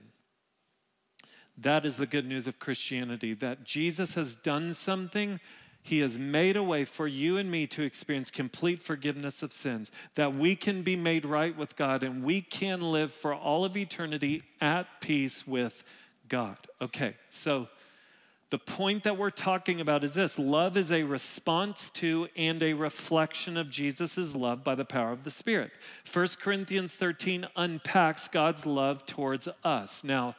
That 1.56 1.84
is 1.84 1.96
the 1.96 2.06
good 2.06 2.26
news 2.26 2.46
of 2.46 2.58
Christianity 2.58 3.34
that 3.34 3.64
Jesus 3.64 4.14
has 4.14 4.36
done 4.36 4.74
something. 4.74 5.40
He 5.82 6.00
has 6.00 6.18
made 6.18 6.56
a 6.56 6.62
way 6.62 6.84
for 6.84 7.08
you 7.08 7.36
and 7.36 7.50
me 7.50 7.66
to 7.68 7.82
experience 7.82 8.30
complete 8.30 8.80
forgiveness 8.80 9.42
of 9.42 9.52
sins, 9.52 9.90
that 10.14 10.34
we 10.34 10.54
can 10.54 10.82
be 10.82 10.96
made 10.96 11.24
right 11.24 11.56
with 11.56 11.76
God 11.76 12.02
and 12.02 12.22
we 12.22 12.42
can 12.42 12.80
live 12.80 13.12
for 13.12 13.34
all 13.34 13.64
of 13.64 13.76
eternity 13.76 14.42
at 14.60 15.00
peace 15.00 15.46
with 15.46 15.84
God. 16.28 16.58
Okay, 16.80 17.16
so 17.30 17.68
the 18.50 18.58
point 18.58 19.02
that 19.02 19.18
we're 19.18 19.30
talking 19.30 19.80
about 19.80 20.04
is 20.04 20.14
this 20.14 20.38
love 20.38 20.76
is 20.76 20.90
a 20.90 21.02
response 21.02 21.90
to 21.90 22.28
and 22.36 22.62
a 22.62 22.72
reflection 22.72 23.56
of 23.56 23.70
Jesus' 23.70 24.34
love 24.34 24.64
by 24.64 24.74
the 24.74 24.84
power 24.84 25.12
of 25.12 25.24
the 25.24 25.30
Spirit. 25.30 25.70
1 26.10 26.26
Corinthians 26.40 26.94
13 26.94 27.46
unpacks 27.56 28.26
God's 28.28 28.64
love 28.64 29.04
towards 29.04 29.48
us. 29.64 30.02
Now, 30.02 30.34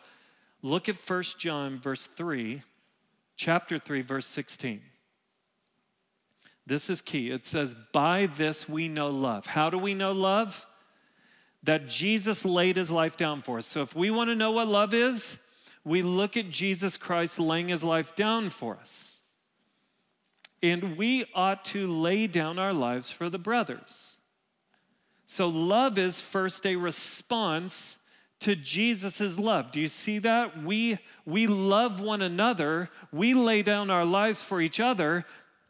Look 0.61 0.89
at 0.89 0.95
1 0.95 1.23
John 1.37 1.79
verse 1.79 2.05
3, 2.05 2.63
chapter 3.35 3.77
3 3.77 4.01
verse 4.01 4.25
16. 4.25 4.81
This 6.65 6.89
is 6.89 7.01
key. 7.01 7.31
It 7.31 7.45
says, 7.45 7.75
"By 7.93 8.27
this 8.27 8.69
we 8.69 8.87
know 8.87 9.09
love." 9.09 9.47
How 9.47 9.69
do 9.69 9.77
we 9.77 9.93
know 9.93 10.11
love? 10.11 10.67
That 11.63 11.87
Jesus 11.87 12.45
laid 12.45 12.75
his 12.75 12.91
life 12.91 13.17
down 13.17 13.41
for 13.41 13.57
us. 13.57 13.65
So 13.65 13.81
if 13.81 13.95
we 13.95 14.11
want 14.11 14.29
to 14.29 14.35
know 14.35 14.51
what 14.51 14.67
love 14.67 14.93
is, 14.93 15.39
we 15.89 16.03
look 16.03 16.37
at 16.37 16.51
Jesus 16.51 16.97
Christ 16.97 17.39
laying 17.39 17.69
his 17.69 17.83
life 17.83 18.15
down 18.15 18.51
for 18.51 18.75
us. 18.75 19.21
And 20.61 20.95
we 20.97 21.25
ought 21.33 21.65
to 21.65 21.87
lay 21.87 22.27
down 22.27 22.59
our 22.59 22.73
lives 22.73 23.11
for 23.11 23.27
the 23.27 23.39
brothers. 23.39 24.17
So 25.25 25.47
love 25.47 25.97
is 25.97 26.21
first 26.21 26.63
a 26.67 26.75
response 26.75 27.97
to 28.41 28.55
Jesus' 28.55 29.39
love. 29.39 29.71
Do 29.71 29.81
you 29.81 29.87
see 29.87 30.19
that? 30.19 30.63
We, 30.63 30.99
we 31.25 31.47
love 31.47 31.99
one 31.99 32.21
another, 32.21 32.91
we 33.11 33.33
lay 33.33 33.63
down 33.63 33.89
our 33.89 34.05
lives 34.05 34.43
for 34.43 34.61
each 34.61 34.79
other 34.79 35.25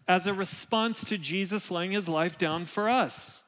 as 0.05 0.27
a 0.27 0.33
response 0.33 1.01
to 1.05 1.17
Jesus 1.17 1.71
laying 1.71 1.93
his 1.93 2.09
life 2.09 2.37
down 2.37 2.65
for 2.65 2.89
us. 2.89 3.41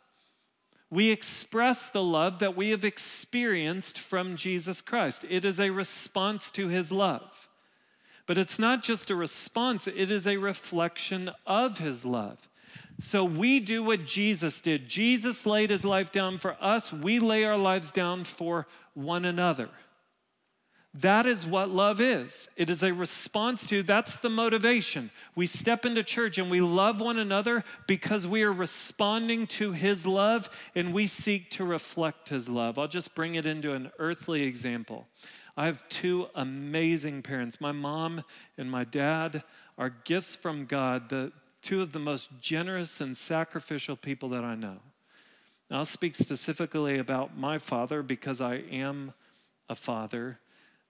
We 0.92 1.10
express 1.10 1.90
the 1.90 2.04
love 2.04 2.40
that 2.40 2.56
we 2.56 2.72
have 2.72 2.84
experienced 2.84 3.98
from 3.98 4.36
Jesus 4.36 4.82
Christ. 4.82 5.26
It 5.30 5.46
is 5.46 5.60
a 5.60 5.70
response 5.70 6.52
to 6.52 6.68
his 6.68 6.92
love. 6.92 7.48
But 8.28 8.38
it's 8.38 8.60
not 8.60 8.84
just 8.84 9.10
a 9.10 9.16
response, 9.16 9.88
it 9.88 10.12
is 10.12 10.28
a 10.28 10.38
reflection 10.38 11.32
of 11.48 11.80
his 11.80 12.04
love. 12.06 12.50
So 13.00 13.24
we 13.24 13.60
do 13.60 13.84
what 13.84 14.06
Jesus 14.06 14.62
did. 14.62 14.88
Jesus 14.88 15.46
laid 15.46 15.70
his 15.70 15.86
life 15.86 16.12
down 16.12 16.38
for 16.38 16.56
us, 16.62 16.94
we 16.94 17.20
lay 17.20 17.46
our 17.46 17.58
lives 17.58 17.92
down 17.92 18.26
for 18.26 18.68
one 18.94 19.26
another. 19.26 19.70
That 20.94 21.26
is 21.26 21.48
what 21.48 21.70
love 21.70 22.02
is. 22.02 22.50
It 22.58 22.70
is 22.70 22.84
a 22.84 22.94
response 22.94 23.66
to, 23.68 23.82
that's 23.82 24.18
the 24.18 24.30
motivation. 24.30 25.10
We 25.36 25.46
step 25.46 25.86
into 25.86 26.04
church 26.04 26.38
and 26.38 26.52
we 26.52 26.60
love 26.60 27.00
one 27.00 27.18
another 27.18 27.64
because 27.88 28.28
we 28.28 28.44
are 28.44 28.52
responding 28.52 29.48
to 29.48 29.72
His 29.72 30.06
love 30.06 30.50
and 30.76 30.94
we 30.94 31.06
seek 31.06 31.50
to 31.52 31.64
reflect 31.64 32.28
His 32.28 32.50
love. 32.50 32.78
I'll 32.78 32.90
just 32.90 33.16
bring 33.16 33.36
it 33.36 33.46
into 33.46 33.72
an 33.72 33.92
earthly 34.00 34.44
example. 34.44 35.08
I 35.56 35.66
have 35.66 35.88
two 35.88 36.28
amazing 36.36 37.22
parents. 37.22 37.62
My 37.62 37.72
mom 37.72 38.26
and 38.58 38.70
my 38.70 38.84
dad 38.84 39.44
are 39.78 39.90
gifts 40.04 40.36
from 40.36 40.66
God, 40.66 41.08
the 41.08 41.32
two 41.62 41.82
of 41.82 41.94
the 41.94 42.00
most 42.00 42.30
generous 42.42 43.00
and 43.00 43.16
sacrificial 43.16 43.96
people 43.96 44.28
that 44.30 44.44
I 44.44 44.56
know. 44.56 44.78
I'll 45.70 45.86
speak 45.86 46.16
specifically 46.16 46.98
about 46.98 47.38
my 47.38 47.58
father 47.58 48.04
because 48.04 48.42
I 48.42 48.56
am 48.56 49.14
a 49.70 49.76
father. 49.76 50.40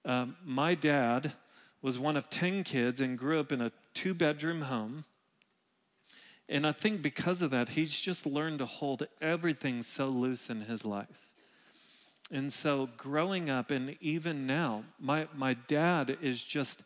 Um, 0.06 0.36
my 0.44 0.76
dad 0.76 1.34
was 1.82 1.98
one 1.98 2.18
of 2.18 2.30
10 2.30 2.64
kids 2.64 3.02
and 3.02 3.18
grew 3.18 3.40
up 3.40 3.52
in 3.52 3.62
a 3.62 3.72
two 3.94 4.14
bedroom 4.14 4.64
home. 4.64 5.06
And 6.48 6.68
I 6.68 6.72
think 6.72 7.02
because 7.02 7.42
of 7.42 7.52
that, 7.52 7.70
he's 7.70 8.00
just 8.00 8.26
learned 8.26 8.60
to 8.60 8.66
hold 8.66 9.08
everything 9.22 9.82
so 9.84 10.08
loose 10.08 10.50
in 10.50 10.62
his 10.62 10.84
life. 10.84 11.28
And 12.32 12.52
so, 12.52 12.90
growing 12.98 13.50
up, 13.50 13.72
and 13.72 13.98
even 14.00 14.48
now, 14.48 14.84
my, 15.00 15.28
my 15.36 15.54
dad 15.54 16.18
is 16.22 16.44
just 16.44 16.84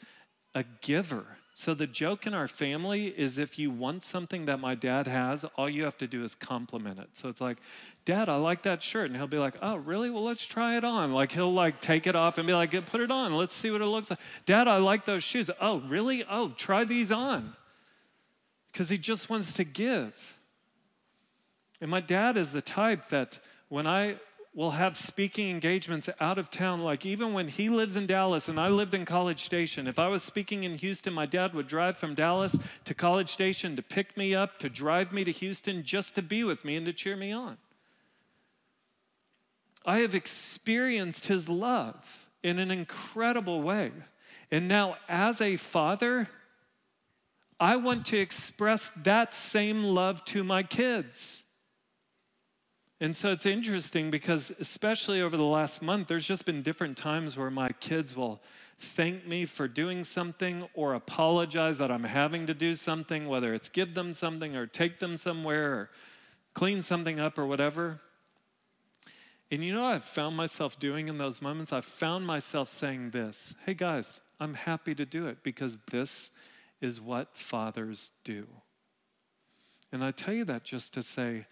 a 0.55 0.63
giver. 0.82 1.26
So, 1.57 1.73
the 1.73 1.87
joke 1.87 2.27
in 2.27 2.33
our 2.33 2.49
family 2.49 3.07
is 3.07 3.37
if 3.37 3.57
you 3.57 3.71
want 3.71 4.03
something 4.03 4.43
that 4.43 4.59
my 4.59 4.75
dad 4.75 5.07
has, 5.07 5.45
all 5.55 5.69
you 5.69 5.85
have 5.85 5.97
to 5.99 6.05
do 6.05 6.21
is 6.21 6.35
compliment 6.35 6.99
it. 6.99 7.07
So, 7.13 7.29
it's 7.29 7.39
like, 7.39 7.59
Dad, 8.03 8.27
I 8.27 8.35
like 8.35 8.63
that 8.63 8.83
shirt. 8.83 9.05
And 9.07 9.15
he'll 9.15 9.25
be 9.25 9.37
like, 9.37 9.55
Oh, 9.61 9.77
really? 9.77 10.09
Well, 10.09 10.25
let's 10.25 10.45
try 10.45 10.75
it 10.75 10.83
on. 10.83 11.13
Like, 11.13 11.31
he'll 11.31 11.53
like 11.53 11.79
take 11.79 12.07
it 12.07 12.15
off 12.15 12.37
and 12.37 12.45
be 12.45 12.53
like, 12.53 12.71
Put 12.87 12.99
it 12.99 13.09
on. 13.09 13.33
Let's 13.37 13.55
see 13.55 13.71
what 13.71 13.79
it 13.79 13.85
looks 13.85 14.09
like. 14.09 14.19
Dad, 14.45 14.67
I 14.67 14.77
like 14.77 15.05
those 15.05 15.23
shoes. 15.23 15.49
Oh, 15.61 15.79
really? 15.79 16.25
Oh, 16.29 16.49
try 16.49 16.83
these 16.83 17.09
on. 17.09 17.55
Because 18.73 18.89
he 18.89 18.97
just 18.97 19.29
wants 19.29 19.53
to 19.53 19.63
give. 19.63 20.37
And 21.79 21.89
my 21.89 22.01
dad 22.01 22.35
is 22.35 22.51
the 22.51 22.61
type 22.61 23.07
that 23.09 23.39
when 23.69 23.87
I 23.87 24.17
will 24.55 24.71
have 24.71 24.95
speaking 24.95 25.49
engagements 25.49 26.09
out 26.21 26.39
of 26.39 26.49
town. 26.49 26.79
Like 26.79 27.05
even 27.05 27.33
when 27.33 27.49
he 27.49 27.67
lives 27.67 27.97
in 27.97 28.07
Dallas 28.07 28.47
and 28.47 28.57
I 28.57 28.69
lived 28.69 28.93
in 28.93 29.03
College 29.03 29.43
Station, 29.43 29.85
if 29.85 29.99
I 29.99 30.07
was 30.07 30.23
speaking 30.23 30.63
in 30.63 30.75
Houston, 30.75 31.13
my 31.13 31.25
dad 31.25 31.53
would 31.53 31.67
drive 31.67 31.97
from 31.97 32.15
Dallas 32.15 32.57
to 32.85 32.93
College 32.93 33.29
Station 33.29 33.75
to 33.75 33.81
pick 33.81 34.15
me 34.15 34.33
up, 34.33 34.57
to 34.59 34.69
drive 34.69 35.11
me 35.11 35.25
to 35.25 35.31
Houston 35.31 35.83
just 35.83 36.15
to 36.15 36.21
be 36.21 36.43
with 36.45 36.63
me 36.63 36.77
and 36.77 36.85
to 36.85 36.93
cheer 36.93 37.17
me 37.17 37.33
on. 37.33 37.57
I 39.85 39.97
have 39.97 40.15
experienced 40.15 41.27
his 41.27 41.49
love 41.49 42.29
in 42.41 42.57
an 42.57 42.71
incredible 42.71 43.61
way. 43.61 43.91
And 44.51 44.67
now, 44.67 44.95
as 45.09 45.41
a 45.41 45.57
father, 45.57 46.29
I 47.59 47.75
want 47.75 48.05
to 48.07 48.17
express 48.17 48.91
that 49.03 49.33
same 49.33 49.83
love 49.83 50.23
to 50.25 50.43
my 50.43 50.63
kids. 50.63 51.44
And 53.01 53.15
so 53.15 53.31
it's 53.31 53.45
interesting 53.45 54.09
because, 54.09 54.51
especially 54.59 55.21
over 55.21 55.35
the 55.35 55.43
last 55.43 55.81
month, 55.81 56.07
there's 56.07 56.25
just 56.25 56.45
been 56.45 56.61
different 56.61 56.97
times 56.97 57.37
where 57.37 57.51
my 57.51 57.69
kids 57.81 58.15
will 58.15 58.41
thank 58.79 59.27
me 59.27 59.45
for 59.45 59.67
doing 59.67 60.03
something 60.03 60.67
or 60.73 60.93
apologize 60.93 61.77
that 61.77 61.91
I'm 61.91 62.05
having 62.05 62.47
to 62.47 62.53
do 62.53 62.73
something, 62.73 63.27
whether 63.27 63.53
it's 63.53 63.67
give 63.67 63.95
them 63.95 64.13
something 64.13 64.55
or 64.55 64.65
take 64.65 64.99
them 64.99 65.17
somewhere 65.17 65.73
or 65.73 65.89
clean 66.53 66.81
something 66.81 67.19
up 67.19 67.37
or 67.37 67.45
whatever. 67.45 67.99
And 69.51 69.63
you 69.63 69.73
know 69.73 69.83
what 69.83 69.95
I've 69.95 70.03
found 70.03 70.35
myself 70.35 70.79
doing 70.79 71.07
in 71.07 71.17
those 71.17 71.41
moments? 71.41 71.71
I've 71.71 71.85
found 71.85 72.25
myself 72.25 72.69
saying 72.69 73.11
this 73.11 73.55
Hey 73.65 73.73
guys, 73.73 74.21
I'm 74.39 74.53
happy 74.53 74.95
to 74.95 75.05
do 75.05 75.27
it 75.27 75.43
because 75.43 75.77
this 75.91 76.31
is 76.81 76.99
what 76.99 77.35
fathers 77.35 78.11
do. 78.23 78.47
And 79.91 80.03
I 80.03 80.11
tell 80.11 80.33
you 80.33 80.45
that 80.45 80.63
just 80.63 80.93
to 80.95 81.01
say, 81.01 81.45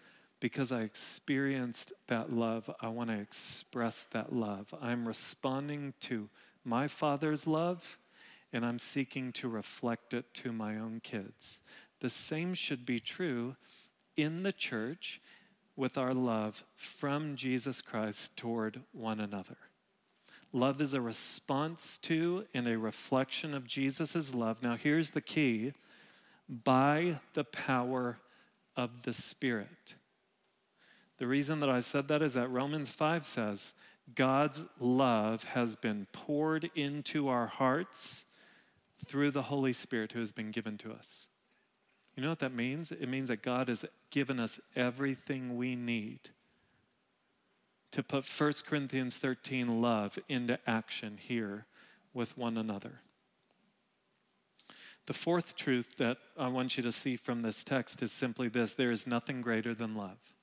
because 0.44 0.72
I 0.72 0.82
experienced 0.82 1.94
that 2.08 2.30
love, 2.30 2.68
I 2.78 2.88
want 2.88 3.08
to 3.08 3.18
express 3.18 4.02
that 4.10 4.30
love. 4.30 4.74
I'm 4.78 5.08
responding 5.08 5.94
to 6.00 6.28
my 6.66 6.86
father's 6.86 7.46
love, 7.46 7.96
and 8.52 8.62
I'm 8.62 8.78
seeking 8.78 9.32
to 9.32 9.48
reflect 9.48 10.12
it 10.12 10.34
to 10.34 10.52
my 10.52 10.76
own 10.76 11.00
kids. 11.02 11.62
The 12.00 12.10
same 12.10 12.52
should 12.52 12.84
be 12.84 12.98
true 12.98 13.56
in 14.18 14.42
the 14.42 14.52
church 14.52 15.22
with 15.76 15.96
our 15.96 16.12
love 16.12 16.64
from 16.76 17.36
Jesus 17.36 17.80
Christ 17.80 18.36
toward 18.36 18.82
one 18.92 19.20
another. 19.20 19.56
Love 20.52 20.82
is 20.82 20.92
a 20.92 21.00
response 21.00 21.96
to 22.02 22.44
and 22.52 22.68
a 22.68 22.76
reflection 22.76 23.54
of 23.54 23.66
Jesus' 23.66 24.34
love. 24.34 24.62
Now, 24.62 24.76
here's 24.76 25.12
the 25.12 25.22
key 25.22 25.72
by 26.50 27.20
the 27.32 27.44
power 27.44 28.18
of 28.76 29.04
the 29.04 29.14
Spirit. 29.14 29.94
The 31.18 31.26
reason 31.26 31.60
that 31.60 31.70
I 31.70 31.80
said 31.80 32.08
that 32.08 32.22
is 32.22 32.34
that 32.34 32.48
Romans 32.48 32.90
5 32.90 33.24
says, 33.24 33.74
God's 34.14 34.66
love 34.78 35.44
has 35.44 35.76
been 35.76 36.06
poured 36.12 36.70
into 36.74 37.28
our 37.28 37.46
hearts 37.46 38.24
through 39.04 39.30
the 39.30 39.42
Holy 39.42 39.72
Spirit 39.72 40.12
who 40.12 40.18
has 40.18 40.32
been 40.32 40.50
given 40.50 40.76
to 40.78 40.92
us. 40.92 41.28
You 42.16 42.22
know 42.22 42.28
what 42.28 42.40
that 42.40 42.54
means? 42.54 42.92
It 42.92 43.08
means 43.08 43.28
that 43.28 43.42
God 43.42 43.68
has 43.68 43.84
given 44.10 44.38
us 44.38 44.60
everything 44.76 45.56
we 45.56 45.74
need 45.74 46.30
to 47.90 48.02
put 48.02 48.24
1 48.26 48.52
Corinthians 48.66 49.16
13 49.18 49.80
love 49.80 50.18
into 50.28 50.58
action 50.66 51.18
here 51.20 51.66
with 52.12 52.36
one 52.36 52.56
another. 52.56 53.00
The 55.06 55.12
fourth 55.12 55.54
truth 55.54 55.96
that 55.98 56.18
I 56.38 56.48
want 56.48 56.76
you 56.76 56.82
to 56.82 56.92
see 56.92 57.16
from 57.16 57.42
this 57.42 57.62
text 57.62 58.02
is 58.02 58.10
simply 58.10 58.48
this 58.48 58.74
there 58.74 58.90
is 58.90 59.06
nothing 59.06 59.42
greater 59.42 59.74
than 59.74 59.94
love. 59.94 60.34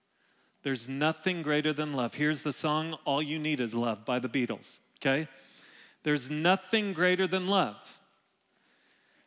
There's 0.63 0.87
nothing 0.87 1.41
greater 1.41 1.73
than 1.73 1.93
love. 1.93 2.15
Here's 2.15 2.43
the 2.43 2.53
song, 2.53 2.97
All 3.05 3.21
You 3.21 3.39
Need 3.39 3.59
Is 3.59 3.73
Love 3.73 4.05
by 4.05 4.19
the 4.19 4.29
Beatles, 4.29 4.79
okay? 4.99 5.27
There's 6.03 6.29
nothing 6.29 6.93
greater 6.93 7.27
than 7.27 7.47
love. 7.47 7.99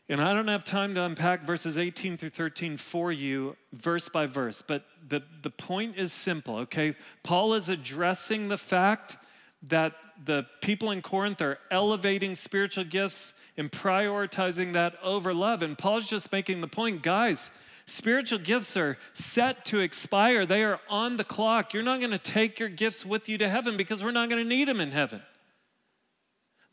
And 0.09 0.21
I 0.21 0.35
don't 0.35 0.49
have 0.49 0.65
time 0.65 0.95
to 0.95 1.03
unpack 1.03 1.43
verses 1.43 1.79
18 1.79 2.19
through 2.19 2.29
13 2.29 2.77
for 2.77 3.11
you, 3.11 3.57
verse 3.73 4.09
by 4.09 4.27
verse, 4.27 4.63
but 4.63 4.85
the, 5.07 5.23
the 5.43 5.51
point 5.51 5.97
is 5.97 6.13
simple, 6.13 6.59
okay? 6.59 6.95
Paul 7.23 7.55
is 7.55 7.69
addressing 7.69 8.49
the 8.49 8.59
fact 8.59 9.17
that 9.63 9.95
the 10.23 10.47
people 10.61 10.91
in 10.91 11.03
Corinth 11.03 11.41
are 11.41 11.59
elevating 11.71 12.35
spiritual 12.35 12.85
gifts 12.85 13.35
and 13.57 13.73
prioritizing 13.73 14.75
that 14.75 14.95
over 15.03 15.35
love. 15.35 15.63
And 15.63 15.77
Paul's 15.77 16.07
just 16.07 16.31
making 16.31 16.61
the 16.61 16.69
point 16.69 17.03
guys, 17.03 17.51
spiritual 17.87 18.39
gifts 18.39 18.77
are 18.77 18.97
set 19.13 19.65
to 19.67 19.81
expire, 19.81 20.47
they 20.47 20.63
are 20.63 20.81
on 20.89 21.17
the 21.17 21.25
clock. 21.25 21.75
You're 21.75 21.83
not 21.83 22.01
going 22.01 22.13
to 22.13 22.19
take 22.19 22.59
your 22.59 22.69
gifts 22.69 23.05
with 23.05 23.29
you 23.29 23.39
to 23.39 23.49
heaven 23.49 23.77
because 23.77 24.03
we're 24.03 24.11
not 24.11 24.29
going 24.29 24.43
to 24.43 24.49
need 24.49 24.69
them 24.69 24.81
in 24.81 24.91
heaven. 24.93 25.23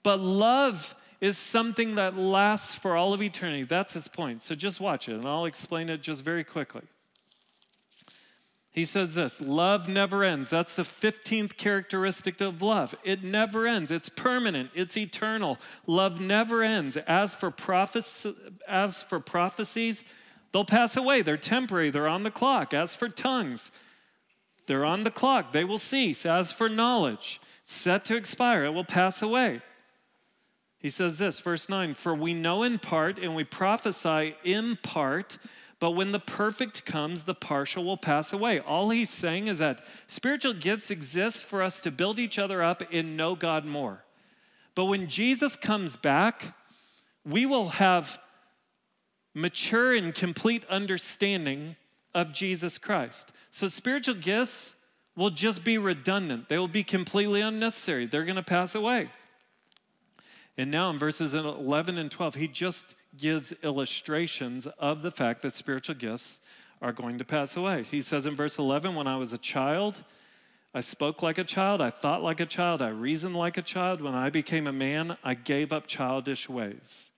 But 0.03 0.19
love 0.19 0.95
is 1.19 1.37
something 1.37 1.95
that 1.95 2.17
lasts 2.17 2.75
for 2.75 2.95
all 2.95 3.13
of 3.13 3.21
eternity. 3.21 3.63
That's 3.63 3.93
his 3.93 4.07
point. 4.07 4.43
So 4.43 4.55
just 4.55 4.79
watch 4.79 5.07
it, 5.07 5.13
and 5.13 5.27
I'll 5.27 5.45
explain 5.45 5.89
it 5.89 6.01
just 6.01 6.23
very 6.23 6.43
quickly. 6.43 6.81
He 8.71 8.85
says 8.85 9.13
this 9.13 9.41
love 9.41 9.87
never 9.89 10.23
ends. 10.23 10.49
That's 10.49 10.75
the 10.75 10.83
15th 10.83 11.57
characteristic 11.57 12.39
of 12.41 12.61
love. 12.61 12.95
It 13.03 13.23
never 13.23 13.67
ends. 13.67 13.91
It's 13.91 14.09
permanent, 14.09 14.71
it's 14.73 14.97
eternal. 14.97 15.59
Love 15.85 16.19
never 16.19 16.63
ends. 16.63 16.97
As 16.97 17.35
for, 17.35 17.51
prophecy, 17.51 18.33
as 18.67 19.03
for 19.03 19.19
prophecies, 19.19 20.03
they'll 20.51 20.65
pass 20.65 20.95
away. 20.97 21.21
They're 21.21 21.37
temporary, 21.37 21.89
they're 21.89 22.07
on 22.07 22.23
the 22.23 22.31
clock. 22.31 22.73
As 22.73 22.95
for 22.95 23.09
tongues, 23.09 23.71
they're 24.67 24.85
on 24.85 25.03
the 25.03 25.11
clock. 25.11 25.51
They 25.51 25.63
will 25.63 25.77
cease. 25.77 26.25
As 26.25 26.51
for 26.51 26.69
knowledge, 26.69 27.41
set 27.63 28.05
to 28.05 28.15
expire, 28.15 28.65
it 28.65 28.73
will 28.73 28.85
pass 28.85 29.21
away. 29.21 29.61
He 30.79 30.89
says 30.89 31.17
this, 31.17 31.39
verse 31.39 31.69
9 31.69 31.93
For 31.93 32.15
we 32.15 32.33
know 32.33 32.63
in 32.63 32.79
part 32.79 33.19
and 33.19 33.35
we 33.35 33.43
prophesy 33.43 34.35
in 34.43 34.77
part, 34.81 35.37
but 35.79 35.91
when 35.91 36.11
the 36.11 36.19
perfect 36.19 36.85
comes, 36.85 37.23
the 37.23 37.35
partial 37.35 37.83
will 37.83 37.97
pass 37.97 38.33
away. 38.33 38.59
All 38.59 38.89
he's 38.89 39.09
saying 39.09 39.47
is 39.47 39.59
that 39.59 39.83
spiritual 40.07 40.53
gifts 40.53 40.91
exist 40.91 41.45
for 41.45 41.61
us 41.61 41.79
to 41.81 41.91
build 41.91 42.19
each 42.19 42.39
other 42.39 42.63
up 42.63 42.83
and 42.91 43.17
know 43.17 43.35
God 43.35 43.65
more. 43.65 44.03
But 44.73 44.85
when 44.85 45.07
Jesus 45.07 45.55
comes 45.55 45.97
back, 45.97 46.55
we 47.25 47.45
will 47.45 47.69
have 47.69 48.19
mature 49.33 49.95
and 49.95 50.13
complete 50.13 50.63
understanding 50.69 51.75
of 52.13 52.33
Jesus 52.33 52.77
Christ. 52.77 53.31
So 53.51 53.67
spiritual 53.67 54.15
gifts 54.15 54.75
will 55.15 55.29
just 55.29 55.63
be 55.63 55.77
redundant, 55.77 56.49
they 56.49 56.57
will 56.57 56.67
be 56.67 56.83
completely 56.83 57.41
unnecessary, 57.41 58.05
they're 58.05 58.25
gonna 58.25 58.43
pass 58.43 58.75
away. 58.75 59.09
And 60.57 60.71
now 60.71 60.89
in 60.89 60.97
verses 60.97 61.33
11 61.33 61.97
and 61.97 62.11
12, 62.11 62.35
he 62.35 62.47
just 62.47 62.95
gives 63.17 63.53
illustrations 63.63 64.67
of 64.67 65.01
the 65.01 65.11
fact 65.11 65.41
that 65.41 65.55
spiritual 65.55 65.95
gifts 65.95 66.39
are 66.81 66.91
going 66.91 67.17
to 67.17 67.25
pass 67.25 67.55
away. 67.55 67.83
He 67.83 68.01
says 68.01 68.25
in 68.25 68.35
verse 68.35 68.57
11, 68.57 68.95
When 68.95 69.07
I 69.07 69.17
was 69.17 69.33
a 69.33 69.37
child, 69.37 70.03
I 70.73 70.81
spoke 70.81 71.21
like 71.21 71.37
a 71.37 71.43
child, 71.43 71.81
I 71.81 71.89
thought 71.89 72.23
like 72.23 72.39
a 72.39 72.45
child, 72.45 72.81
I 72.81 72.89
reasoned 72.89 73.35
like 73.35 73.57
a 73.57 73.61
child. 73.61 74.01
When 74.01 74.15
I 74.15 74.29
became 74.29 74.67
a 74.67 74.73
man, 74.73 75.17
I 75.23 75.33
gave 75.33 75.71
up 75.71 75.87
childish 75.87 76.49
ways. 76.49 77.10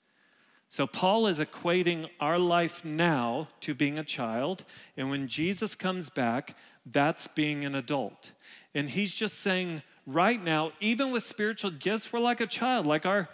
So, 0.74 0.88
Paul 0.88 1.28
is 1.28 1.40
equating 1.40 2.10
our 2.20 2.40
life 2.40 2.84
now 2.84 3.48
to 3.60 3.76
being 3.76 4.00
a 4.00 4.04
child, 4.04 4.66
and 4.98 5.08
when 5.08 5.28
Jesus 5.28 5.76
comes 5.76 6.10
back, 6.10 6.58
that's 6.84 7.28
being 7.28 7.64
an 7.64 7.76
adult. 7.76 8.32
And 8.74 8.90
he's 8.90 9.14
just 9.14 9.40
saying, 9.42 9.84
right 10.08 10.44
now, 10.44 10.72
even 10.80 11.12
with 11.12 11.22
spiritual 11.22 11.70
gifts, 11.70 12.12
we're 12.12 12.22
like 12.22 12.42
a 12.42 12.48
child. 12.48 12.88
Like 12.88 13.06
our, 13.06 13.30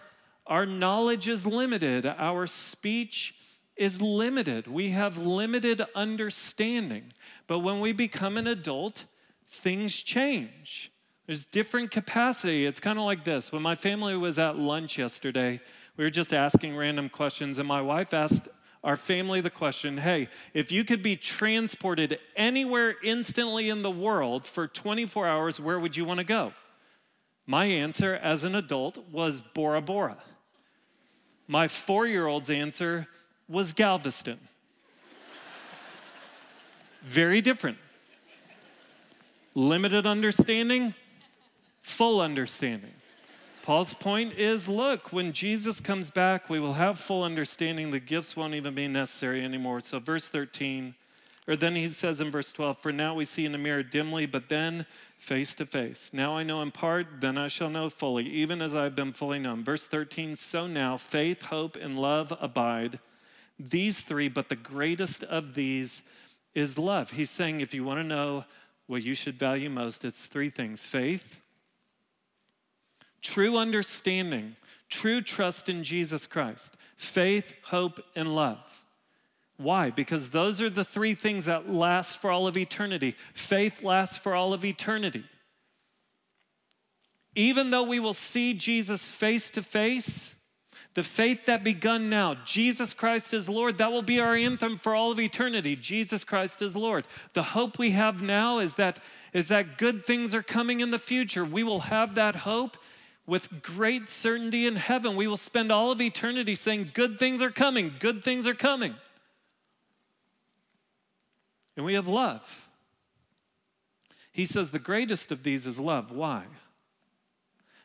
our 0.48 0.66
knowledge 0.66 1.30
is 1.30 1.48
limited, 1.48 2.06
our 2.06 2.46
speech 2.46 3.36
is 3.78 4.02
limited, 4.02 4.68
we 4.68 4.90
have 4.90 5.18
limited 5.18 5.82
understanding. 5.96 7.14
But 7.48 7.60
when 7.60 7.80
we 7.80 7.94
become 7.94 8.36
an 8.36 8.48
adult, 8.48 9.06
things 9.48 10.04
change. 10.04 10.92
There's 11.26 11.46
different 11.46 11.92
capacity. 11.92 12.66
It's 12.66 12.82
kind 12.82 13.00
of 13.00 13.06
like 13.06 13.24
this. 13.24 13.54
When 13.54 13.62
my 13.62 13.76
family 13.76 14.18
was 14.18 14.38
at 14.40 14.58
lunch 14.58 14.98
yesterday, 14.98 15.62
we 16.00 16.06
were 16.06 16.10
just 16.10 16.34
asking 16.34 16.78
random 16.78 17.10
questions, 17.10 17.60
and 17.60 17.68
my 17.68 17.82
wife 17.82 18.14
asked 18.14 18.47
our 18.86 18.95
family 18.95 19.41
the 19.41 19.50
question 19.50 19.97
hey, 19.97 20.30
if 20.54 20.72
you 20.72 20.86
could 20.86 21.04
be 21.04 21.18
transported 21.18 22.18
anywhere 22.38 22.95
instantly 23.04 23.70
in 23.70 23.82
the 23.82 23.91
world 23.91 24.45
for 24.45 24.66
24 24.66 25.28
hours, 25.28 25.60
where 25.60 25.78
would 25.78 25.97
you 25.97 26.06
want 26.06 26.20
to 26.20 26.24
go? 26.24 26.54
My 27.45 27.66
answer 27.66 28.16
as 28.16 28.45
an 28.45 28.56
adult 28.56 29.10
was 29.12 29.41
Bora 29.41 29.82
Bora. 29.82 30.20
My 31.50 31.68
four 31.68 32.08
year 32.08 32.28
old's 32.28 32.50
answer 32.50 33.10
was 33.50 33.74
Galveston. 33.74 34.39
Very 37.02 37.41
different. 37.41 37.78
Limited 39.54 40.06
understanding, 40.06 40.93
full 41.82 42.22
understanding. 42.22 42.93
Paul's 43.70 43.94
point 43.94 44.34
is 44.34 44.68
look, 44.68 45.14
when 45.14 45.32
Jesus 45.32 45.80
comes 45.80 46.10
back, 46.10 46.50
we 46.50 46.60
will 46.60 46.74
have 46.74 47.00
full 47.00 47.22
understanding. 47.22 47.92
The 47.92 48.00
gifts 48.00 48.36
won't 48.36 48.56
even 48.56 48.74
be 48.74 48.88
necessary 48.88 49.46
anymore. 49.46 49.80
So, 49.82 50.00
verse 50.00 50.28
13, 50.28 50.96
or 51.48 51.56
then 51.56 51.76
he 51.76 51.86
says 51.86 52.20
in 52.20 52.32
verse 52.32 52.52
12, 52.52 52.80
For 52.80 52.92
now 52.92 53.14
we 53.14 53.26
see 53.26 53.46
in 53.46 53.54
a 53.54 53.60
mirror 53.60 53.84
dimly, 53.84 54.26
but 54.26 54.50
then 54.50 54.88
face 55.20 55.54
to 55.54 55.68
face. 55.68 56.10
Now 56.12 56.36
I 56.36 56.42
know 56.42 56.64
in 56.64 56.72
part, 56.72 57.22
then 57.22 57.38
I 57.38 57.48
shall 57.48 57.70
know 57.70 57.92
fully, 57.92 58.28
even 58.28 58.60
as 58.60 58.74
I 58.74 58.86
have 58.86 58.96
been 58.96 59.14
fully 59.14 59.38
known. 59.38 59.64
Verse 59.64 59.86
13, 59.86 60.36
So 60.36 60.66
now 60.66 60.98
faith, 60.98 61.44
hope, 61.44 61.76
and 61.76 62.00
love 62.00 62.34
abide. 62.42 62.98
These 63.60 64.02
three, 64.02 64.30
but 64.30 64.50
the 64.50 64.56
greatest 64.56 65.24
of 65.26 65.54
these 65.54 66.02
is 66.56 66.80
love. 66.80 67.12
He's 67.12 67.30
saying 67.30 67.62
if 67.62 67.76
you 67.76 67.84
want 67.84 68.00
to 68.00 68.04
know 68.04 68.46
what 68.88 69.04
you 69.04 69.14
should 69.14 69.38
value 69.38 69.70
most, 69.70 70.04
it's 70.04 70.26
three 70.26 70.50
things 70.50 70.88
faith, 70.88 71.40
true 73.22 73.58
understanding, 73.58 74.56
true 74.90 75.22
trust 75.22 75.70
in 75.70 75.84
Jesus 75.84 76.28
Christ, 76.28 76.76
faith, 76.96 77.54
hope, 77.64 78.00
and 78.16 78.36
love. 78.36 78.84
Why? 79.58 79.90
Because 79.90 80.30
those 80.30 80.62
are 80.62 80.70
the 80.70 80.86
three 80.86 81.14
things 81.14 81.46
that 81.46 81.70
last 81.70 82.22
for 82.22 82.32
all 82.32 82.48
of 82.48 82.58
eternity. 82.58 83.16
Faith 83.34 83.84
lasts 83.84 84.18
for 84.18 84.34
all 84.34 84.54
of 84.54 84.64
eternity. 84.64 85.26
Even 87.36 87.70
though 87.70 87.84
we 87.84 88.00
will 88.00 88.14
see 88.14 88.54
Jesus 88.54 89.12
face 89.12 89.50
to 89.52 89.62
face, 89.62 90.34
the 90.94 91.04
faith 91.04 91.46
that 91.46 91.64
begun 91.64 92.10
now, 92.10 92.36
Jesus 92.46 92.94
Christ 92.94 93.34
is 93.34 93.48
Lord, 93.48 93.78
that 93.78 93.92
will 93.92 94.02
be 94.02 94.20
our 94.20 94.34
anthem 94.34 94.76
for 94.76 94.96
all 94.96 95.12
of 95.12 95.20
eternity. 95.20 95.76
Jesus 95.76 96.24
Christ 96.24 96.62
is 96.62 96.76
Lord. 96.76 97.06
The 97.34 97.44
hope 97.44 97.78
we 97.78 97.92
have 97.92 98.22
now 98.22 98.60
is 98.60 98.76
that, 98.76 99.00
is 99.32 99.50
that 99.50 99.78
good 99.78 100.06
things 100.06 100.34
are 100.34 100.42
coming 100.42 100.80
in 100.80 100.92
the 100.92 100.98
future. 100.98 101.46
We 101.46 101.64
will 101.64 101.82
have 101.82 102.16
that 102.16 102.38
hope 102.38 102.78
with 103.30 103.62
great 103.62 104.10
certainty 104.10 104.66
in 104.66 104.76
heaven. 104.76 105.16
We 105.16 105.28
will 105.28 105.38
spend 105.38 105.72
all 105.72 105.92
of 105.92 106.02
eternity 106.02 106.56
saying, 106.56 106.92
Good 106.94 107.20
things 107.20 107.42
are 107.42 107.52
coming, 107.52 107.94
good 108.00 108.24
things 108.24 108.48
are 108.48 108.56
coming. 108.56 108.96
And 111.78 111.86
we 111.86 111.94
have 111.94 112.08
love. 112.08 112.68
He 114.32 114.46
says 114.46 114.72
the 114.72 114.80
greatest 114.80 115.32
of 115.32 115.44
these 115.44 115.68
is 115.68 115.80
love. 115.80 116.12
Why? 116.12 116.46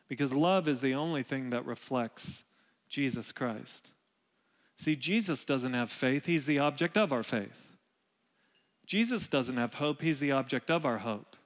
Because 0.09 0.33
love 0.33 0.67
is 0.67 0.81
the 0.81 0.95
only 0.95 1.23
thing 1.23 1.51
that 1.51 1.67
reflects 1.67 2.45
Jesus 2.89 3.31
Christ. 3.31 3.93
See, 4.77 4.97
Jesus 4.97 5.45
doesn't 5.45 5.75
have 5.75 5.91
faith, 5.91 6.25
He's 6.27 6.47
the 6.47 6.59
object 6.59 6.97
of 6.97 7.13
our 7.13 7.23
faith. 7.23 7.77
Jesus 8.87 9.29
doesn't 9.29 9.57
have 9.57 9.75
hope, 9.75 10.01
He's 10.01 10.21
the 10.21 10.33
object 10.33 10.71
of 10.71 10.87
our 10.87 10.99
hope. 10.99 11.37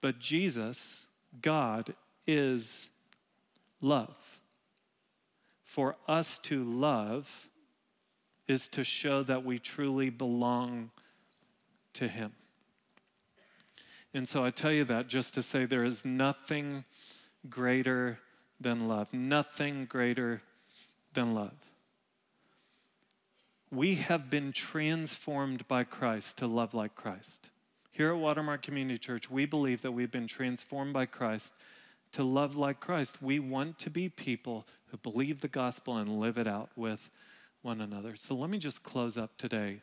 But 0.00 0.18
Jesus, 0.18 1.06
God, 1.42 1.94
is 2.26 2.90
love. 3.80 4.40
For 5.62 5.96
us 6.08 6.38
to 6.38 6.64
love 6.64 7.48
is 8.48 8.68
to 8.68 8.84
show 8.84 9.22
that 9.24 9.44
we 9.44 9.58
truly 9.58 10.10
belong 10.10 10.90
to 11.94 12.08
Him. 12.08 12.32
And 14.14 14.28
so 14.28 14.44
I 14.44 14.50
tell 14.50 14.72
you 14.72 14.84
that 14.84 15.08
just 15.08 15.34
to 15.34 15.42
say 15.42 15.66
there 15.66 15.84
is 15.84 16.04
nothing 16.04 16.84
greater 17.50 18.18
than 18.60 18.88
love. 18.88 19.12
Nothing 19.12 19.84
greater 19.84 20.42
than 21.12 21.34
love. 21.34 21.52
We 23.70 23.96
have 23.96 24.30
been 24.30 24.52
transformed 24.52 25.66
by 25.68 25.84
Christ 25.84 26.38
to 26.38 26.46
love 26.46 26.72
like 26.72 26.94
Christ. 26.94 27.50
Here 27.90 28.10
at 28.10 28.16
Watermark 28.16 28.62
Community 28.62 28.98
Church, 28.98 29.30
we 29.30 29.44
believe 29.44 29.82
that 29.82 29.92
we've 29.92 30.10
been 30.10 30.28
transformed 30.28 30.92
by 30.92 31.06
Christ 31.06 31.52
to 32.16 32.24
love 32.24 32.56
like 32.56 32.80
Christ. 32.80 33.20
We 33.20 33.38
want 33.38 33.78
to 33.80 33.90
be 33.90 34.08
people 34.08 34.66
who 34.86 34.96
believe 34.96 35.42
the 35.42 35.48
gospel 35.48 35.98
and 35.98 36.18
live 36.18 36.38
it 36.38 36.48
out 36.48 36.70
with 36.74 37.10
one 37.60 37.82
another. 37.82 38.16
So 38.16 38.34
let 38.34 38.48
me 38.48 38.56
just 38.56 38.82
close 38.82 39.18
up 39.18 39.36
today 39.36 39.82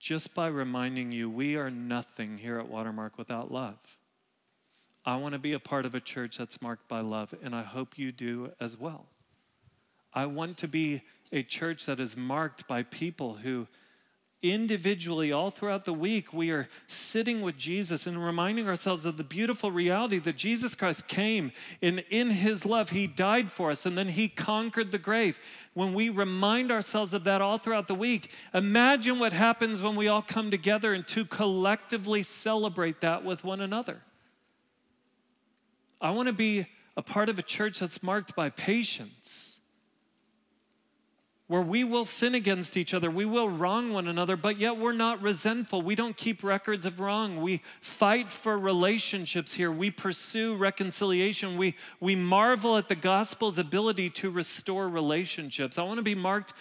just 0.00 0.34
by 0.34 0.48
reminding 0.48 1.12
you 1.12 1.30
we 1.30 1.54
are 1.54 1.70
nothing 1.70 2.38
here 2.38 2.58
at 2.58 2.68
Watermark 2.68 3.16
without 3.16 3.52
love. 3.52 3.78
I 5.04 5.14
want 5.18 5.34
to 5.34 5.38
be 5.38 5.52
a 5.52 5.60
part 5.60 5.86
of 5.86 5.94
a 5.94 6.00
church 6.00 6.36
that's 6.36 6.60
marked 6.60 6.88
by 6.88 7.00
love, 7.00 7.32
and 7.44 7.54
I 7.54 7.62
hope 7.62 7.96
you 7.96 8.10
do 8.10 8.50
as 8.58 8.76
well. 8.76 9.06
I 10.12 10.26
want 10.26 10.56
to 10.58 10.66
be 10.66 11.02
a 11.30 11.44
church 11.44 11.86
that 11.86 12.00
is 12.00 12.16
marked 12.16 12.66
by 12.66 12.82
people 12.82 13.34
who 13.34 13.68
individually, 14.42 15.32
all 15.32 15.50
throughout 15.50 15.84
the 15.84 15.92
week, 15.92 16.32
we 16.32 16.50
are 16.50 16.68
sitting 16.86 17.42
with 17.42 17.58
Jesus 17.58 18.06
and 18.06 18.24
reminding 18.24 18.68
ourselves 18.68 19.04
of 19.04 19.16
the 19.16 19.24
beautiful 19.24 19.70
reality 19.70 20.18
that 20.18 20.36
Jesus 20.36 20.74
Christ 20.74 21.08
came 21.08 21.52
and 21.82 22.04
in 22.10 22.30
his 22.30 22.64
love, 22.64 22.90
he 22.90 23.06
died 23.06 23.50
for 23.50 23.70
us 23.70 23.84
and 23.84 23.98
then 23.98 24.08
he 24.08 24.28
conquered 24.28 24.92
the 24.92 24.98
grave. 24.98 25.38
When 25.74 25.92
we 25.92 26.08
remind 26.08 26.72
ourselves 26.72 27.12
of 27.12 27.24
that 27.24 27.42
all 27.42 27.58
throughout 27.58 27.86
the 27.86 27.94
week, 27.94 28.30
imagine 28.54 29.18
what 29.18 29.32
happens 29.32 29.82
when 29.82 29.96
we 29.96 30.08
all 30.08 30.22
come 30.22 30.50
together 30.50 30.94
and 30.94 31.06
to 31.08 31.24
collectively 31.24 32.22
celebrate 32.22 33.00
that 33.02 33.24
with 33.24 33.44
one 33.44 33.60
another. 33.60 34.00
I 36.00 36.12
want 36.12 36.28
to 36.28 36.32
be 36.32 36.66
a 36.96 37.02
part 37.02 37.28
of 37.28 37.38
a 37.38 37.42
church 37.42 37.80
that's 37.80 38.02
marked 38.02 38.34
by 38.34 38.50
patience, 38.50 39.49
where 41.50 41.62
we 41.62 41.82
will 41.82 42.04
sin 42.04 42.36
against 42.36 42.76
each 42.76 42.94
other, 42.94 43.10
we 43.10 43.24
will 43.24 43.48
wrong 43.48 43.92
one 43.92 44.06
another, 44.06 44.36
but 44.36 44.60
yet 44.60 44.76
we're 44.76 44.92
not 44.92 45.20
resentful. 45.20 45.82
We 45.82 45.96
don't 45.96 46.16
keep 46.16 46.44
records 46.44 46.86
of 46.86 47.00
wrong. 47.00 47.40
We 47.40 47.60
fight 47.80 48.30
for 48.30 48.56
relationships 48.56 49.54
here. 49.54 49.72
We 49.72 49.90
pursue 49.90 50.54
reconciliation. 50.54 51.56
We, 51.56 51.74
we 51.98 52.14
marvel 52.14 52.76
at 52.76 52.86
the 52.86 52.94
gospel's 52.94 53.58
ability 53.58 54.10
to 54.10 54.30
restore 54.30 54.88
relationships. 54.88 55.76
I 55.76 55.82
want 55.82 55.96
to 55.96 56.04
be 56.04 56.14
marked, 56.14 56.54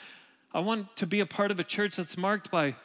I 0.56 0.60
want 0.62 0.96
to 0.96 1.06
be 1.06 1.20
a 1.20 1.26
part 1.28 1.52
of 1.52 1.60
a 1.60 1.64
church 1.64 1.96
that's 1.98 2.18
marked 2.18 2.50
by 2.50 2.76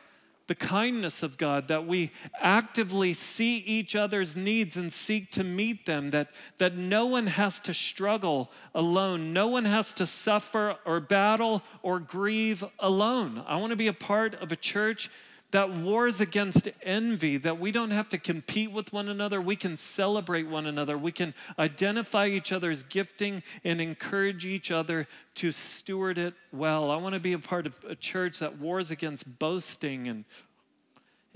the 0.46 0.54
kindness 0.54 1.22
of 1.22 1.38
God, 1.38 1.68
that 1.68 1.86
we 1.86 2.10
actively 2.40 3.12
see 3.12 3.58
each 3.58 3.96
other's 3.96 4.36
needs 4.36 4.76
and 4.76 4.92
seek 4.92 5.30
to 5.32 5.44
meet 5.44 5.86
them, 5.86 6.10
that, 6.10 6.28
that 6.58 6.76
no 6.76 7.06
one 7.06 7.28
has 7.28 7.60
to 7.60 7.72
struggle 7.72 8.50
alone, 8.74 9.32
no 9.32 9.46
one 9.48 9.64
has 9.64 9.94
to 9.94 10.06
suffer 10.06 10.76
or 10.84 11.00
battle 11.00 11.62
or 11.82 11.98
grieve 11.98 12.62
alone. 12.78 13.42
I 13.46 13.56
want 13.56 13.70
to 13.70 13.76
be 13.76 13.86
a 13.86 13.92
part 13.92 14.34
of 14.34 14.52
a 14.52 14.56
church 14.56 15.10
that 15.54 15.70
wars 15.70 16.20
against 16.20 16.68
envy, 16.82 17.36
that 17.36 17.60
we 17.60 17.70
don't 17.70 17.92
have 17.92 18.08
to 18.08 18.18
compete 18.18 18.72
with 18.72 18.92
one 18.92 19.08
another. 19.08 19.40
We 19.40 19.54
can 19.54 19.76
celebrate 19.76 20.48
one 20.48 20.66
another. 20.66 20.98
We 20.98 21.12
can 21.12 21.32
identify 21.56 22.26
each 22.26 22.50
other's 22.50 22.82
gifting 22.82 23.40
and 23.62 23.80
encourage 23.80 24.44
each 24.46 24.72
other 24.72 25.06
to 25.36 25.52
steward 25.52 26.18
it 26.18 26.34
well. 26.52 26.90
I 26.90 26.96
want 26.96 27.14
to 27.14 27.20
be 27.20 27.34
a 27.34 27.38
part 27.38 27.68
of 27.68 27.84
a 27.88 27.94
church 27.94 28.40
that 28.40 28.58
wars 28.58 28.90
against 28.90 29.38
boasting 29.38 30.08
and, 30.08 30.24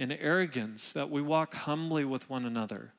and 0.00 0.10
arrogance, 0.10 0.90
that 0.90 1.10
we 1.10 1.22
walk 1.22 1.54
humbly 1.54 2.04
with 2.04 2.28
one 2.28 2.44
another. 2.44 2.94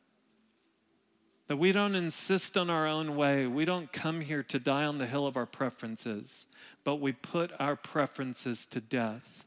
That 1.50 1.58
we 1.58 1.74
don't 1.74 1.96
insist 1.96 2.58
on 2.58 2.70
our 2.70 2.88
own 2.88 3.18
way. 3.18 3.46
We 3.46 3.66
don't 3.66 3.92
come 3.92 4.22
here 4.22 4.44
to 4.44 4.58
die 4.58 4.86
on 4.86 5.00
the 5.00 5.08
hill 5.08 5.28
of 5.28 5.36
our 5.36 5.46
preferences, 5.46 6.48
but 6.86 7.02
we 7.02 7.12
put 7.12 7.52
our 7.60 7.76
preferences 7.76 8.66
to 8.68 8.80
death 8.80 9.44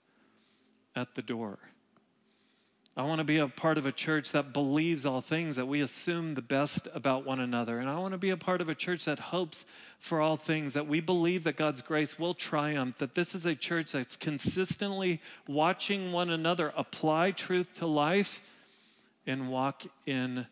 at 0.95 1.15
the 1.15 1.23
door. 1.23 1.59
I 2.95 3.05
want 3.05 3.21
to 3.21 3.25
be 3.25 3.39
a 3.39 3.49
part 3.49 3.79
of 3.79 3.87
a 3.87 3.93
church 3.93 4.33
that 4.33 4.53
believes 4.53 5.07
all 5.07 5.23
things, 5.23 5.57
that 5.57 5.67
we 5.67 5.81
assume 5.81 6.35
the 6.35 6.43
best 6.43 6.87
about 6.93 7.25
one 7.25 7.41
another. 7.41 7.79
And 7.79 7.89
I 7.89 7.99
want 7.99 8.13
to 8.13 8.19
be 8.19 8.29
a 8.29 8.37
part 8.37 8.61
of 8.61 8.69
a 8.69 8.75
church 8.75 9.07
that 9.07 9.19
hopes 9.19 9.65
for 9.99 10.21
all 10.21 10.37
things, 10.37 10.75
that 10.75 10.87
we 10.87 11.01
believe 11.01 11.45
that 11.45 11.57
God's 11.57 11.81
grace 11.81 12.19
will 12.19 12.35
triumph, 12.35 12.99
that 12.99 13.15
this 13.15 13.35
is 13.35 13.47
a 13.47 13.55
church 13.55 13.93
that's 13.93 14.15
consistently 14.15 15.23
watching 15.49 16.13
one 16.13 16.29
another 16.29 16.75
apply 16.77 17.31
truth 17.31 17.73
to 17.77 17.87
life 17.87 18.43
and 19.27 19.51
walk 19.51 19.85
in 20.05 20.47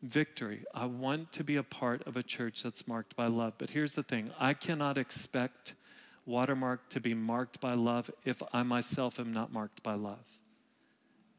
victory. 0.00 0.64
I 0.72 0.86
want 0.86 1.32
to 1.32 1.44
be 1.44 1.56
a 1.56 1.64
part 1.64 2.06
of 2.06 2.16
a 2.16 2.22
church 2.22 2.62
that's 2.62 2.86
marked 2.86 3.16
by 3.16 3.26
love. 3.26 3.54
But 3.58 3.70
here's 3.70 3.94
the 3.94 4.04
thing 4.04 4.30
I 4.38 4.54
cannot 4.54 4.96
expect 4.96 5.74
Watermark 6.30 6.88
to 6.90 7.00
be 7.00 7.12
marked 7.12 7.60
by 7.60 7.74
love 7.74 8.10
if 8.24 8.42
I 8.52 8.62
myself 8.62 9.18
am 9.18 9.32
not 9.32 9.52
marked 9.52 9.82
by 9.82 9.94
love. 9.94 10.38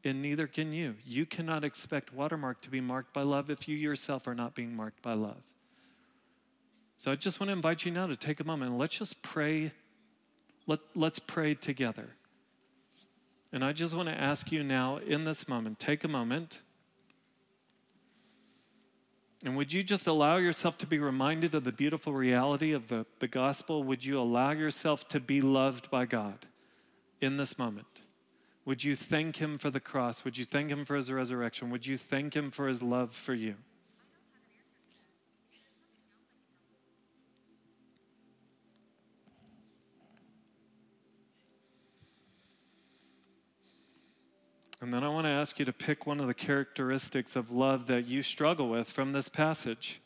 And 0.04 0.20
neither 0.20 0.46
can 0.46 0.72
you. 0.72 0.96
You 1.04 1.26
cannot 1.26 1.64
expect 1.64 2.12
Watermark 2.12 2.60
to 2.62 2.70
be 2.70 2.80
marked 2.80 3.14
by 3.14 3.22
love 3.22 3.50
if 3.50 3.66
you 3.68 3.76
yourself 3.76 4.26
are 4.26 4.34
not 4.34 4.54
being 4.54 4.76
marked 4.76 5.00
by 5.00 5.14
love. 5.14 5.42
So 6.96 7.10
I 7.10 7.16
just 7.16 7.40
want 7.40 7.48
to 7.48 7.52
invite 7.52 7.84
you 7.84 7.90
now 7.90 8.06
to 8.06 8.16
take 8.16 8.38
a 8.38 8.44
moment 8.44 8.72
and 8.72 8.78
let's 8.78 8.96
just 8.96 9.22
pray. 9.22 9.72
Let, 10.66 10.80
let's 10.94 11.18
pray 11.18 11.54
together. 11.54 12.10
And 13.52 13.64
I 13.64 13.72
just 13.72 13.94
want 13.94 14.08
to 14.08 14.14
ask 14.14 14.52
you 14.52 14.62
now 14.62 14.98
in 14.98 15.24
this 15.24 15.48
moment, 15.48 15.78
take 15.78 16.04
a 16.04 16.08
moment. 16.08 16.60
And 19.44 19.56
would 19.56 19.72
you 19.72 19.82
just 19.82 20.06
allow 20.06 20.36
yourself 20.36 20.78
to 20.78 20.86
be 20.86 20.98
reminded 20.98 21.54
of 21.54 21.64
the 21.64 21.72
beautiful 21.72 22.12
reality 22.12 22.72
of 22.72 22.88
the, 22.88 23.06
the 23.18 23.26
gospel? 23.26 23.82
Would 23.82 24.04
you 24.04 24.20
allow 24.20 24.52
yourself 24.52 25.08
to 25.08 25.20
be 25.20 25.40
loved 25.40 25.90
by 25.90 26.06
God 26.06 26.46
in 27.20 27.38
this 27.38 27.58
moment? 27.58 28.02
Would 28.64 28.84
you 28.84 28.94
thank 28.94 29.38
Him 29.38 29.58
for 29.58 29.70
the 29.70 29.80
cross? 29.80 30.24
Would 30.24 30.38
you 30.38 30.44
thank 30.44 30.70
Him 30.70 30.84
for 30.84 30.94
His 30.94 31.10
resurrection? 31.10 31.70
Would 31.70 31.86
you 31.86 31.96
thank 31.96 32.34
Him 32.34 32.50
for 32.50 32.68
His 32.68 32.82
love 32.82 33.12
for 33.12 33.34
you? 33.34 33.56
And 44.82 44.92
then 44.92 45.04
I 45.04 45.08
want 45.08 45.26
to 45.26 45.30
ask 45.30 45.60
you 45.60 45.64
to 45.64 45.72
pick 45.72 46.08
one 46.08 46.18
of 46.18 46.26
the 46.26 46.34
characteristics 46.34 47.36
of 47.36 47.52
love 47.52 47.86
that 47.86 48.08
you 48.08 48.20
struggle 48.20 48.68
with 48.68 48.90
from 48.90 49.12
this 49.12 49.28
passage. 49.28 50.00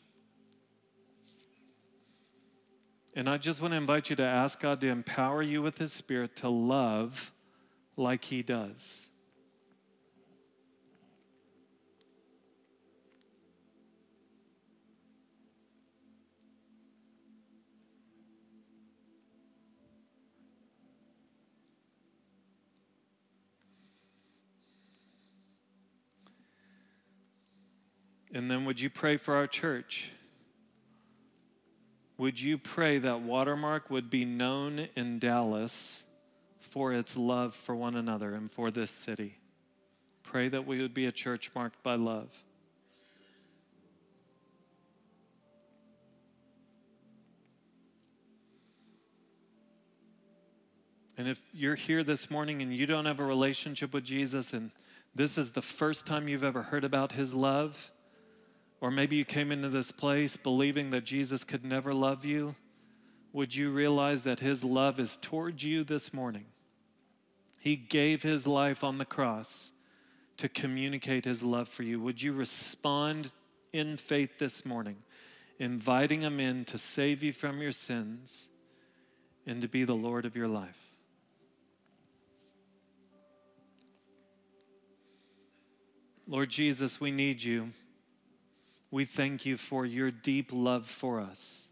And 3.15 3.27
I 3.27 3.37
just 3.37 3.59
want 3.59 3.71
to 3.71 3.77
invite 3.77 4.11
you 4.11 4.15
to 4.17 4.23
ask 4.23 4.59
God 4.59 4.79
to 4.81 4.87
empower 4.87 5.41
you 5.41 5.63
with 5.63 5.79
His 5.79 5.91
Spirit 5.91 6.35
to 6.37 6.49
love 6.49 7.33
like 7.95 8.25
He 8.25 8.43
does. 8.43 9.06
And 28.37 28.51
then 28.51 28.65
would 28.65 28.79
you 28.79 28.91
pray 28.91 29.17
for 29.17 29.33
our 29.33 29.47
church? 29.47 30.11
Would 32.19 32.39
you 32.39 32.59
pray 32.59 32.99
that 32.99 33.21
Watermark 33.21 33.89
would 33.89 34.11
be 34.11 34.25
known 34.25 34.89
in 34.95 35.17
Dallas 35.17 36.05
for 36.59 36.93
its 36.93 37.17
love 37.17 37.55
for 37.55 37.75
one 37.75 37.95
another 37.95 38.35
and 38.35 38.51
for 38.51 38.69
this 38.69 38.91
city? 38.91 39.39
Pray 40.21 40.49
that 40.49 40.67
we 40.67 40.79
would 40.79 40.93
be 40.93 41.07
a 41.07 41.11
church 41.11 41.49
marked 41.55 41.81
by 41.81 41.95
love. 41.95 42.43
And 51.17 51.27
if 51.27 51.41
you're 51.51 51.73
here 51.73 52.03
this 52.03 52.29
morning 52.29 52.61
and 52.61 52.71
you 52.71 52.85
don't 52.85 53.07
have 53.07 53.19
a 53.19 53.25
relationship 53.25 53.95
with 53.95 54.03
Jesus, 54.03 54.53
and 54.53 54.69
this 55.15 55.39
is 55.39 55.53
the 55.53 55.63
first 55.63 56.05
time 56.05 56.27
you've 56.27 56.43
ever 56.43 56.61
heard 56.61 56.83
about 56.83 57.13
his 57.13 57.33
love, 57.33 57.91
or 58.79 58.91
maybe 58.91 59.15
you 59.15 59.25
came 59.25 59.51
into 59.51 59.69
this 59.69 59.91
place 59.91 60.37
believing 60.37 60.91
that 60.91 61.03
Jesus 61.03 61.43
could 61.43 61.65
never 61.65 61.93
love 61.93 62.25
you, 62.25 62.55
would 63.33 63.55
you 63.55 63.71
realize 63.71 64.23
that 64.23 64.39
his 64.39 64.63
love 64.63 64.99
is 64.99 65.17
towards 65.17 65.63
you 65.63 65.83
this 65.83 66.13
morning? 66.13 66.45
He 67.59 67.75
gave 67.75 68.23
his 68.23 68.47
life 68.47 68.83
on 68.83 68.97
the 68.97 69.05
cross 69.05 69.71
to 70.37 70.47
communicate 70.47 71.25
his 71.25 71.43
love 71.43 71.67
for 71.67 71.83
you. 71.83 71.99
Would 71.99 72.21
you 72.21 72.33
respond 72.33 73.31
in 73.73 73.97
faith 73.97 74.37
this 74.37 74.65
morning, 74.65 74.97
inviting 75.59 76.21
him 76.21 76.39
in 76.39 76.63
to 76.65 76.77
save 76.77 77.23
you 77.23 77.33
from 77.33 77.61
your 77.61 77.71
sins 77.71 78.47
and 79.45 79.61
to 79.61 79.67
be 79.67 79.83
the 79.83 79.95
Lord 79.95 80.25
of 80.25 80.35
your 80.35 80.47
life? 80.47 80.79
Lord 86.27 86.49
Jesus, 86.49 86.99
we 86.99 87.09
need 87.09 87.41
you. 87.41 87.71
We 88.89 89.05
thank 89.05 89.45
you 89.45 89.57
for 89.57 89.85
your 89.85 90.11
deep 90.11 90.51
love 90.51 90.87
for 90.87 91.19
us. 91.19 91.67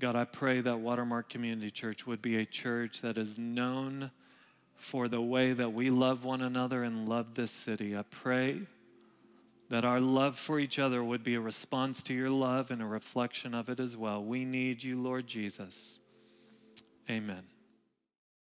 God, 0.00 0.16
I 0.16 0.24
pray 0.24 0.60
that 0.60 0.80
Watermark 0.80 1.28
Community 1.28 1.70
Church 1.70 2.06
would 2.06 2.20
be 2.20 2.36
a 2.36 2.44
church 2.44 3.02
that 3.02 3.16
is 3.16 3.38
known 3.38 4.10
for 4.74 5.06
the 5.06 5.20
way 5.20 5.52
that 5.52 5.72
we 5.72 5.90
love 5.90 6.24
one 6.24 6.42
another 6.42 6.82
and 6.82 7.08
love 7.08 7.34
this 7.34 7.52
city. 7.52 7.96
I 7.96 8.02
pray 8.02 8.62
that 9.70 9.84
our 9.84 10.00
love 10.00 10.36
for 10.36 10.58
each 10.58 10.78
other 10.78 11.04
would 11.04 11.22
be 11.22 11.36
a 11.36 11.40
response 11.40 12.02
to 12.02 12.14
your 12.14 12.30
love 12.30 12.72
and 12.72 12.82
a 12.82 12.86
reflection 12.86 13.54
of 13.54 13.68
it 13.68 13.78
as 13.78 13.96
well. 13.96 14.22
We 14.22 14.44
need 14.44 14.82
you, 14.82 15.00
Lord 15.00 15.28
Jesus. 15.28 16.00
Amen. 17.08 17.51